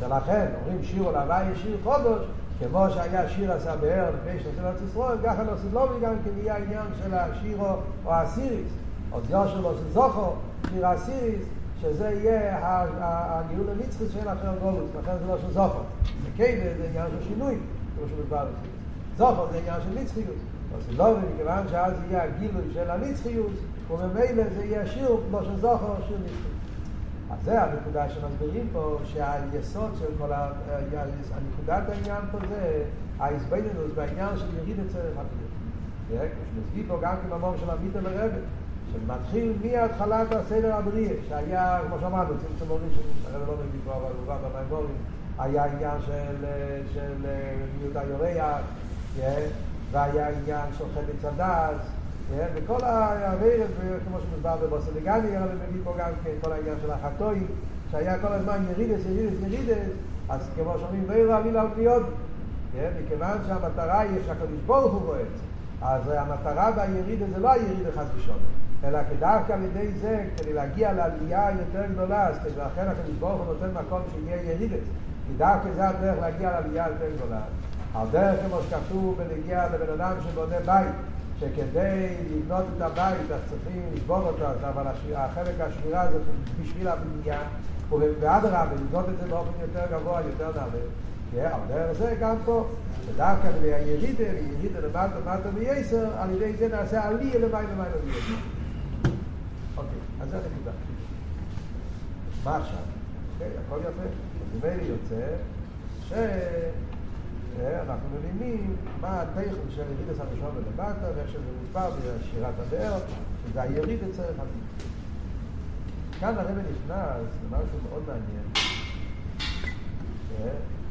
שלכן 0.00 0.46
אומרים 0.60 0.82
שיר 0.82 1.02
עולמי 1.02 1.54
שיר 1.62 1.76
חודש, 1.84 2.26
כמו 2.58 2.86
שהיה 2.90 3.28
שיר 3.28 3.52
עשה 3.52 3.76
בערב 3.76 4.14
לפני 4.14 4.40
שנושא 4.40 4.60
לארץ 4.60 4.80
ישראל, 4.90 5.18
ככה 5.24 5.42
לא 5.42 5.52
סילובי 5.62 5.94
גם 6.00 6.14
כן 6.24 6.30
יהיה 6.38 6.54
העניין 6.54 6.86
של 7.02 7.14
השיר 7.14 7.58
או 8.04 8.14
הסיריס, 8.14 8.68
או 9.12 9.18
יושר 9.30 9.60
לא 9.60 9.74
זוכו, 9.92 10.32
שיר 10.70 10.86
הסיריס, 10.86 11.42
שזה 11.80 12.10
יהיה 12.10 12.58
הגילול 12.90 13.66
הנצחי 13.70 14.04
של 14.12 14.28
אחר 14.28 14.58
גולוס, 14.62 14.90
לכן 15.02 15.12
זה 15.18 15.26
לא 15.28 15.38
של 15.38 15.52
זוכו. 15.52 15.78
וכן 16.24 16.58
זה 16.78 16.86
עניין 16.88 17.06
של 17.10 17.28
שינוי, 17.28 17.54
כמו 17.96 18.08
שמדבר 18.08 18.44
לזה. 18.44 18.68
זוכו 19.16 19.46
זה 19.52 19.58
עניין 19.58 19.80
של 19.80 20.00
נצחיות. 20.00 20.36
אז 20.76 20.98
לא 20.98 21.14
מכיוון 21.34 21.68
שאז 21.70 21.92
יהיה 22.10 22.24
הגילוי 22.24 22.62
של 22.74 22.90
הנצחיות, 22.90 23.52
וממילא 23.90 24.42
זה 24.56 24.64
יהיה 24.64 24.86
שיר, 24.86 25.16
לא 25.30 25.44
של 25.44 25.56
זוכר, 25.60 25.94
שיר 26.08 26.16
נצחיות. 26.24 26.57
אז 27.30 27.38
זה 27.44 27.62
הנקודה 27.62 28.08
שמסבירים 28.08 28.68
פה, 28.72 28.98
שהיסוד 29.04 29.90
של 29.98 30.06
כל 30.18 30.32
ה... 30.32 30.52
הנקודת 31.34 31.88
העניין 31.88 32.22
פה 32.30 32.38
זה 32.48 32.84
ההסבדנוס 33.18 33.92
בעניין 33.94 34.36
של 34.36 34.58
יריד 34.58 34.76
הצרך 34.80 35.14
הבירה. 35.18 36.26
שמסביר 36.54 36.84
פה 36.88 36.98
גם 37.02 37.14
כממור 37.22 37.54
של 37.56 37.70
המיטה 37.70 38.00
לרבת, 38.00 38.42
שמתחיל 38.92 39.52
מהתחלת 39.64 40.32
הסדר 40.32 40.74
הבריאה, 40.74 41.14
שהיה, 41.28 41.80
כמו 41.86 41.96
שאמרנו, 42.00 42.34
צמצום 42.38 42.68
הורים, 42.68 42.88
שהרב 43.22 43.48
לא 43.48 43.54
מביא 43.54 43.80
פה, 43.84 43.92
אבל 43.92 44.12
הוא 44.18 44.26
בא 44.26 44.36
במיימורים, 44.48 44.96
היה 45.38 45.64
עניין 45.64 46.00
של, 46.06 46.46
של 46.94 47.14
מיעוט 47.78 47.96
היורח, 47.96 48.60
והיה 49.90 50.28
עניין 50.28 50.66
של 50.78 50.84
חטא 50.94 51.12
צדס, 51.22 51.86
וכל 52.36 52.84
העבירת, 52.84 53.68
כמו 54.08 54.18
שמוסבר 54.20 54.56
בבוסר 54.62 54.90
לגני, 54.96 55.36
הרב 55.36 55.50
מביא 55.68 55.80
פה 55.84 55.94
גם 55.98 56.10
כן, 56.24 56.30
כל 56.40 56.52
העניין 56.52 56.74
של 56.82 56.90
החטוי, 56.90 57.42
שהיה 57.90 58.18
כל 58.18 58.32
הזמן 58.32 58.64
ירידס, 58.70 59.00
ירידס, 59.06 59.38
ירידס, 59.42 59.92
אז 60.28 60.48
כמו 60.56 60.74
שאומרים, 60.78 61.04
לא 61.08 61.14
יראו 61.14 61.38
אביל 61.38 61.56
על 61.56 61.66
פניות, 61.74 62.02
מכיוון 63.04 63.38
שהמטרה 63.46 64.00
היא 64.00 64.18
שהקדוש 64.26 64.60
ברוך 64.66 64.92
הוא 64.92 65.14
זה. 65.14 65.22
אז 65.82 66.02
המטרה 66.08 66.70
בירידה 66.72 67.24
זה 67.34 67.38
לא 67.38 67.52
הירידה 67.52 67.90
חס 67.96 68.06
ושלום, 68.16 68.38
אלא 68.84 68.98
דווקא 69.18 69.52
על 69.52 69.62
ידי 69.62 69.88
זה, 70.00 70.24
כדי 70.36 70.52
להגיע 70.52 70.92
לעלייה 70.92 71.50
יותר 71.58 71.92
גדולה, 71.92 72.28
אז 72.28 72.36
לכן 72.44 72.88
הקדוש 72.88 73.16
ברוך 73.20 73.42
הוא 73.42 73.54
נותן 73.54 73.70
מקום 73.84 74.00
שיהיה 74.14 74.52
ירידס, 74.52 74.84
כי 75.26 75.32
דווקא 75.36 75.68
זה 75.74 75.88
הדרך 75.88 76.18
להגיע 76.20 76.50
לעלייה 76.50 76.86
יותר 76.88 77.16
גדולה. 77.16 77.40
על 77.94 78.06
דרך 78.10 78.40
כמו 78.46 78.58
שכתוב 78.62 79.18
בנגיע 79.18 79.66
לבן 79.66 79.92
אדם 79.92 80.12
שבונה 80.22 80.56
בית, 80.66 80.94
שכדי 81.40 82.14
לבנות 82.30 82.64
את 82.76 82.82
הבית 82.82 83.30
אז 83.30 83.40
צריכים 83.50 83.82
לשבור 83.94 84.22
אותו, 84.22 84.44
אבל 84.68 84.82
החלק 85.14 85.60
השמירה 85.60 86.00
הזאת 86.00 86.22
בשביל 86.62 86.88
הבנייה, 86.88 87.40
ואדרבה, 87.90 88.64
לבנות 88.74 89.08
את 89.08 89.20
זה 89.20 89.26
באופן 89.28 89.50
יותר 89.60 89.96
גבוה, 89.96 90.20
יותר 90.20 90.50
נעלה. 90.50 91.54
על 91.54 91.60
דרך 91.68 91.98
זה 91.98 92.16
גם 92.20 92.36
פה, 92.44 92.66
שדווקא 93.06 93.46
על 93.46 93.54
הירידה, 93.62 94.22
ירידה 94.22 94.80
למטה 94.80 95.18
למטה 95.18 95.50
מייסר, 95.50 96.06
על 96.18 96.30
ידי 96.30 96.56
זה 96.56 96.68
נעשה 96.68 97.08
עלייה 97.08 97.38
למעלה 97.38 97.68
למעלה 97.72 97.90
מייסר. 98.04 98.34
אוקיי, 99.76 99.98
אז 100.22 100.30
זה 100.30 100.36
הנקודה. 100.36 100.70
מה 102.44 102.56
עכשיו? 102.56 102.78
אוקיי, 103.34 103.48
הכל 103.66 103.78
יפה. 103.80 104.08
ממילא 104.66 104.82
יוצא 104.82 105.26
ש... 106.08 106.12
אנחנו 107.66 108.08
מבינים 108.18 108.76
מה 109.00 109.20
הטכן 109.22 109.50
של 109.70 109.82
ירידס 109.82 110.20
הראשון 110.20 110.56
ולמטה, 110.56 111.10
ואיך 111.16 111.28
שזה 111.28 111.40
מוסבר 111.62 111.90
בשירת 111.90 112.54
הבאר, 112.58 112.98
שזה 113.48 113.62
היריד 113.62 113.98
אצלך 114.10 114.38
המיד. 114.38 114.64
כאן 116.20 116.34
הרב 116.38 116.58
נכנס 116.58 117.28
למשהו 117.44 117.78
מאוד 117.90 118.02
מעניין, 118.06 118.44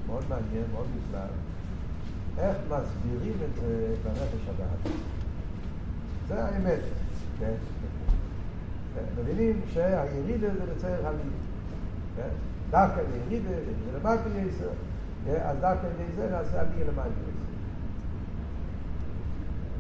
מאוד 0.07 0.23
מעניין, 0.29 0.63
מאוד 0.71 0.85
נפלא, 0.97 1.19
איך 2.37 2.57
מסבירים 2.65 3.37
את 3.45 3.61
זה 3.61 3.95
בנפש 4.03 4.49
הדעת. 4.49 4.93
זה 6.27 6.45
האמת, 6.45 6.79
כן? 7.39 7.53
מבינים 9.21 9.61
שהיריד 9.73 10.41
זה 10.41 10.65
לצורך 10.75 11.05
המיד. 11.05 11.33
דווקא 12.69 12.99
יריד, 12.99 13.43
זה 13.43 13.97
למטה 13.97 14.29
יסר. 14.29 14.69
אז 15.27 15.57
דווקא 15.61 15.87
על 15.87 16.15
זה 16.15 16.29
נעשה 16.31 16.61
עלייה 16.61 16.85
למעלה. 16.91 17.11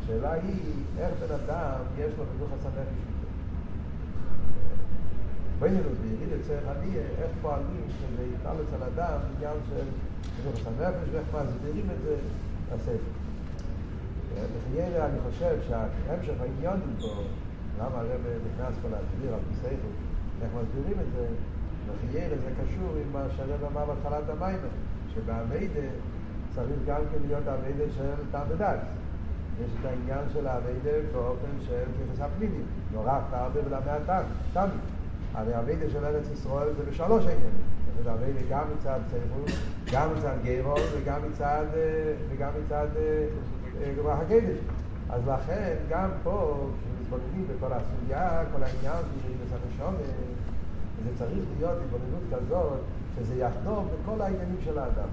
השאלה 0.03 0.31
היא, 0.31 0.73
איך 0.99 1.11
בן 1.19 1.35
אדם 1.35 1.79
יש 1.97 2.11
לו 2.17 2.23
בגוף 2.35 2.49
הסנפש 2.59 3.07
בעניינוס, 5.59 5.97
ביריד 6.01 6.33
אצלך 6.41 6.63
עלייה, 6.67 7.03
איך 7.21 7.31
פועלים 7.41 7.85
שזה 7.89 8.23
יתנלץ 8.23 8.73
על 8.73 8.83
אדם 8.83 9.19
עניין 9.35 9.57
של 9.69 9.85
בגוף 10.41 10.55
הסנפש 10.55 11.09
ואיך 11.11 11.27
מסבירים 11.27 11.85
את 11.91 12.01
זה 12.03 12.15
בספר. 12.73 13.11
לחיירה 14.37 15.05
אני 15.05 15.19
חושב 15.19 15.57
שההמשך 15.67 16.33
העניין 16.41 16.79
פה, 17.01 17.21
למה 17.79 17.99
הרב 17.99 18.21
נכנס 18.47 18.75
פה 18.81 18.87
להסביר 18.89 19.33
על 19.33 19.39
בספר, 19.51 19.91
איך 20.41 20.51
מסבירים 20.61 20.99
את 20.99 21.13
זה, 21.15 21.27
לחיירה 21.87 22.37
זה 22.37 22.51
קשור 22.61 22.93
עם 23.05 23.13
מה 23.13 23.23
שהרב 23.37 23.63
אמר 23.71 23.85
בהתחלת 23.85 24.29
המים. 24.29 24.59
שבאביידה 25.17 25.87
צריך 26.55 26.79
גם 26.87 27.01
כן 27.11 27.17
להיות 27.27 27.47
אביידה 27.47 27.83
של 27.97 28.37
ודעת. 28.49 28.79
יש 29.65 29.71
את 29.79 29.85
העניין 29.85 30.25
של 30.33 30.47
האביידה 30.47 30.91
באופן 31.13 31.47
של 31.67 31.83
כיחס 31.97 32.21
הפנימי. 32.21 32.63
נורא 32.93 33.19
תרבה 33.31 33.59
ולמאה 33.65 33.97
טעם, 34.05 34.23
טעם. 34.53 34.69
הרי 35.33 35.59
אביידה 35.59 35.89
של 35.89 36.05
ארץ 36.05 36.29
ישראל 36.33 36.73
זה 36.73 36.83
בשלוש 36.91 37.25
העניינים. 37.25 37.61
זאת 37.97 38.07
אביידה 38.07 38.39
גם 38.49 38.63
מצד 38.77 38.99
סייכות, 39.09 39.59
גם 39.91 40.09
מצד 40.17 40.33
גיירול 40.43 40.79
וגם 40.93 41.19
מצד, 41.29 41.65
וגם 42.29 42.49
מצד 42.65 42.87
גרוח 43.95 44.19
הקדש. 44.19 44.57
אז 45.09 45.21
לכן 45.27 45.75
גם 45.89 46.09
פה, 46.23 46.67
כשמתבוננים 46.79 47.47
בכל 47.47 47.73
הסוגיה, 47.73 48.43
כל 48.53 48.63
העניין 48.63 49.03
של 49.49 49.55
הנשום, 49.55 49.95
זה 51.03 51.09
צריך 51.17 51.45
להיות 51.59 51.77
התבוננות 51.83 52.23
כזאת 52.31 52.79
שזה 53.19 53.35
יחדור 53.35 53.85
בכל 53.85 54.21
העניינים 54.21 54.57
של 54.65 54.77
האדם. 54.79 55.09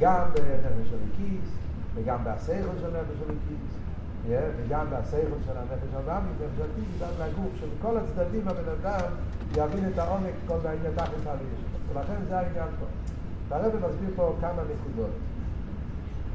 גם 0.00 0.24
בנפש 0.34 0.90
של 0.90 0.96
הכיס, 1.12 1.50
וגם 1.94 2.24
בהסייכות 2.24 2.74
של 2.80 2.88
נפש 2.88 3.18
של 3.18 3.24
הכיס, 3.24 3.78
וגם 4.28 4.86
בהסייכות 4.90 5.38
של 5.46 5.56
הנפש 5.56 5.88
של 5.92 5.98
הבאמית, 5.98 6.32
נפש 6.32 6.56
של 6.56 6.62
הכיס, 6.62 7.00
גם 7.00 7.26
לגוף, 7.26 7.52
שבכל 7.60 7.96
הצדדים 7.96 8.48
הבן 8.48 8.68
אדם 8.80 9.10
יבין 9.52 9.92
את 9.92 9.98
העומק 9.98 10.34
כל 10.46 10.58
העניין 10.64 10.94
תכלס 10.94 11.26
על 11.26 11.36
יש. 11.36 11.64
ולכן 11.92 12.24
זה 12.28 12.38
העניין 12.38 12.68
פה. 12.80 12.86
והרבא 13.48 13.88
מסביר 13.88 14.10
פה 14.16 14.34
כמה 14.40 14.62
נקודות. 14.62 15.10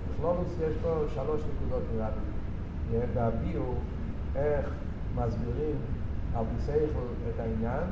בכלולוס 0.09 0.49
יש 0.61 0.73
פה 0.81 1.03
שלוש 1.15 1.41
נקודות 1.41 1.83
נראה 1.95 2.09
לי. 2.09 2.97
והביאו 3.13 3.73
איך 4.35 4.65
מסבירים 5.15 5.75
על 6.35 6.45
פי 6.65 6.71
את 7.35 7.39
העניין, 7.39 7.83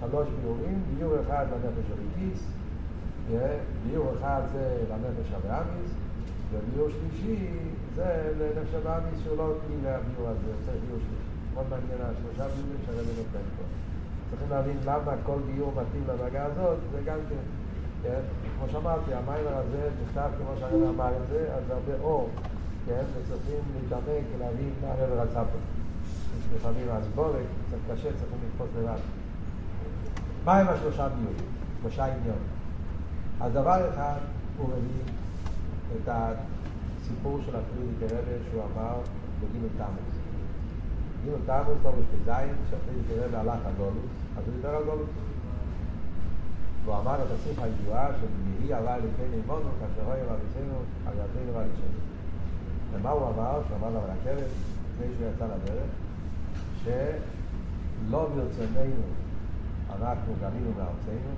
שלוש 0.00 0.28
ביורים, 0.42 0.82
ביור 0.98 1.14
אחד 1.26 1.46
לנפש 1.52 1.90
הריקיס, 1.90 2.40
ביור 3.86 4.12
אחד 4.18 4.40
זה 4.52 4.84
לנפש 4.90 5.32
הבאמיס, 5.36 5.90
וביור 6.52 6.88
שלישי 6.88 7.48
זה 7.94 8.32
לנפש 8.38 8.74
הבאמיס 8.74 9.20
שהוא 9.24 9.36
לא 9.36 9.52
תמיד 9.66 9.78
לביור 9.78 10.28
הזה, 10.28 10.52
צריך 10.66 10.76
ביור 10.86 10.98
שלישי. 10.98 11.26
מאוד 11.54 11.66
מעניין 11.70 11.98
השלושה 12.00 12.44
ביורים 12.54 12.80
שהרבי 12.86 13.12
נותן 13.16 13.46
פה. 13.56 13.62
צריכים 14.30 14.48
להבין 14.50 14.76
למה 14.84 15.12
כל 15.26 15.38
ביור 15.46 15.72
מתאים 15.76 16.04
לדרגה 16.08 16.44
הזאת, 16.44 16.78
זה 16.92 16.98
גם 17.04 17.18
כן, 17.28 17.44
כן? 18.02 18.20
כמו 18.58 18.68
שאמרתי, 18.72 19.14
המיימר 19.14 19.56
הזה 19.56 19.88
נכתב 20.02 20.30
כמו 20.38 20.50
שהרבי 20.60 20.88
אמר 20.88 21.10
את 21.22 21.28
זה, 21.28 21.54
אז 21.54 21.62
זה 21.66 21.74
הרבה 21.74 22.04
אור, 22.04 22.28
כן? 22.86 23.04
וצריכים 23.14 23.62
להתעמק 23.74 24.24
ולהבין 24.36 24.70
מה 24.82 24.88
הרבי 24.88 25.14
רצה 25.14 25.44
פה. 25.44 25.58
לפעמים 26.54 26.86
הסבורת, 26.90 27.46
קצת 27.68 27.92
קשה, 27.92 28.08
צריכים 28.08 28.38
לתפוס 28.46 28.68
לבד. 28.78 29.00
מה 30.46 30.58
הם 30.58 30.68
השלושה 30.68 31.08
ביורים? 31.08 31.36
שלושה 31.80 32.04
עניון. 32.04 32.38
אז 33.40 33.52
דבר 33.52 33.90
אחד, 33.90 34.18
הוא 34.58 34.68
מביא 34.68 35.02
את 35.96 36.08
הסיפור 36.08 37.38
של 37.46 37.56
הפרידיק 37.56 38.02
הרבה 38.02 38.32
שהוא 38.50 38.62
אמר 38.62 38.94
בגימל 39.40 39.68
תמוס. 39.76 40.16
גימל 41.24 41.36
תמוס, 41.46 41.78
לא 41.84 41.92
משפט 41.92 42.24
זין, 42.24 42.54
שהפרידיק 42.70 43.06
הרבה 43.22 43.40
הלך 43.40 43.66
על 43.66 43.72
גולוס, 43.78 44.10
אז 44.38 44.42
הוא 44.46 44.54
דיבר 44.56 44.76
על 44.76 44.84
גולוס. 44.84 45.08
והוא 46.84 46.98
אמר 47.00 47.14
את 47.14 47.30
השיחה 47.34 47.64
הידועה 47.64 48.08
של 48.20 48.26
יהי 48.60 48.72
עלי 48.74 49.06
לקן 49.06 49.32
אימונו, 49.32 49.70
כאשר 49.80 50.06
רואה 50.06 50.16
אביסנו 50.16 50.78
על 51.06 51.14
ידינו 51.14 51.54
ועל 51.54 51.64
אישנו. 51.64 52.00
ומה 52.92 53.10
הוא 53.10 53.28
אמר? 53.34 53.60
שהוא 53.66 53.76
אמר 53.78 53.90
לרכבת, 53.90 54.50
לפני 54.94 55.06
שהוא 55.16 55.28
יצא 55.34 55.44
לדרך, 55.44 55.90
שלא 56.84 58.28
ברצוננו 58.34 59.25
אנחנו 60.00 60.34
גלינו 60.40 60.70
מארצנו, 60.78 61.32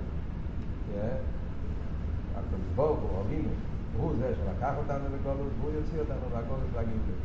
הקדוש 2.35 2.61
ברוך 2.75 2.99
הוא, 2.99 3.21
אבינו, 3.21 3.49
הוא 3.97 4.13
זה 4.19 4.33
שלקח 4.35 4.73
אותנו 4.77 5.05
לגולוס, 5.15 5.53
והוא 5.59 5.71
יוציא 5.71 5.99
אותנו 5.99 6.25
מהגולוס 6.33 6.69
והגאולה. 6.73 7.17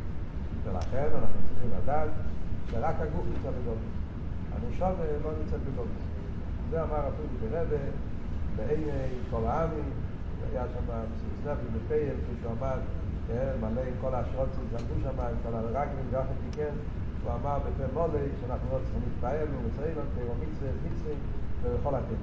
ולכן 0.63 1.07
אנחנו 1.13 1.39
צריכים 1.47 1.69
לדעת 1.77 2.09
שרק 2.71 2.95
הגוף 2.99 3.25
נמצא 3.25 3.49
בגולוס. 3.49 3.95
הנשום 4.53 4.89
לא 5.23 5.31
נמצאת 5.39 5.59
בגולוס. 5.59 6.05
זה 6.69 6.83
אמר 6.83 6.99
אפילו 7.09 7.51
ברבה, 7.51 7.83
בעיני 8.55 9.07
כל 9.31 9.41
העמים, 9.45 9.89
היה 10.51 10.63
שם 10.73 10.93
סנפי 11.43 11.65
בפייל, 11.75 12.13
כשהוא 12.39 12.51
עמד, 12.51 12.79
מלא 13.61 13.81
עם 13.81 13.93
כל 14.01 14.15
האשרוצים 14.15 14.63
שעמדו 14.71 14.93
שם, 15.03 15.19
עם 15.19 15.35
כל 15.43 15.57
הרגלים, 15.57 16.05
פי 16.11 16.57
כן, 16.57 16.73
הוא 17.25 17.33
אמר 17.33 17.57
בפה 17.59 18.07
מולי, 18.07 18.25
שאנחנו 18.41 18.67
לא 18.71 18.77
צריכים 18.83 19.01
להתפעל, 19.05 19.47
תירו 20.15 20.33
מצווה, 20.41 20.69
מצווה, 20.85 21.13
ובכל 21.63 21.95
התקן. 21.95 22.15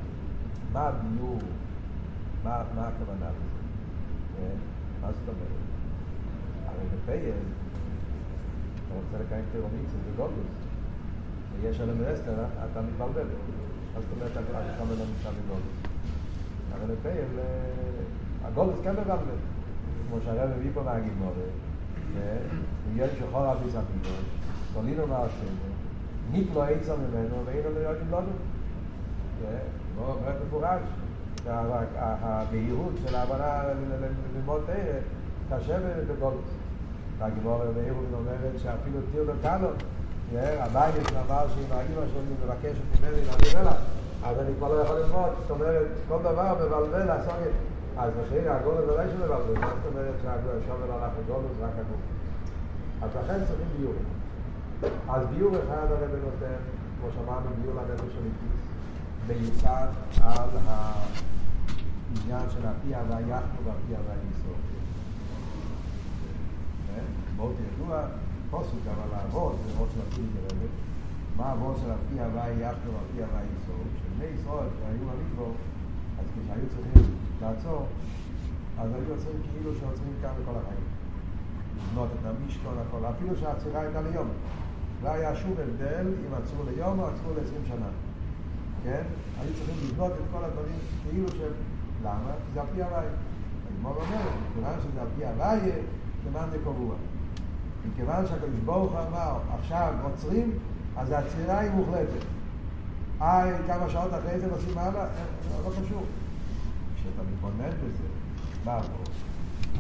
מה 0.72 0.80
הביור? 0.80 1.38
מה, 2.44 2.62
הכוונה 2.76 3.26
לזה? 3.30 4.54
מה 5.00 5.12
זאת 5.12 5.28
אומרת? 5.28 5.62
הרי 6.66 6.86
בפייל, 6.94 7.34
אתה 8.86 8.94
רוצה 8.94 9.24
לקיים 9.24 9.44
תירו 9.52 9.68
מצווה, 9.68 10.00
זה 10.04 10.10
גולדוס. 10.16 10.52
ויש 11.60 11.80
על 11.80 11.90
המרסטר, 11.90 12.34
אתה 12.72 12.80
מתבלבל. 12.82 13.26
מה 13.94 14.00
זאת 14.00 14.10
אומרת, 14.12 14.30
אתה 14.30 14.40
לא 14.84 15.04
נמצא 15.06 15.30
בגולדוס? 15.30 15.78
אבל 16.72 16.94
בפייל, 16.94 17.28
הגולדוס 18.44 18.80
כן 18.84 18.92
מבלבל. 18.92 19.38
כמו 20.08 20.16
שהרב 20.24 20.50
מביא 20.58 20.70
פה 20.74 20.82
מהגימור, 20.82 21.32
ויש 22.94 23.10
שחור 23.18 23.52
אביס 23.52 23.74
הפיגוש, 24.72 24.74
קולינו 24.74 25.06
מהשם, 25.06 25.54
ניפלו 26.32 26.62
עצה 26.62 26.94
ממנו, 26.96 27.36
ואין 27.44 27.64
לו 27.74 27.80
יודעים 27.80 28.08
לנו. 28.12 28.32
מאוד 29.96 30.18
מפורש, 30.46 30.80
הבהירות 31.46 32.92
של 33.06 33.14
ההבנה 33.14 33.62
ללמוד 34.34 34.60
תרא, 34.66 35.00
קשה 35.50 35.78
בגולדוס. 36.08 36.40
והגימור 37.18 37.58
בהירות 37.74 38.04
אומרת 38.14 38.58
שאפילו 38.58 38.98
תיר 39.12 39.24
דקנו, 39.32 39.68
הבית 40.34 40.94
שאמר 41.10 41.46
שאם 41.54 41.72
האימא 41.72 42.06
שלי 42.12 42.34
מבקשת 42.44 42.82
ממני 43.00 43.24
להביא 43.24 43.62
מלח, 43.62 43.76
אז 44.24 44.38
אני 44.38 44.50
כבר 44.58 44.68
לא 44.68 44.80
יכול 44.80 44.96
ללמוד, 44.96 45.30
זאת 45.40 45.50
אומרת, 45.50 45.86
כל 46.08 46.18
דבר 46.18 46.54
מבלבל 46.54 47.04
לעשות 47.04 47.34
את 47.42 47.52
אז 47.98 48.12
לכן 48.26 48.50
הגולוס 48.50 48.90
ודאי 48.90 49.06
שזה 49.08 49.24
מבלבל, 49.24 49.60
מה 49.60 49.72
זאת 49.82 49.92
אומרת 49.92 50.14
שהשובל 50.22 50.90
הלך 50.90 51.12
לגולוס 51.24 51.52
רק 51.62 51.70
הגוף? 51.74 52.00
אז 53.02 53.10
לכן 53.24 53.38
צריכים 53.38 53.66
ביור. 53.78 53.92
אז 55.08 55.26
ביור 55.26 55.56
אחד 55.56 55.86
הרב 55.90 56.10
נותן, 56.24 56.60
כמו 57.00 57.08
שאמרנו, 57.14 57.46
ביור 57.62 57.74
לנפש 57.74 58.16
אמיתיס, 58.20 58.62
מיוסד 59.28 59.88
על 60.20 60.48
העניין 60.66 62.50
של 62.50 62.66
הפיה 62.66 63.02
והיחנו 63.08 63.58
והפיה 63.64 63.98
והיסוד. 64.08 64.60
מאוד 67.36 67.54
ידוע, 67.74 68.02
פוסק 68.50 68.86
אבל 68.86 69.16
העבוד, 69.16 69.56
זה 69.66 69.72
ראש 69.78 69.88
של 69.94 70.00
הפיה 70.00 70.24
מה 71.36 71.46
העבוד 71.46 71.76
של 71.76 71.90
הפיה 71.90 72.28
והיחנו 72.34 72.90
והפיה 72.92 73.26
והיסוד? 73.34 73.86
שבני 73.98 74.24
ישראל 74.24 74.68
שהיו 74.78 74.98
במקווה, 74.98 75.54
אז 76.18 76.26
כשהיו 76.32 76.68
צריכים 76.68 77.16
לעצור, 77.40 77.86
אז 78.78 78.90
היו 78.94 79.14
עוצרים 79.14 79.40
כאילו 79.52 79.74
שעוצרים 79.74 80.14
כאן 80.22 80.30
לכל 80.42 80.58
החיים. 80.58 80.86
לבנות 81.76 82.08
את 82.20 82.26
המשכון, 82.26 82.74
הכל, 82.88 83.06
אפילו 83.06 83.36
שהעצירה 83.36 83.80
הייתה 83.80 84.00
ליום. 84.00 84.28
לא 85.02 85.08
היה 85.08 85.36
שום 85.36 85.52
הבדל 85.52 86.06
אם 86.06 86.34
עצרו 86.34 86.62
ליום 86.70 86.98
או 86.98 87.06
עצרו 87.06 87.30
לעשרים 87.36 87.62
שנה. 87.68 87.88
כן? 88.84 89.02
היו 89.40 89.54
צריכים 89.54 89.74
לבנות 89.88 90.12
את 90.12 90.24
כל 90.32 90.44
הדברים 90.44 90.78
כאילו 91.02 91.28
ש... 91.28 91.34
למה? 92.02 92.32
כי 92.46 92.52
זה 92.54 92.60
על 92.60 92.66
פי 92.74 92.82
הוואי. 92.82 93.06
הגמור 93.76 93.94
אומרת, 93.94 94.32
מכיוון 94.50 94.74
שזה 94.80 95.00
על 95.00 95.08
פי 95.16 95.26
הוואי, 95.26 95.70
למען 96.26 96.50
זה 96.50 96.58
קבוע. 96.58 96.94
מכיוון 97.92 98.26
שהקדוש 98.26 98.60
ברוך 98.64 98.92
אמר, 98.92 99.38
עכשיו 99.58 99.94
עוצרים, 100.02 100.58
אז 100.96 101.10
העצירה 101.10 101.58
היא 101.58 101.70
מוחלטת. 101.70 102.24
אה, 103.22 103.58
כמה 103.66 103.90
שעות 103.90 104.10
אחרי 104.14 104.40
זה 104.40 104.46
נוסעים 104.46 104.78
הלאה? 104.78 105.06
לא 105.64 105.70
קשור. 105.70 106.02
כשאתה 106.96 107.22
מתבונן 107.32 107.70
בזה, 107.70 108.04
מה 108.64 108.80
פה? 108.82 109.12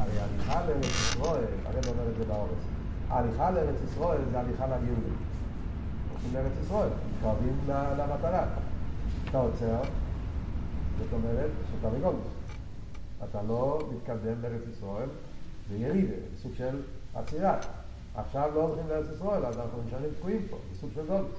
הרי 0.02 0.20
הליכה 0.20 0.66
לארץ 0.66 0.84
ישראל, 0.84 1.44
הרי 1.64 1.80
לא 1.84 1.90
אומר 1.90 2.08
את 2.10 2.16
זה 2.18 2.24
באורס, 2.24 2.64
ההליכה 3.12 3.50
לארץ 3.50 3.76
ישראל 3.84 4.20
זה 4.30 4.40
הליכה 4.40 4.66
לגאולה. 4.66 5.14
הולכים 6.10 6.34
לארץ 6.34 6.52
ישראל, 6.64 6.88
מתקרבים 7.14 7.58
למטרה. 7.68 8.44
אתה 9.28 9.38
עוצר, 9.38 9.80
זאת 10.98 11.12
אומרת 11.12 11.50
שאתה 11.70 11.90
בגולדוס. 11.90 12.32
אתה 13.30 13.42
לא 13.42 13.88
מתקדם 13.94 14.42
לארץ 14.42 14.62
ישראל, 14.76 15.08
זה 15.70 15.76
ירידה, 15.76 16.14
זה 16.34 16.42
סוג 16.42 16.52
של 16.54 16.82
עצירה. 17.14 17.56
עכשיו 18.14 18.50
לא 18.54 18.60
הולכים 18.62 18.88
לארץ 18.88 19.06
ישראל, 19.16 19.46
אז 19.46 19.58
אנחנו 19.58 19.78
נשארים 19.86 20.10
תקועים 20.18 20.42
פה, 20.50 20.56
זה 20.72 20.78
סוג 20.80 20.90
של 20.94 21.06
גולדוס. 21.06 21.38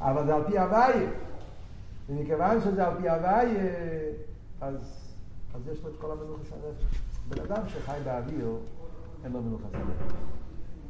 אבל 0.00 0.26
זה 0.26 0.34
על 0.34 0.44
פי 0.46 0.58
הוואי. 0.58 1.06
ומכיוון 2.08 2.60
שזה 2.60 2.86
על 2.86 2.92
פי 3.00 3.08
הוואי, 3.08 3.56
אז 4.60 4.74
אז 5.54 5.60
יש 5.72 5.82
לו 5.82 5.90
את 5.90 5.94
כל 6.00 6.10
המנוחה 6.10 6.42
של 6.48 6.54
הנפש. 6.54 6.98
בן 7.28 7.40
אדם 7.42 7.68
שחי 7.68 7.98
באוויר, 8.04 8.56
אין 9.24 9.32
לו 9.32 9.42
מנוחה 9.42 9.64
של 9.72 9.76
הנפש. 9.76 10.37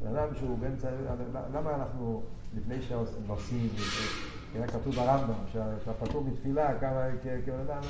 אדם 0.07 0.35
שהוא 0.35 0.57
באמצע, 0.57 0.89
למה 1.53 1.75
אנחנו, 1.75 2.21
לפני 2.57 2.81
שנוסעים, 2.81 3.69
כנראה 4.53 4.67
כתוב 4.67 4.95
ברמב"ם, 4.95 5.33
שאתה 5.53 5.93
פטור 5.93 6.23
מתפילה, 6.23 6.79
כמה, 6.79 7.07
כבן 7.45 7.59
אדם, 7.59 7.81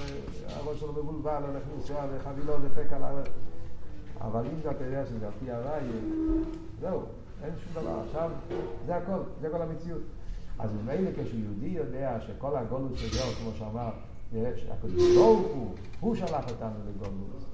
הראש 0.50 0.80
שלו 0.80 0.94
מבולבל, 0.94 1.44
הולך 1.48 1.64
לנסוע 1.76 2.06
וחבילו 2.12 2.54
דפק 2.58 2.94
על 2.94 3.04
הראש. 3.04 3.28
אבל 4.22 4.46
אם 4.46 4.70
אתה 4.72 4.84
יודע 4.84 5.06
שזה 5.06 5.26
על 5.26 5.32
פי 5.40 5.52
הוואי, 5.52 5.82
זהו, 6.82 7.02
אין 7.44 7.54
שום 7.58 7.84
דבר. 7.84 8.00
עכשיו, 8.08 8.32
זה 8.86 8.96
הכל, 8.96 9.20
זה 9.42 9.50
כל 9.50 9.62
המציאות. 9.62 10.02
אז 10.60 10.70
ממילא 10.74 11.12
כשיהודי 11.12 11.66
יודע 11.66 12.18
שכל 12.28 12.56
הגולוס 12.56 13.00
שלו, 13.00 13.32
כמו 13.42 13.52
שאמר, 13.58 13.90
הקדוש 14.72 15.16
ברוך 15.16 15.48
הוא, 15.48 15.76
הוא 16.00 16.16
שלח 16.16 16.50
אותנו 16.50 16.76
לגולוס. 16.90 17.46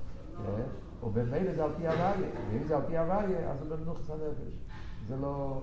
ובמילא 1.06 1.54
זה 1.56 1.64
על 1.64 1.72
פי 1.78 1.88
הוויה, 1.88 2.12
ואם 2.52 2.68
זה 2.68 2.76
על 2.76 2.82
פי 2.88 2.98
הוויה, 2.98 3.52
אז 3.52 3.60
זה 3.60 3.76
במנוחס 3.76 4.10
הנפש. 4.10 4.54
זה 5.08 5.16
לא, 5.22 5.62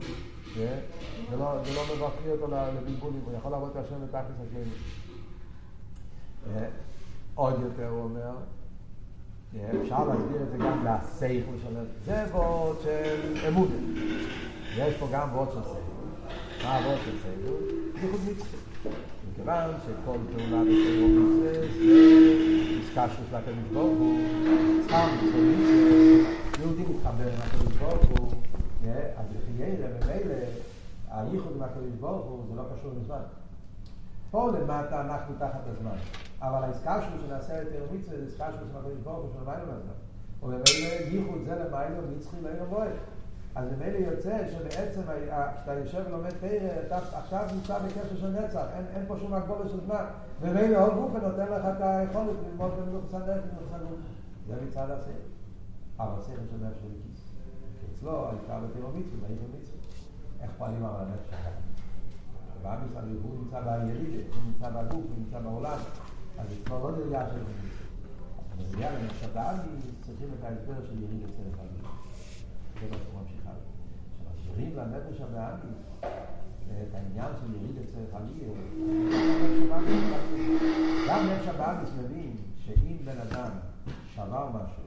זה 1.31 1.37
לא, 1.39 1.65
זה 1.65 1.75
לא 1.75 1.83
מבקרי 1.83 2.33
אותו 2.33 2.47
לבלבולים, 2.47 3.21
הוא 3.25 3.35
יכול 3.39 3.51
לעבוד 3.51 3.71
את 3.71 3.77
השם 3.77 3.97
בתכלס 4.05 4.37
השם. 4.49 4.71
עוד 7.35 7.55
יותר 7.63 7.89
הוא 7.89 8.03
אומר, 8.03 8.31
אפשר 9.83 10.05
להסביר 10.05 10.43
את 10.43 10.51
זה 10.51 10.59
גם 10.59 10.87
לסייכל 10.87 11.53
של 11.63 11.77
זה 12.05 12.25
וורד 12.31 12.77
של 12.83 13.49
אמונה. 13.49 13.75
יש 14.77 14.97
פה 14.97 15.09
גם 15.13 15.29
וורד 15.33 15.49
של 15.53 15.63
סייכל. 15.63 16.65
מה 16.65 16.79
הוורד 16.79 16.99
של 17.05 17.19
סייכל? 17.23 17.53
זה 18.01 18.09
חוץ 18.13 18.21
מצווה. 18.21 18.72
מכיוון 19.43 19.71
שכל 19.85 20.19
פעולה 20.33 20.63
בתיאור 20.63 21.09
מצווה 21.09 21.53
זה 21.53 21.67
איסקשוס 22.79 23.27
לקדוש 23.33 23.73
ברוך 23.73 23.99
הוא, 23.99 24.21
סתם 24.85 25.09
מצווה 25.17 25.43
מצווה, 25.43 26.33
יהודי 26.61 26.83
מתחבר 26.83 27.29
עם 27.29 27.41
הקדוש 27.43 27.77
ברוך 27.77 28.05
הוא, 28.05 28.31
אז 29.17 29.27
לחיירה 29.37 29.89
ממילא, 29.89 30.35
הייחוד 31.11 31.53
עם 31.57 31.63
הקדוש 31.63 31.93
ברוך 32.01 32.27
הוא 32.27 32.45
זה 32.49 32.57
לא 32.57 32.63
קשור 32.75 32.91
לזמן. 33.01 33.23
פה 34.31 34.51
למטה 34.51 35.01
אנחנו 35.01 35.35
תחת 35.39 35.61
הזמן, 35.67 35.97
אבל 36.41 36.65
האיסקשוס 36.65 37.21
שנעשה 37.27 37.63
לתיאור 37.63 37.87
מצווה 37.95 38.17
זה 38.17 38.25
איסקשוס 38.27 38.69
עם 38.71 38.77
הקדוש 38.77 38.99
ברוך 39.03 39.19
הוא 39.19 39.31
של 39.33 39.51
המיילו 39.51 39.73
לזמן. 39.73 39.99
וממילא 40.43 41.17
ייחוד 41.17 41.41
זה 41.45 41.55
למיילו 41.55 42.03
נצחי 42.17 42.37
לילה 42.43 42.65
מועד. 42.71 42.93
אז 43.55 43.69
ממילא 43.73 43.99
יוצא 43.99 44.49
שבעצם 44.53 45.01
כשאתה 45.03 45.75
יושב 45.75 46.03
ולומד 46.07 46.31
תרא, 46.41 46.69
אתה 46.87 46.99
עכשיו 47.19 47.47
נמצא 47.55 47.79
בקשר 47.79 48.17
של 48.21 48.29
נצח, 48.29 48.65
אין, 48.77 48.85
אין 48.95 49.05
פה 49.07 49.17
שום 49.21 49.35
הגבולת 49.35 49.71
של 49.71 49.81
זמן. 49.81 50.05
ממילא 50.43 50.87
עוד 50.87 50.95
גוף 50.95 51.23
נותן 51.23 51.53
לך 51.53 51.65
את 51.77 51.81
היכולת 51.81 52.37
ללמוד 52.47 52.73
במלוכס 52.81 53.15
הנפש 53.15 53.49
ובמלוכס 53.57 54.03
זה 54.47 54.55
מצד 54.67 54.91
השכל. 54.91 55.11
אבל 56.01 56.21
השכל 56.21 56.43
של 56.51 56.67
נפש 56.67 56.77
וכיס. 56.79 57.23
אצלו 57.95 58.29
הייתה 58.31 58.61
בתיאור 58.61 58.91
מצווה, 58.91 59.29
באיפה 59.29 59.45
מצווה. 59.59 59.79
איך 60.41 60.51
פועלים 60.59 60.85
על 60.85 60.95
הנפש 60.97 61.31
שלך? 61.31 61.49
ובא 62.61 62.79
מצד 62.85 63.03
הוא 63.23 63.39
נמצא 63.39 63.61
בירידה, 63.61 64.23
הוא 64.35 64.43
נמצא 64.47 64.71
בגוף, 64.71 65.05
הוא 65.05 65.19
נמצא 65.19 65.39
בעולם. 65.39 65.79
אז 66.39 66.47
אצלו 66.63 66.91
לא 66.91 66.97
נרגע 66.97 67.27
של 67.31 67.41
מצווה. 67.41 67.83
אבל 68.57 68.65
נרגע 68.73 68.91
לנפש 68.91 69.25
הבאמי 69.25 69.81
צריכים 70.07 70.29
את 70.39 70.45
ההסבר 70.45 70.87
של 70.87 71.03
ירידה 71.03 71.27
צלח 71.27 71.59
הגוף. 71.61 72.03
זה 72.81 72.87
מה 72.91 72.97
שהוא 73.03 73.21
ממשיך 73.21 73.42
כשמסבירים 74.53 74.77
לנפש 74.77 75.21
הבאמי 75.21 75.73
את 76.69 76.95
העניין 76.95 77.33
של 77.41 77.55
יריד 77.55 77.77
אצל 77.79 78.01
חליר, 78.13 78.53
גם 81.09 81.27
נפש 81.27 81.49
הבאמיס 81.49 81.91
מבין 81.99 82.37
שאם 82.65 82.97
בן 83.05 83.19
אדם 83.19 83.51
שבר 84.15 84.49
משהו 84.49 84.83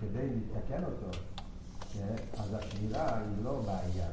כדי 0.00 0.28
לתקן 0.28 0.84
אותו, 0.84 1.18
אז 2.38 2.54
השמירה 2.54 3.18
היא 3.18 3.44
לא 3.44 3.62
בעיה. 3.66 4.08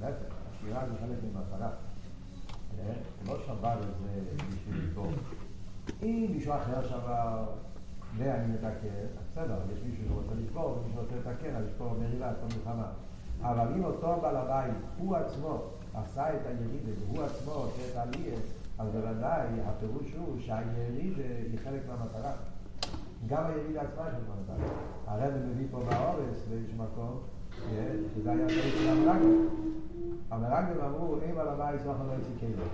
להפך, 0.00 0.34
השמירה 0.50 0.86
זה 0.88 0.94
חלק 1.00 1.18
ממטרה. 1.24 1.70
לא 3.26 3.36
שבר 3.46 3.78
את 3.80 3.98
זה 4.02 4.20
בשביל 4.48 4.84
לבור. 4.84 5.12
אם 6.02 6.28
מישהו 6.30 6.52
אחר 6.54 6.88
שבר 6.88 7.44
ואני 8.16 8.52
מתקן, 8.52 8.88
בסדר, 9.30 9.58
יש 9.72 9.78
מישהו 9.84 10.04
שרוצה 10.08 10.34
לשבור 10.34 10.78
ומישהו 10.78 11.02
רוצה 11.02 11.14
לתקן, 11.16 11.56
אז 11.56 11.64
יש 11.64 11.72
פה 11.78 11.94
מרילה, 12.00 12.32
יש 12.32 12.36
פה 12.40 12.58
מלחמה. 12.58 12.86
אבל 13.42 13.74
אם 13.76 13.84
אותו 13.84 14.20
בעל 14.22 14.36
הבית, 14.36 14.74
הוא 14.98 15.16
עצמו, 15.16 15.62
עשה 15.94 16.34
את 16.34 16.46
הירידה, 16.46 16.92
והוא 17.00 17.24
עצמו 17.24 17.52
עושה 17.52 17.82
את 17.90 17.96
העלייה, 17.96 18.38
אז 18.78 18.88
בוודאי 18.88 19.46
הפירוש 19.64 20.12
הוא 20.14 20.40
שהיריד 20.40 21.12
היא 21.52 21.58
חלק 21.64 21.80
מהמטרה. 21.88 22.32
גם 23.26 23.44
היריד 23.46 23.76
עצמה 23.76 24.04
של 24.10 24.32
המטרה. 24.32 24.66
הרב 25.06 25.34
מביא 25.46 25.66
פה 25.70 25.78
באורס 25.78 26.36
באיזשהו 26.50 26.76
מקום, 26.78 27.20
שזה 28.14 28.30
היה 28.30 28.48
חלק 28.48 28.74
של 28.78 28.88
המרגלים. 28.88 29.48
המרגלים 30.30 30.80
אמרו, 30.84 31.16
אם 31.16 31.38
על 31.38 31.48
הבית 31.48 31.80
לא 31.86 31.90
יכול 31.90 32.06
להוציא 32.06 32.34
כאילו. 32.38 32.64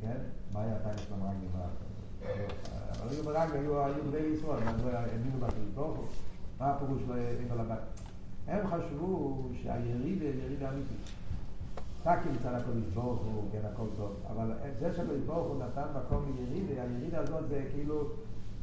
כן? 0.00 0.16
מה 0.52 0.62
היה 0.62 0.76
הטעם 0.76 0.98
של 0.98 1.14
המרגלים? 1.14 1.50
אבל 3.00 3.08
היו 3.10 3.24
מרגלים, 3.24 3.70
היו 3.70 4.10
בני 4.10 4.18
ישראל, 4.18 4.62
הם 4.68 4.76
האמינו 4.92 5.38
בקדוש. 5.40 5.98
מה 6.60 6.70
הפירוש 6.70 7.02
לא 7.08 7.14
אם 7.14 7.52
על 7.52 7.60
הבית? 7.60 7.78
הם 8.48 8.66
חשבו 8.66 9.42
שהיריד 9.62 10.22
היא 10.22 10.32
יריד 10.44 10.62
אמיתית. 10.62 11.10
רק 12.06 12.18
מצד 12.34 12.54
הקודש 12.54 12.86
ברוך 12.94 13.20
הוא, 13.20 13.44
כן, 13.52 13.58
הכל 13.72 13.86
טוב. 13.96 14.12
אבל 14.30 14.52
זה 14.78 14.92
שהקודש 14.96 15.20
ברוך 15.26 15.46
הוא 15.46 15.62
נתן 15.64 15.86
מקום 15.96 16.36
לירידה, 16.36 16.82
הירידה 16.82 17.18
הזאת 17.18 17.48
זה 17.48 17.64
כאילו, 17.74 18.04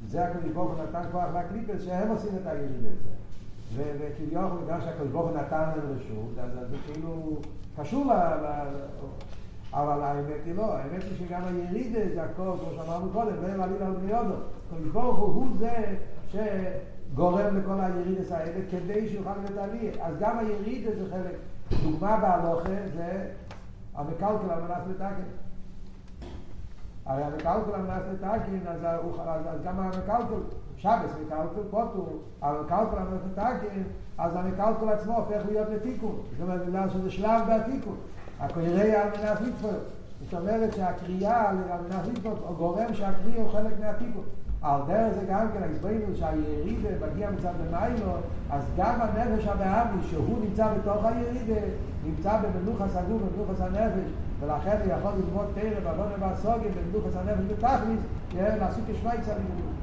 זה 0.07 0.25
הקודש 0.25 0.51
ברוך 0.53 0.71
הוא 0.71 0.83
נתן 0.83 1.01
כוח 1.11 1.25
לקליפס, 1.35 1.85
שהם 1.85 2.09
עושים 2.09 2.29
את 2.41 2.47
הירידה 2.47 2.89
הזה. 2.89 3.19
וכביכול, 3.75 4.63
בגלל 4.63 4.81
שהקודש 4.81 5.11
ברוך 5.11 5.29
הוא 5.29 5.37
נתן 5.37 5.61
להם 5.61 5.95
רשות, 5.95 6.37
אז 6.37 6.69
זה 6.69 6.77
כאילו 6.85 7.37
קשור 7.77 8.05
ל... 8.05 8.11
אבל 9.73 10.01
האמת 10.01 10.45
היא 10.45 10.55
לא, 10.55 10.73
האמת 10.73 11.03
היא 11.03 11.27
שגם 11.27 11.41
הירידה 11.43 11.99
זה 12.13 12.23
הכל, 12.23 12.43
כמו 12.43 12.71
שאמרנו 12.75 13.11
קודם, 13.11 13.33
לא 13.41 13.57
מעליל 13.57 13.83
על 13.83 13.93
בני 13.93 14.17
אודו. 14.17 14.35
הקודש 14.67 14.87
ברוך 14.91 15.19
הוא 15.19 15.47
זה 15.59 16.77
שגורם 17.11 17.57
לכל 17.57 17.79
הירידס 17.79 18.31
האלה 18.31 18.59
כדי 18.71 19.09
שיוכל 19.09 19.29
להיות 19.43 19.57
עלי. 19.57 19.91
אז 20.01 20.15
גם 20.19 20.37
הירידה 20.39 20.91
זה 20.95 21.11
חלק. 21.11 21.35
דוגמה 21.83 22.17
בהלוכה 22.17 22.87
זה 22.95 23.25
המקלקל 23.95 24.51
על 24.51 24.61
מנת 24.61 24.81
לתקן. 24.89 25.29
הרי 27.05 27.23
המקלקל 27.23 27.73
על 27.73 27.81
מנת 27.81 28.01
לתקן, 28.13 28.67
אז, 28.67 28.79
אז 29.47 29.59
גם 29.65 29.79
המקלקל, 29.79 30.23
שבס 30.77 31.11
מקלקל, 31.25 31.63
פוטו, 31.71 32.07
המקלקל 32.41 32.97
על 32.97 33.07
מנת 33.07 33.21
לתקן, 33.31 33.81
אז 34.17 34.35
המקלקל 34.35 34.89
עצמו 34.89 35.15
הופך 35.15 35.41
להיות 35.49 35.67
לתיקון. 35.69 36.21
זאת 36.31 36.41
אומרת, 36.41 36.65
בגלל 36.65 36.89
שזה 36.89 37.11
שלב 37.11 37.41
בתיקון. 37.49 37.95
הקריאה 38.39 39.01
על 39.03 39.09
מנת 39.09 39.41
לתפור. 39.41 39.71
זאת 40.23 40.33
אומרת 40.33 40.73
שהקריאה 40.73 41.49
על 41.49 41.55
מנת 41.55 42.07
לתפור 42.07 42.53
גורם 42.57 42.93
שהקריאה 42.93 43.41
הוא 43.41 43.51
חלק 43.51 43.79
מהתיקון. 43.79 44.23
על 44.61 44.81
דרך 44.87 45.13
זה 45.19 45.25
גם 45.29 45.47
כן 45.53 45.63
הסבינו 45.63 46.15
שהירידה 46.15 46.89
מגיע 47.07 47.31
מצד 47.31 47.53
במיילו, 47.61 48.11
אז 48.49 48.63
גם 48.77 49.01
הנפש 49.01 49.47
הבאמי 49.47 50.03
שהוא 50.09 50.39
נמצא 50.45 50.73
בתוך 50.73 51.05
הירידה, 51.05 51.61
נמצא 52.05 52.39
במנוחה 52.41 52.89
סגור, 52.89 53.19
במנוחה 53.19 53.65
הנפש, 53.65 54.09
ולכן 54.39 54.77
הוא 54.85 54.93
יכול 54.93 55.11
ללמוד 55.11 55.45
תרם, 55.55 55.87
עוונה 55.87 56.15
והסוגים, 56.19 56.71
במנוחה 56.71 57.19
הנפש 57.19 57.43
בתכליס, 57.51 57.99
לעשות 58.35 58.83
כשמייצר 58.87 59.33
לימוד. 59.33 59.75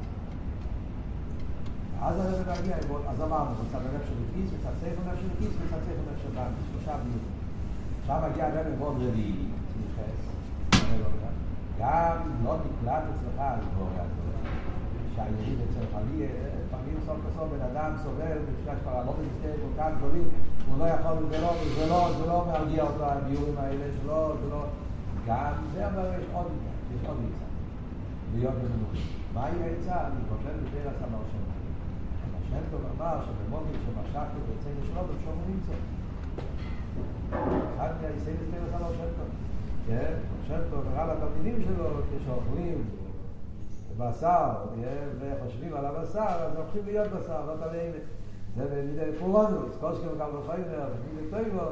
אז 2.03 2.21
הרב 2.21 2.59
מגיע, 2.61 2.77
אז 3.09 3.21
אמרנו, 3.23 3.51
מצד 3.51 3.79
הנפש 3.79 4.09
של 4.09 4.15
הכיס, 4.31 4.51
מצד 4.61 4.71
ספר 4.81 5.03
נפש 5.11 5.21
של 5.21 5.29
הכיס, 5.37 5.53
מצד 5.67 5.79
ספר 5.85 6.03
נפש 6.13 6.23
של 6.23 6.29
באמי, 6.35 6.57
שלושה 6.73 6.97
ביורים. 6.97 7.37
עכשיו 8.01 8.23
מגיע 8.31 8.47
הרב 8.47 8.79
מאוד 8.79 8.97
רביעי, 8.97 9.47
גם 11.81 12.17
לא 12.45 12.57
נקלט 12.57 13.03
אצלך 13.03 13.41
על 13.41 13.59
דבורי 13.61 13.91
הדברים. 13.91 14.66
שהיריד 15.17 15.59
אצל 15.71 15.87
חלי, 15.93 16.27
לפעמים 16.67 16.97
סוף 17.07 17.17
בסוף 17.27 17.49
בן 17.53 17.63
אדם 17.71 17.91
סובל 18.03 18.39
בפשש 18.47 18.79
כבר 18.83 19.05
לא 19.07 19.13
במסתר 19.19 19.53
כל 19.63 19.73
כך 19.83 19.91
גדולים, 19.99 20.29
הוא 20.69 20.79
לא 20.79 20.85
יכול, 20.85 21.17
זה 21.31 21.41
לא, 21.41 21.53
זה 21.77 21.87
לא, 21.89 22.11
זה 22.19 22.27
לא 22.27 22.47
מרגיע 22.53 22.83
אותו 22.83 23.05
הביורים 23.05 23.55
האלה, 23.59 23.85
זה 23.97 24.09
לא, 24.09 24.33
זה 24.43 24.51
לא, 24.51 24.65
גם 25.27 25.53
זה 25.75 25.87
אבל 25.87 26.09
יש 26.19 26.25
עוד 26.33 26.47
עניין, 26.47 26.77
יש 26.95 27.09
עוד 27.09 27.17
עצה, 27.17 27.47
להיות 28.35 28.55
במנוחים. 28.55 29.07
מהי 29.35 29.63
העצה? 29.63 30.07
אני 30.07 30.21
חושב 30.29 30.55
בדרך 30.65 30.93
הסמר 30.97 31.19
שם. 31.33 31.47
השם 32.47 32.63
טוב 32.71 32.81
אמר 32.97 33.17
שבמודיק 33.27 33.81
שמשכנו 33.87 34.39
ויצאנו 34.49 34.87
שלו 34.87 35.03
בשום 35.03 35.39
נמצא. 35.49 35.73
אחד 37.77 37.91
מהיסיינים 38.03 38.43
בדרך 38.51 38.75
הסמר 38.75 38.89
שם 38.89 39.11
טוב. 39.19 39.29
כן, 39.87 40.15
שם 40.49 40.61
טוב 40.71 40.85
הראה 40.87 41.15
לתלמידים 41.15 41.63
שלו 41.65 41.85
כשאוכלים 42.11 42.85
בשר, 43.99 44.51
וחושבים 45.21 45.75
על 45.75 45.87
הבשר, 45.87 46.21
אז 46.21 46.57
הולכים 46.57 46.83
להיות 46.87 47.09
בשר, 47.09 47.41
לא 47.47 47.67
תמיד. 47.67 47.93
זה 48.57 48.65
במידי 48.65 49.19
פורונוס, 49.19 49.73
שכם 49.77 50.19
גם 50.21 50.29
בפיימר, 50.39 50.89
במידי 51.13 51.31
טויבו, 51.31 51.67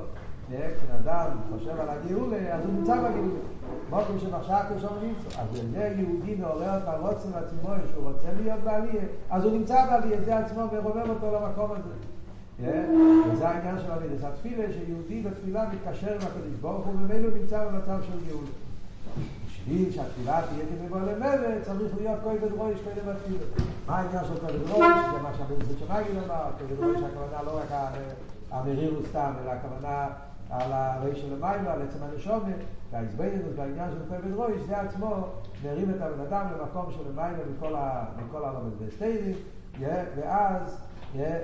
כשאדם 0.49 1.27
חושב 1.53 1.81
על 1.81 1.89
הגאולה, 1.89 2.55
אז 2.55 2.65
הוא 2.65 2.73
נמצא 2.73 2.97
בגאולה. 2.97 3.41
מוקם 3.91 4.19
שמחשב 4.19 4.77
כשום 4.77 4.99
נמצא. 5.03 5.41
אז 5.41 5.49
זה 5.73 5.95
יהודי 5.97 6.35
מעורר 6.35 6.79
את 6.79 6.89
הרוצן 6.89 7.29
עצמו, 7.35 7.69
שהוא 7.93 8.11
רוצה 8.11 8.29
להיות 8.43 8.61
בעלייה, 8.61 9.03
אז 9.31 9.45
הוא 9.45 9.53
נמצא 9.53 9.87
בעלייה, 9.87 10.21
זה 10.25 10.39
עצמו 10.39 10.63
ורומם 10.73 11.11
אותו 11.11 11.27
למקום 11.35 11.71
הזה. 11.71 11.95
וזה 13.33 13.49
העניין 13.49 13.79
של 13.79 13.91
המידס. 13.91 14.25
התפילה 14.25 14.65
שיהודי 14.73 15.23
בתפילה 15.23 15.69
מתקשר 15.73 16.13
עם 16.13 16.21
הקדוש 16.21 16.55
ברוך 16.61 16.87
הוא, 16.87 16.95
ומילא 16.95 17.29
נמצא 17.41 17.65
במצב 17.65 18.03
של 18.03 18.19
גאולה. 18.29 18.49
בשביל 19.65 19.93
שהתפילה 19.93 20.43
תהיה 20.49 20.65
כמבוא 20.67 21.01
למלך, 21.01 21.65
צריך 21.65 21.95
להיות 22.01 22.19
כוי 22.23 22.39
בדרויש 22.39 22.79
קודם 22.81 23.07
בתפילה. 23.07 23.45
מה 23.87 23.99
העניין 23.99 24.25
של 24.25 24.41
כוי 24.41 24.59
בדרויש? 24.59 24.95
זה 25.13 25.23
מה 25.23 25.31
שהבן 25.39 25.65
זה 25.65 25.79
שמגיל 25.79 26.25
אמר, 26.25 26.45
כוי 26.59 26.67
בדרויש 26.67 27.01
הכוונה 27.03 27.43
לא 27.43 27.59
רק 27.59 27.69
המריר 28.51 29.01
סתם, 29.11 29.33
אלא 29.43 29.51
הכוונה 29.51 30.07
על 30.51 30.73
הרי 30.73 31.17
של 31.17 31.33
המים, 31.33 31.69
על 31.69 31.83
עצם 31.83 31.99
הנשומת, 32.03 32.57
והעזבנינוס 32.91 33.53
בעניין 33.57 33.91
של 33.91 34.09
כוי 34.09 34.19
בדרויש, 34.31 34.63
זה 34.67 34.81
עצמו 34.81 35.27
מרים 35.65 35.91
את 35.91 36.01
הבן 36.01 36.21
אדם 36.21 36.47
למקום 36.59 36.93
של 36.93 37.11
המים 37.13 37.35
מכל 38.29 38.45
העולם 38.45 38.71
הסטיילים, 38.89 39.37
ואז 39.81 40.77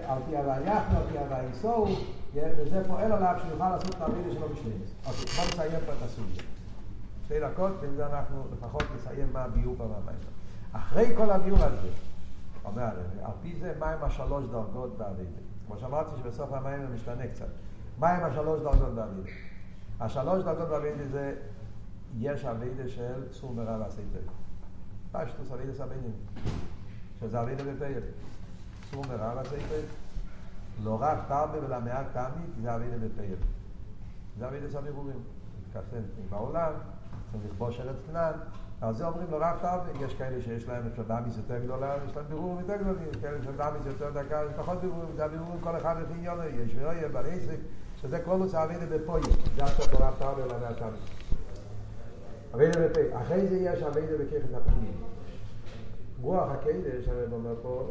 על 0.06 0.18
פי 0.28 0.36
הווי 0.36 0.66
יחנו, 0.66 0.96
על 0.96 1.02
פי 1.12 1.18
הווי 1.18 1.50
יסור, 1.52 1.88
וזה 2.34 2.82
פועל 2.88 3.12
עליו 3.12 3.34
שיוכל 3.48 3.70
לעשות 3.70 3.94
את 3.94 4.00
העבידה 4.00 4.32
שלו 4.32 4.48
בשלמס. 4.48 4.90
אוקיי, 5.06 5.24
בוא 5.36 5.44
נסיים 5.52 5.80
פה 5.86 5.92
את 5.92 6.02
הסוגיה. 6.02 6.42
שתי 7.31 7.41
דקות, 7.41 7.72
ועם 7.81 8.12
אנחנו 8.12 8.45
לפחות 8.53 8.83
נסיים 8.97 9.33
מה 9.33 9.45
הביאור 9.45 9.74
פה 9.78 9.85
מהמים. 9.85 10.20
אחרי 10.72 11.16
כל 11.16 11.31
הביאור 11.31 11.64
הזה, 11.64 11.89
אומר, 12.64 12.91
על 13.22 13.33
פי 13.43 13.57
זה 13.61 13.74
מהם 13.78 14.05
השלוש 14.05 14.45
דרגות 14.45 14.99
באבידה. 14.99 15.41
כמו 15.66 15.76
שאמרתי 15.78 16.11
שבסוף 16.18 16.53
המים 16.53 16.81
זה 16.81 16.95
משתנה 16.95 17.26
קצת. 17.26 17.47
מהם 17.99 18.24
השלוש 18.24 18.61
דרגות 18.61 18.95
באבידה? 18.95 19.31
השלוש 20.01 20.45
דרגות 20.45 20.68
באבידה 20.68 21.09
זה, 21.11 21.35
יש 22.18 22.45
אבידה 22.45 22.89
של 22.89 23.28
צור 23.31 23.55
מרע 23.55 23.76
ועשי 23.81 24.03
טוב. 24.12 24.33
פשטוס 25.12 25.53
אבידה 25.53 25.74
סבינים, 25.74 26.12
שזה 27.20 27.41
אבידה 27.41 27.64
בפייל. 27.64 28.03
צור 28.91 29.05
מרע 29.09 29.33
ועשי 29.37 29.57
טוב. 29.68 29.85
לא 30.85 30.99
רק 31.01 31.18
תרבה 31.28 31.66
ולא 31.66 31.81
מעט 31.81 32.07
תמיד, 32.12 32.62
זה 32.62 32.74
אבידה 32.74 32.97
בפייל. 32.97 33.37
זה 34.39 34.49
אבידה 34.49 34.70
סבירורים. 34.70 35.22
העולם, 36.33 36.72
צריך 36.72 36.99
לכבוש 37.45 37.81
ארץ 37.81 37.97
כנען. 38.07 38.35
על 38.81 38.95
זה 38.95 39.07
אומרים 39.07 39.26
לו 39.31 39.37
רב 39.41 39.57
תרבה, 39.61 40.05
יש 40.05 40.14
כאלה 40.14 40.43
שיש 40.43 40.68
להם 40.68 40.87
אפשר 40.87 41.03
דמיס 41.03 41.37
יותר 41.37 41.59
גדולה, 41.64 41.97
יש 42.07 42.16
להם 42.16 42.24
בירורים 42.28 42.61
יותר 42.61 42.76
גדולים, 42.76 43.09
יש 43.11 43.16
כאלה 43.16 43.39
של 43.45 43.57
דמיס 43.57 43.87
יותר 43.87 44.11
דקה, 44.11 44.43
יש 44.51 44.53
פחות 44.57 44.81
בירורים, 44.81 45.09
זה 45.16 45.24
הבירורים 45.24 45.61
כל 45.61 45.76
אחד 45.76 45.97
לפי 46.03 46.12
עניונו, 46.12 46.43
יש 46.43 46.74
ולא 46.76 46.89
יהיה 46.89 47.09
ברסק, 47.09 47.57
שזה 47.97 48.20
כל 48.24 48.37
נושא 48.37 48.64
אבידה 48.64 48.87
בפויה, 48.87 49.24
זה 49.57 49.64
עכשיו 49.64 49.87
ברב 49.99 50.14
תרבה 50.18 50.45
ולא 50.45 50.55
מהתמיס. 50.61 51.01
אבידה 52.55 52.89
בפויה, 52.89 53.22
אחרי 53.22 53.47
זה 53.47 53.57
יש 53.57 53.83
אבידה 53.83 54.12
בככס 54.18 54.55
הפנימי. 54.55 54.93
רוח 56.22 56.51
הקדש, 56.51 57.09
אני 57.09 57.35
אומר 57.35 57.55
פה, 57.62 57.91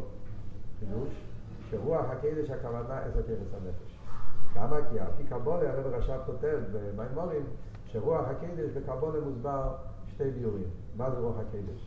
חידוש, 0.80 1.10
שרוח 1.72 2.06
הקדש 2.10 2.50
הכוונה 2.50 3.02
את 3.08 3.16
הככס 3.16 3.54
הנפש. 3.54 4.00
למה? 4.56 4.78
כי 4.90 5.00
על 5.00 5.08
פי 5.18 5.24
קבולה 5.24 5.70
הרב 5.70 5.88
רש"ב 5.88 6.20
כותב 6.26 6.58
במימורים 6.72 7.44
שרוח 7.92 8.26
הקדש 8.28 8.70
בקבולה 8.76 9.20
מוסבר 9.20 9.72
שתי 10.08 10.32
ביורים. 10.32 10.64
מה 10.98 11.12
זה 11.12 11.18
רוח 11.18 11.36
הקדש? 11.38 11.80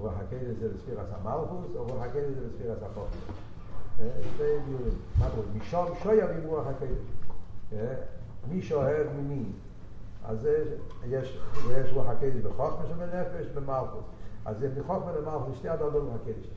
רוח 0.00 0.12
הקדש 0.16 0.56
זה 0.60 0.68
בספירס 0.74 1.08
המלכוס, 1.12 1.76
או 1.76 1.84
רוח 1.84 2.02
הקדש 2.02 2.24
זה 2.24 2.46
בספירס 2.48 2.78
החוכמה. 2.82 3.34
שתי 3.96 4.58
ביורים. 4.66 4.98
מה 5.18 5.28
זה? 5.30 5.58
משום 5.58 5.88
שויה 6.02 6.30
עם 6.30 6.46
רוח 6.46 6.66
הקדש. 6.66 6.98
מי 8.48 8.62
שאוהב 8.62 9.06
ממי. 9.16 9.44
אז 10.24 10.48
יש, 11.06 11.38
יש 11.70 11.90
רוח 11.92 12.06
הקדש 12.06 12.40
בחוכמה 12.42 12.86
שבנפש, 12.88 13.46
במלכוס. 13.54 14.04
אז 14.44 14.58
זה 14.58 14.70
מחוכמה 14.80 15.12
למלכוס, 15.12 15.58
שתי 15.58 15.68
הדרגות 15.68 16.02
רוח 16.02 16.14
הקדש. 16.14 16.50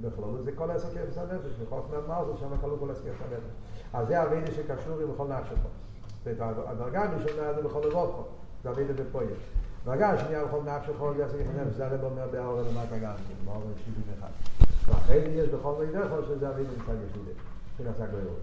בכלול 0.00 0.42
זה 0.42 0.52
כל 0.52 0.70
עשר 0.70 0.88
כיפס 0.90 1.18
הנפש, 1.18 1.60
מחוכמה 1.62 1.98
למלכוס, 1.98 2.40
שם 2.40 2.56
כלול 2.60 2.78
כל 2.78 2.90
עשר 2.90 3.02
כיפס 3.02 3.20
הנפש. 3.20 3.52
אז 3.92 4.08
זה 4.08 4.22
הווידה 4.22 4.52
שקשור 4.52 5.00
עם 5.00 5.12
בכל 5.14 5.28
נפש 5.28 5.58
שלך. 6.34 6.44
הדרגה 6.66 7.04
הראשונה 7.04 7.52
זה 7.54 7.62
בכל 7.62 7.80
לבוכו, 7.88 8.24
זה 8.62 8.68
הווידה 8.68 8.92
בפויה. 8.92 9.28
הדרגה 9.82 10.10
השנייה 10.10 10.44
בכל 10.44 10.60
נפש 10.60 10.90
זה 11.16 11.24
עשר 11.24 11.38
כיפס 11.38 11.50
הנפש, 11.54 11.76
זה 11.76 11.86
הרב 11.86 12.04
אומר 12.04 12.26
באור 12.32 12.60
למטה 12.60 12.98
גם, 12.98 13.14
באור 13.44 13.62
שבעים 13.76 14.18
אחד. 14.18 14.28
ואחרי 14.86 15.20
זה 15.20 15.26
יש 15.26 15.48
בכל 15.48 15.74
מידך, 15.80 16.08
שזה 16.28 16.48
הווידה 16.48 16.70
מצד 16.70 16.94
יחידה, 17.10 17.32
שנעשה 17.78 18.06
גוירות. 18.06 18.40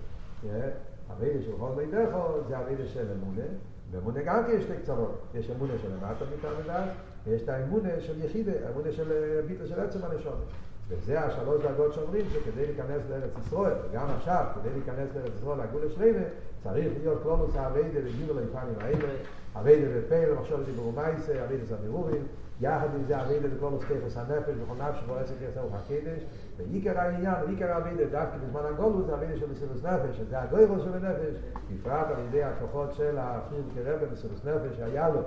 אבידה 1.12 1.42
של 1.46 1.52
חול 1.60 1.72
מידךו 1.76 2.20
זה 2.48 2.60
אבידה 2.60 2.88
של 2.88 3.06
אמונה, 3.12 3.48
ואמונה 3.92 4.22
גם 4.22 4.44
כן 4.48 4.52
יש 4.58 4.64
שתי 4.64 4.74
קצוות, 4.84 5.22
יש 5.34 5.50
אמונה 5.50 5.74
של 5.82 5.88
למטה 5.92 6.26
מתעמדת, 6.38 6.90
ויש 7.26 7.42
את 7.42 7.50
האמונה 7.50 7.90
של 8.00 8.26
יחידה, 8.26 8.52
האמונה 8.68 8.92
של 8.92 9.42
ביטל 9.48 9.68
של 9.68 9.80
עצם 9.80 10.00
הנשום. 10.04 10.34
וזה 10.88 11.20
השלוש 11.20 11.64
דרגות 11.64 11.94
שאומרים 11.94 12.26
שכדי 12.30 12.66
להיכנס 12.66 13.02
לארץ 13.10 13.32
ישראל, 13.46 13.74
וגם 13.90 14.08
עכשיו, 14.18 14.46
כדי 14.56 14.70
להיכנס 14.74 15.10
לארץ 15.16 15.32
ישראל, 15.42 15.60
לגבול 15.62 15.82
השלמה, 15.88 16.26
צריך 16.64 16.94
להיות 17.02 17.24
קלומוס 17.24 17.56
האביידה 17.56 18.00
וגיבל 18.06 18.38
היפנים 18.38 18.76
האלה, 18.82 19.14
אביידה 19.60 19.88
בפייל, 19.98 20.34
מחשוב 20.34 20.64
דיברו 20.64 20.92
מייסה, 20.92 21.44
אביידה 21.46 21.66
סבירורים, 21.66 22.22
יחד 22.62 22.88
עם 22.96 23.04
זה 23.08 23.22
אביידה 23.22 23.48
בקלומוס 23.48 23.84
כיפס 23.84 24.18
הנפש, 24.18 24.54
בכל 24.64 24.74
נפש 24.84 25.00
שבו 25.00 25.16
עסק 25.16 25.34
יעשה 25.42 25.62
הוא 25.62 25.72
הקדש, 25.74 26.24
ועיקר 26.58 27.00
העניין, 27.00 27.36
עיקר 27.50 27.78
אביידה 27.78 28.06
דווקא 28.06 28.38
בזמן 28.38 28.62
הגולוס, 28.74 29.06
זה 29.06 29.14
אביידה 29.14 29.38
של 29.40 29.52
מסירוס 29.52 29.84
נפש, 29.84 30.18
שזה 30.18 30.42
הגוירוס 30.42 30.84
של 30.84 30.94
הנפש, 30.94 31.36
בפרט 31.74 32.08
על 32.08 32.24
ידי 32.28 32.44
הכוחות 32.44 32.94
של 32.94 33.18
הפריד 33.20 33.64
כרבא 33.76 34.06
מסירוס 34.14 34.46
נפש 34.46 34.78
שהיה 34.78 35.10
לו 35.10 35.20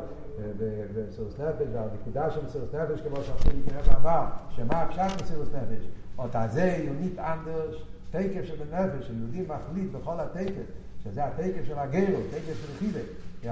במסירוס 0.94 1.40
נפש, 1.40 1.66
והנקודה 1.72 2.30
של 2.30 2.44
מסירוס 2.44 2.74
נפש, 2.74 3.00
כמו 3.00 3.16
שהפריד 3.22 3.64
כרבא 3.68 3.96
אמר, 4.00 4.26
שמה 4.50 4.82
הפשט 4.82 5.22
מסירוס 5.22 5.48
נפש, 5.48 5.84
אותה 6.18 6.46
זה 6.50 6.76
יונית 6.84 7.18
אנדרש, 7.18 7.86
תקף 8.10 8.44
של 8.44 8.62
הנפש, 8.72 9.06
שיהודי 9.06 9.46
מחליט 9.48 9.92
בכל 9.92 10.20
התקף, 10.20 10.66
שזה 11.06 11.24
התקף 11.24 11.64
של 11.64 11.78
הגרו, 11.78 12.20
תקף 12.30 12.60
של 12.60 12.78
חידה, 12.78 13.00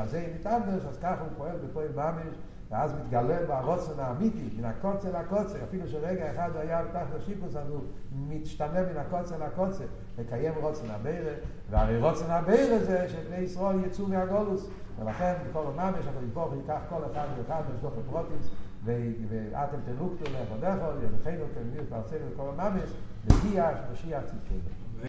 אז 0.01 0.11
זה 0.11 0.21
יונית 0.21 0.47
אנדרש, 0.47 0.85
אז 0.89 0.99
ככה 0.99 1.21
הוא 1.21 1.29
פועל 1.37 1.57
בפועל 1.57 1.89
ממש, 1.97 2.35
ואז 2.71 2.95
מתגלה 2.95 3.37
ברוצן 3.47 3.93
האמיתי, 3.99 4.49
מן 4.59 4.65
הקוצר 4.65 5.21
לקוצר, 5.21 5.59
אפילו 5.69 5.89
שרגע 5.89 6.31
אחד 6.31 6.51
הוא 6.55 6.61
היה 6.61 6.83
בתחת 6.83 7.15
השיפוס, 7.17 7.57
אז 7.57 7.69
הוא 7.69 7.81
משתנה 8.29 8.83
מן 8.83 8.97
הקוצר 8.97 9.37
לקוצר, 9.47 9.85
לקיים 10.19 10.55
רוצן 10.61 10.91
הבירה, 10.91 11.33
והרי 11.71 11.99
רוצן 11.99 12.31
הבירה 12.31 12.79
זה 12.79 13.09
שבני 13.09 13.37
ישראל 13.37 13.85
יצאו 13.85 14.07
מהגולוס, 14.07 14.69
ולכן 14.99 15.35
בכל 15.51 15.65
הממש, 15.67 16.07
אנחנו 16.07 16.21
נתבוך 16.27 16.53
ייקח 16.57 16.81
כל 16.89 17.01
אחד 17.13 17.27
ואחד 17.39 17.63
וישלוח 17.73 17.93
לפרוטיס, 17.99 18.51
ואתם 18.85 19.77
תלוקתו 19.85 20.25
לכו 20.25 20.55
דכו, 20.61 20.87
ילכנו 21.03 21.45
כמדינות 21.55 21.89
בארצנו 21.91 22.19
בכל 22.35 22.49
הממש, 22.57 22.91
מגיע 23.25 23.71
משיח 23.93 24.23
צדקנו. 24.25 24.84